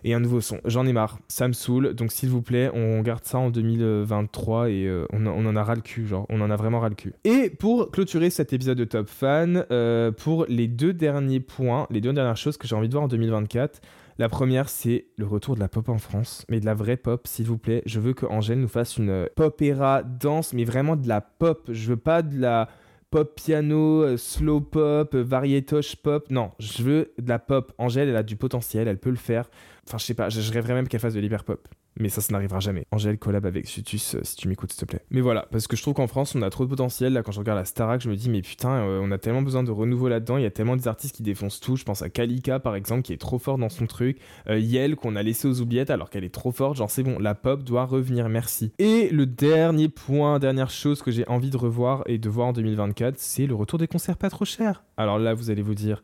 et 0.04 0.14
un 0.14 0.20
nouveau 0.20 0.42
son. 0.42 0.60
J'en 0.66 0.86
ai 0.86 0.94
marre, 0.94 1.20
ça 1.28 1.48
me 1.48 1.54
saoule. 1.54 1.94
Donc 1.94 2.12
s'il 2.12 2.30
vous 2.30 2.42
plaît, 2.42 2.70
on 2.74 3.02
garde 3.02 3.24
ça 3.24 3.38
en 3.38 3.50
2023 3.50 4.70
et 4.70 4.86
euh, 4.86 5.06
on, 5.14 5.26
en 5.26 5.56
a 5.56 5.64
ras 5.64 5.76
le 5.76 5.82
cul, 5.82 6.08
genre 6.08 6.26
on 6.30 6.42
en 6.42 6.50
a 6.50 6.56
vraiment 6.56 6.80
ras 6.80 6.90
le 6.90 6.96
cul. 6.96 7.14
Et 7.24 7.50
pour 7.50 7.92
clôturer 7.92 8.30
cet 8.30 8.54
épisode 8.54 8.78
de 8.78 8.86
Top 8.86 9.08
Fan, 9.08 9.66
euh, 9.72 10.12
pour 10.12 10.46
les 10.48 10.68
deux 10.68 10.94
derniers 10.94 11.40
points, 11.40 11.88
les 11.90 12.02
deux 12.02 12.14
dernières 12.14 12.38
choses 12.38 12.58
que 12.58 12.68
j'ai 12.68 12.76
envie 12.76 12.88
de 12.88 12.94
voir 12.94 13.06
en 13.06 13.08
2024, 13.08 13.82
la 14.22 14.30
première, 14.30 14.70
c'est 14.70 15.08
le 15.18 15.26
retour 15.26 15.56
de 15.56 15.60
la 15.60 15.68
pop 15.68 15.90
en 15.90 15.98
France, 15.98 16.46
mais 16.48 16.60
de 16.60 16.66
la 16.66 16.76
vraie 16.76 16.96
pop, 16.96 17.26
s'il 17.26 17.48
vous 17.48 17.58
plaît. 17.58 17.82
Je 17.88 18.00
veux 18.00 18.14
que 18.14 18.28
Angèle 18.28 18.60
nous 18.60 18.68
fasse 18.68 18.98
une 18.98 19.28
pop-era 19.36 20.04
danse, 20.04 20.54
mais 20.54 20.64
vraiment 20.64 20.96
de 20.96 21.08
la 21.08 21.22
pop. 21.22 21.68
Je 21.72 21.90
veux 21.90 21.98
pas 21.98 22.22
de 22.22 22.40
la 22.40 22.70
pop 23.10 23.34
piano, 23.36 24.04
euh, 24.04 24.18
slow 24.18 24.62
pop, 24.62 25.16
euh, 25.16 25.24
variétoche 25.24 25.96
pop. 25.96 26.30
Non, 26.30 26.52
je 26.60 26.84
veux 26.84 27.14
de 27.18 27.28
la 27.28 27.40
pop. 27.40 27.74
Angèle, 27.80 28.10
elle 28.10 28.16
a 28.16 28.22
du 28.22 28.36
potentiel, 28.36 28.88
elle 28.88 29.00
peut 29.00 29.10
le 29.10 29.16
faire. 29.16 29.50
Enfin, 29.88 29.98
je 29.98 30.06
sais 30.06 30.14
pas, 30.14 30.30
je 30.30 30.52
rêverais 30.54 30.76
même 30.76 30.88
qu'elle 30.88 31.00
fasse 31.00 31.16
de 31.16 31.20
l'hyper 31.20 31.44
pop. 31.44 31.68
Mais 32.00 32.10
ça, 32.10 32.22
ça 32.22 32.32
n'arrivera 32.32 32.60
jamais. 32.60 32.86
Angèle 32.92 33.18
collab 33.18 33.46
avec 33.46 33.68
Sutus, 33.68 34.16
euh, 34.16 34.22
si 34.24 34.38
tu 34.38 34.48
m'écoutes, 34.48 34.72
s'il 34.72 34.80
te 34.80 34.86
plaît. 34.86 35.04
Mais 35.10 35.20
voilà, 35.20 35.48
parce 35.52 35.68
que 35.68 35.76
je 35.76 35.82
trouve 35.82 35.94
qu'en 35.94 36.08
France, 36.08 36.36
on 36.36 36.42
a 36.42 36.50
trop 36.50 36.64
de 36.64 36.70
potentiel. 36.70 37.14
Là, 37.14 37.22
quand 37.22 37.34
je 37.34 37.40
regarde 37.40 37.60
la 37.60 37.66
Starac, 37.66 38.02
je 38.02 38.10
me 38.10 38.16
dis, 38.16 38.30
mais 38.30 38.42
putain, 38.42 38.72
euh, 38.72 39.02
on 39.04 39.12
a 39.12 39.18
tellement 39.18 39.42
besoin 39.42 39.64
de 39.64 39.72
renouveau 39.72 40.08
là-dedans. 40.08 40.38
Il 40.38 40.44
y 40.44 40.46
a 40.46 40.52
tellement 40.52 40.78
des 40.78 40.88
artistes 40.88 41.16
qui 41.16 41.24
défoncent 41.24 41.60
tout. 41.60 41.76
Je 41.76 41.84
pense 41.84 42.02
à 42.02 42.10
Kalika, 42.10 42.60
par 42.60 42.76
exemple, 42.76 43.02
qui 43.02 43.12
est 43.12 43.18
trop 43.18 43.40
fort 43.40 43.58
dans 43.58 43.70
son 43.70 43.88
truc. 43.88 44.20
Euh, 44.48 44.58
Yel, 44.58 44.96
qu'on 44.96 45.16
a 45.18 45.24
laissé 45.24 45.48
aux 45.48 45.60
oubliettes 45.60 45.90
alors 45.90 46.10
qu'elle 46.10 46.24
est 46.24 46.34
trop 46.34 46.52
forte. 46.52 46.78
Genre, 46.78 46.90
c'est 46.90 47.04
bon, 47.04 47.20
la 47.20 47.36
pop 47.36 47.64
doit 47.64 47.86
revenir, 47.86 48.30
merci. 48.30 48.72
Et 48.80 49.10
le 49.10 49.26
dernier 49.26 49.90
point, 49.90 50.40
dernière 50.40 50.70
chose 50.70 51.02
que 51.02 51.12
j'ai 51.12 51.28
envie 51.28 51.50
de 51.50 51.58
revoir 51.58 52.04
et 52.06 52.18
de 52.18 52.30
voir 52.30 52.48
en 52.48 52.54
2024, 52.54 53.16
c'est 53.18 53.48
le 53.48 53.56
retour 53.56 53.80
des 53.80 53.88
concerts 53.88 54.18
pas 54.18 54.30
trop 54.30 54.46
chers. 54.46 54.84
Alors 54.96 55.20
là, 55.20 55.34
vous 55.34 55.50
allez 55.50 55.62
vous 55.62 55.76
dire, 55.76 56.04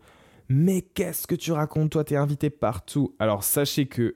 mais 0.50 0.82
qu'est-ce 0.82 1.28
que 1.28 1.36
tu 1.36 1.54
racontes 1.54 1.92
Toi, 1.92 2.04
t'es 2.04 2.18
invité 2.18 2.50
partout. 2.50 3.16
Alors 3.20 3.44
sachez 3.44 3.86
que 3.86 4.16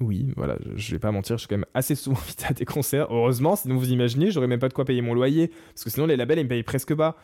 oui, 0.00 0.32
voilà, 0.36 0.56
je 0.76 0.92
vais 0.92 0.98
pas 0.98 1.10
mentir, 1.10 1.36
je 1.36 1.40
suis 1.40 1.48
quand 1.48 1.56
même 1.56 1.66
assez 1.74 1.94
souvent 1.94 2.18
invité 2.24 2.46
à 2.48 2.52
des 2.52 2.64
concerts. 2.64 3.06
Heureusement, 3.10 3.56
sinon 3.56 3.76
vous 3.76 3.90
imaginez, 3.90 4.30
j'aurais 4.30 4.46
même 4.46 4.60
pas 4.60 4.68
de 4.68 4.74
quoi 4.74 4.84
payer 4.84 5.02
mon 5.02 5.14
loyer. 5.14 5.50
Parce 5.74 5.84
que 5.84 5.90
sinon, 5.90 6.06
les 6.06 6.16
labels, 6.16 6.38
ils 6.38 6.44
me 6.44 6.48
payent 6.48 6.62
presque 6.62 6.94
pas. 6.94 7.16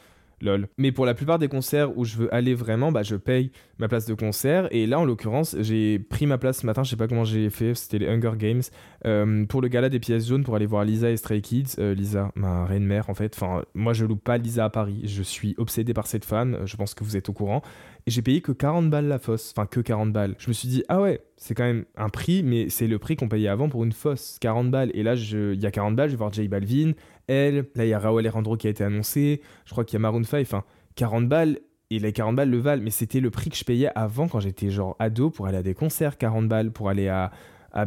Lol. 0.44 0.68
Mais 0.78 0.92
pour 0.92 1.07
la 1.07 1.14
plupart 1.14 1.38
des 1.38 1.48
concerts 1.48 1.96
où 1.96 2.04
je 2.04 2.16
veux 2.16 2.35
aller 2.35 2.54
vraiment, 2.54 2.92
bah 2.92 3.02
je 3.02 3.16
paye 3.16 3.50
ma 3.78 3.88
place 3.88 4.07
de 4.07 4.14
concert. 4.14 4.68
Et 4.70 4.87
là, 4.87 4.98
en 4.98 5.04
l'occurrence, 5.04 5.57
j'ai 5.61 5.98
pris 5.98 6.26
ma 6.26 6.38
place 6.38 6.61
ce 6.61 6.66
matin, 6.66 6.83
je 6.85 6.90
sais 6.90 6.96
pas 6.96 7.09
comment 7.09 7.24
j'ai 7.24 7.50
fait, 7.50 7.74
c'était 7.74 7.98
les 7.98 8.09
Hunger 8.09 8.33
Games, 8.37 8.62
euh, 9.07 9.44
pour 9.46 9.61
le 9.61 9.68
gala 9.68 9.88
des 9.88 10.00
pièces 10.00 10.28
jaunes 10.28 10.44
pour 10.44 10.57
aller 10.57 10.66
voir 10.66 10.85
Lisa 10.85 11.11
et 11.11 11.16
Stray 11.16 11.42
Kids. 11.42 11.76
Euh, 11.78 11.94
Lisa, 11.94 12.30
ma 12.35 12.64
reine 12.64 12.85
mère 12.85 13.11
en 13.11 13.14
fait. 13.14 13.35
Enfin, 13.35 13.64
moi 13.74 13.92
je 13.92 14.04
loupe 14.04 14.22
pas 14.22 14.38
Lisa 14.38 14.64
à 14.64 14.70
Paris, 14.70 15.02
je 15.04 15.22
suis 15.22 15.54
obsédé 15.59 15.94
par 15.94 16.07
cette 16.07 16.24
fan, 16.24 16.59
je 16.64 16.76
pense 16.76 16.94
que 16.94 17.04
vous 17.04 17.16
êtes 17.16 17.28
au 17.28 17.33
courant. 17.33 17.62
Et 18.07 18.11
j'ai 18.11 18.20
payé 18.20 18.42
que 18.42 18.52
40 18.52 18.90
balles 18.90 19.09
la 19.09 19.18
fosse, 19.18 19.52
enfin 19.57 19.66
que 19.66 19.80
40 19.80 20.12
balles. 20.12 20.35
Je 20.38 20.48
me 20.48 20.52
suis 20.52 20.68
dit, 20.68 20.85
ah 20.88 21.00
ouais, 21.00 21.20
c'est 21.38 21.54
quand 21.54 21.64
même 21.64 21.85
un 21.96 22.11
prix, 22.11 22.42
mais 22.42 22.68
c'est 22.68 22.87
le 22.87 22.98
prix 22.98 23.16
qu'on 23.16 23.28
payait 23.28 23.48
avant 23.48 23.70
pour 23.70 23.83
une 23.83 23.92
fosse, 23.92 24.37
40 24.40 24.70
balles. 24.70 24.90
Et 24.92 25.02
là, 25.02 25.14
il 25.14 25.61
y 25.61 25.66
a 25.66 25.70
40 25.70 25.96
balles, 25.96 26.11
je 26.11 26.14
vais 26.14 26.18
voir 26.18 26.33
J 26.33 26.46
Balvin, 26.48 26.92
elle, 27.28 27.66
là 27.74 27.84
il 27.84 27.88
y 27.88 27.94
a 27.94 27.98
Raoul 27.98 28.20
Alejandro 28.20 28.56
qui 28.56 28.66
a 28.66 28.70
été 28.70 28.84
annoncé, 28.84 29.40
je 29.64 29.72
crois 29.72 29.84
qu'il 29.84 29.94
y 29.94 29.96
a 29.96 30.00
Maroon 30.00 30.24
5, 30.24 30.40
enfin 30.42 30.64
40 30.96 31.28
balles, 31.28 31.58
et 31.90 31.98
les 31.98 32.12
40 32.12 32.37
balles 32.37 32.50
le 32.50 32.58
valent, 32.58 32.82
mais 32.82 32.90
c'était 32.90 33.20
le 33.20 33.30
prix 33.30 33.50
que 33.50 33.56
je 33.56 33.64
payais 33.64 33.90
avant 33.94 34.28
quand 34.28 34.40
j'étais 34.40 34.70
genre 34.70 34.96
ado 34.98 35.30
pour 35.30 35.46
aller 35.46 35.58
à 35.58 35.62
des 35.62 35.74
concerts, 35.74 36.18
40 36.18 36.48
balles, 36.48 36.70
pour 36.70 36.88
aller 36.88 37.08
à, 37.08 37.30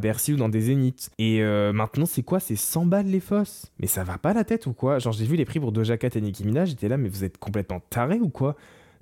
Bercy 0.02 0.34
ou 0.34 0.36
dans 0.36 0.50
des 0.50 0.60
zéniths. 0.60 1.10
Et 1.18 1.42
euh, 1.42 1.72
maintenant, 1.72 2.06
c'est 2.06 2.22
quoi? 2.22 2.42
C'est 2.42 2.58
100 2.58 2.88
balles 2.88 3.06
les 3.06 3.22
fosses? 3.22 3.72
Mais 3.80 3.88
ça 3.88 4.04
va 4.04 4.18
pas 4.18 4.34
la 4.34 4.44
tête 4.44 4.68
ou 4.68 4.74
quoi? 4.74 5.00
Genre, 5.00 5.14
j'ai 5.14 5.24
vu 5.24 5.38
les 5.38 5.46
prix 5.46 5.62
pour 5.62 5.72
Doja 5.72 5.98
Cat 5.98 6.10
et 6.16 6.20
Nicki 6.20 6.46
Minaj, 6.46 6.70
j'étais 6.70 6.90
là, 6.90 6.98
mais 6.98 7.08
vous 7.08 7.24
êtes 7.24 7.38
complètement 7.38 7.80
taré 7.90 8.20
ou 8.20 8.28
quoi? 8.28 8.58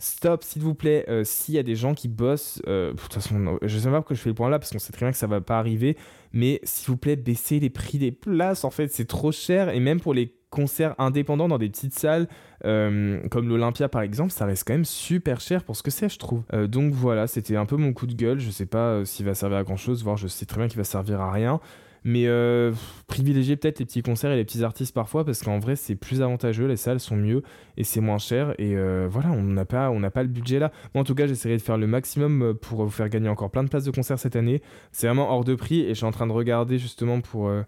Stop, 0.05 0.43
s'il 0.43 0.61
vous 0.61 0.75
plaît. 0.75 1.03
Euh, 1.09 1.23
s'il 1.23 1.55
y 1.55 1.57
a 1.57 1.63
des 1.63 1.75
gens 1.75 1.95
qui 1.95 2.07
bossent, 2.07 2.61
euh, 2.67 2.91
de 2.91 2.95
toute 2.95 3.11
façon, 3.11 3.57
je 3.63 3.79
sais 3.79 3.89
pas 3.89 3.95
pourquoi 3.95 4.15
je 4.15 4.21
fais 4.21 4.29
le 4.29 4.35
point 4.35 4.51
là 4.51 4.59
parce 4.59 4.71
qu'on 4.71 4.77
sait 4.77 4.93
très 4.93 5.03
bien 5.07 5.11
que 5.11 5.17
ça 5.17 5.25
va 5.25 5.41
pas 5.41 5.57
arriver. 5.57 5.97
Mais 6.31 6.59
s'il 6.61 6.89
vous 6.89 6.97
plaît, 6.97 7.15
baissez 7.15 7.59
les 7.59 7.71
prix 7.71 7.97
des 7.97 8.11
places. 8.11 8.65
En 8.65 8.69
fait, 8.69 8.91
c'est 8.91 9.05
trop 9.05 9.31
cher. 9.31 9.69
Et 9.69 9.79
même 9.79 9.99
pour 9.99 10.13
les 10.13 10.35
concerts 10.51 10.93
indépendants 10.99 11.47
dans 11.47 11.57
des 11.57 11.69
petites 11.69 11.97
salles 11.97 12.27
euh, 12.65 13.19
comme 13.29 13.49
l'Olympia 13.49 13.89
par 13.89 14.03
exemple, 14.03 14.31
ça 14.31 14.45
reste 14.45 14.65
quand 14.67 14.73
même 14.73 14.85
super 14.85 15.41
cher 15.41 15.63
pour 15.63 15.75
ce 15.75 15.81
que 15.81 15.91
c'est, 15.91 16.07
je 16.07 16.19
trouve. 16.19 16.43
donc 16.67 16.93
voilà, 16.93 17.25
c'était 17.25 17.57
un 17.57 17.65
peu 17.65 17.75
mon 17.75 17.91
coup 17.91 18.05
de 18.05 18.13
gueule. 18.13 18.39
Je 18.39 18.51
sais 18.51 18.67
pas 18.67 19.03
s'il 19.05 19.25
va 19.25 19.33
servir 19.33 19.57
à 19.57 19.63
grand 19.63 19.75
chose, 19.75 20.03
voire 20.03 20.17
je 20.17 20.27
sais 20.27 20.45
très 20.45 20.59
bien 20.59 20.67
qu'il 20.67 20.77
va 20.77 20.83
servir 20.83 21.19
à 21.19 21.31
rien. 21.31 21.59
Mais 22.07 22.27
euh, 22.27 22.71
privilégier 23.07 23.55
peut-être 23.55 23.79
les 23.79 23.85
petits 23.85 24.03
concerts 24.03 24.31
et 24.31 24.35
les 24.35 24.45
petits 24.45 24.63
artistes 24.63 24.93
parfois 24.93 25.25
parce 25.25 25.41
qu'en 25.41 25.57
vrai 25.57 25.75
c'est 25.75 25.95
plus 25.95 26.21
avantageux, 26.21 26.67
les 26.67 26.77
salles 26.77 26.99
sont 26.99 27.15
mieux 27.15 27.41
et 27.77 27.83
c'est 27.83 27.99
moins 27.99 28.19
cher 28.19 28.53
et 28.59 28.77
euh, 28.77 29.07
voilà 29.09 29.31
on 29.31 29.41
n'a 29.41 29.65
pas 29.65 29.91
pas 30.11 30.21
le 30.21 30.29
budget 30.29 30.59
là. 30.59 30.71
Moi 30.93 31.01
en 31.01 31.03
tout 31.03 31.15
cas 31.15 31.25
j'essaierai 31.25 31.57
de 31.57 31.63
faire 31.63 31.79
le 31.79 31.87
maximum 31.87 32.53
pour 32.61 32.83
vous 32.83 32.91
faire 32.91 33.09
gagner 33.09 33.27
encore 33.27 33.49
plein 33.49 33.63
de 33.63 33.69
places 33.69 33.85
de 33.85 33.91
concert 33.91 34.19
cette 34.19 34.35
année. 34.35 34.61
C'est 34.91 35.07
vraiment 35.07 35.31
hors 35.31 35.43
de 35.43 35.55
prix 35.55 35.81
et 35.81 35.89
je 35.89 35.93
suis 35.95 36.05
en 36.05 36.11
train 36.11 36.27
de 36.27 36.31
regarder 36.31 36.77
justement 36.77 37.21
pour 37.21 37.47
euh, 37.47 37.63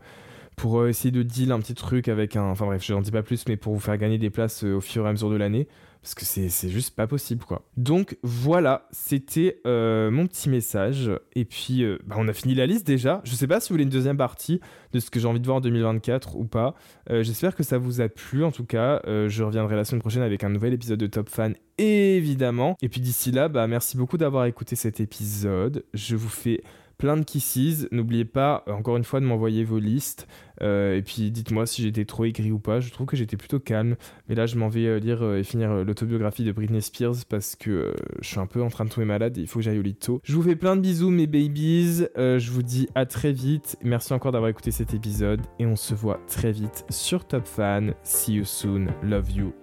pour 0.56 0.86
essayer 0.86 1.12
de 1.12 1.24
deal 1.24 1.52
un 1.52 1.60
petit 1.60 1.74
truc 1.74 2.08
avec 2.08 2.36
un 2.36 2.44
enfin 2.44 2.68
bref 2.68 2.84
je 2.86 2.94
n'en 2.94 3.02
dis 3.02 3.12
pas 3.12 3.24
plus 3.24 3.44
mais 3.48 3.58
pour 3.58 3.74
vous 3.74 3.80
faire 3.80 3.98
gagner 3.98 4.20
des 4.20 4.30
places 4.30 4.64
au 4.64 4.82
fur 4.82 5.08
et 5.08 5.10
à 5.10 5.12
mesure 5.14 5.32
de 5.32 5.36
l'année 5.36 5.68
parce 6.08 6.16
que 6.16 6.24
c'est 6.24 6.70
juste 6.70 6.96
pas 6.96 7.06
possible 7.06 7.44
quoi. 7.44 7.66
Donc 7.76 8.18
voilà, 8.24 8.88
c'était 8.92 9.60
euh, 9.68 10.10
mon 10.10 10.26
petit 10.26 10.50
message. 10.50 11.12
Et 11.36 11.44
puis 11.44 11.84
euh, 11.84 11.98
bah, 12.06 12.16
on 12.18 12.30
a 12.30 12.34
fini 12.34 12.56
la 12.56 12.66
liste 12.66 12.88
déjà. 12.88 13.20
Je 13.26 13.36
sais 13.36 13.46
pas 13.46 13.60
si 13.60 13.68
vous 13.68 13.74
voulez 13.74 13.84
une 13.84 13.90
deuxième 13.90 14.16
partie 14.16 14.62
de 14.94 15.02
ce 15.02 15.12
que 15.12 15.20
j'ai 15.20 15.28
envie 15.28 15.42
de 15.42 15.46
voir 15.46 15.58
en 15.58 15.62
2024 15.62 16.38
ou 16.38 16.46
pas. 16.46 16.76
Euh, 17.10 17.24
j'espère 17.24 17.58
que 17.58 17.64
ça 17.64 17.78
vous 17.78 18.00
a 18.00 18.08
plu 18.08 18.46
en 18.46 18.54
tout 18.54 18.64
cas. 18.64 19.02
je 19.06 19.44
reviendrai 19.44 19.76
la 19.76 19.84
semaine 19.84 20.00
prochaine 20.00 20.22
avec 20.22 20.46
un 20.46 20.50
nouvel 20.50 20.74
épisode 20.74 21.00
de 21.00 21.08
Top 21.08 21.28
Fan 21.28 21.56
évidemment. 21.78 22.78
Et 22.82 22.88
puis 22.88 23.02
d'ici 23.02 23.32
là, 23.32 23.50
bah 23.50 23.68
merci 23.68 23.98
beaucoup 23.98 24.18
d'avoir 24.18 24.46
écouté 24.46 24.78
cet 24.78 25.02
épisode. 25.02 25.84
Je 25.94 26.16
vous 26.16 26.30
fais 26.30 26.62
plein 26.98 27.18
de 27.18 27.24
kisses. 27.24 27.88
N'oubliez 27.92 28.26
pas, 28.26 28.64
euh, 28.68 28.74
encore 28.74 28.98
une 28.98 29.04
fois, 29.04 29.20
de 29.20 29.26
m'envoyer 29.26 29.64
vos 29.64 29.80
listes. 29.80 30.28
Euh, 30.64 30.98
et 30.98 31.04
puis 31.04 31.30
dites-moi 31.30 31.68
si 31.68 31.84
j'étais 31.84 32.06
trop 32.06 32.26
aigri 32.26 32.52
ou 32.52 32.60
pas. 32.60 32.80
Je 32.80 32.92
trouve 32.92 33.06
que 33.06 33.16
j'étais 33.16 33.38
plutôt 33.38 33.60
calme. 33.60 33.96
Mais 34.28 34.36
là, 34.36 34.46
je 34.46 34.58
m'en 34.58 34.70
vais 34.70 34.86
euh, 34.88 35.00
lire 35.00 35.24
et 35.36 35.44
finir 35.44 35.84
l'autobiographie 35.84 36.44
de 36.44 36.52
Britney 36.52 36.82
Spears 36.82 37.26
parce 37.30 37.56
que 37.56 37.94
je 38.22 38.28
suis 38.28 38.40
un 38.40 38.48
peu 38.48 38.62
en 38.62 38.70
train 38.70 38.86
de 38.86 38.90
tomber 38.90 39.06
malade 39.06 39.38
et 39.38 39.42
il 39.42 39.48
faut 39.48 39.60
que 39.60 39.66
j'aille 39.66 39.80
au 39.80 39.84
lito. 39.84 40.22
Je 40.24 40.36
vous 40.36 40.44
fais 40.44 40.56
plein 40.56 40.76
de 40.76 40.82
bisous, 40.82 41.10
mes 41.10 41.28
babies. 41.28 42.06
je 42.16 42.52
vous 42.52 42.64
dis 42.64 42.88
à 42.96 43.06
très 43.06 43.32
vite. 43.32 43.78
Merci 43.84 44.14
encore 44.14 44.32
d'avoir 44.32 44.50
écouté 44.50 44.72
cet 44.72 44.94
épisode. 44.94 45.42
Et 45.60 45.66
on 45.66 45.76
se 45.76 45.94
voit 45.94 46.20
très 46.28 46.52
vite 46.52 46.86
sur 46.90 47.26
Top 47.26 47.46
Fan. 47.46 47.94
See 48.04 48.34
you 48.34 48.46
soon. 48.46 48.88
Love 49.04 49.32
you. 49.32 49.54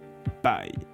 Bye. 0.42 0.93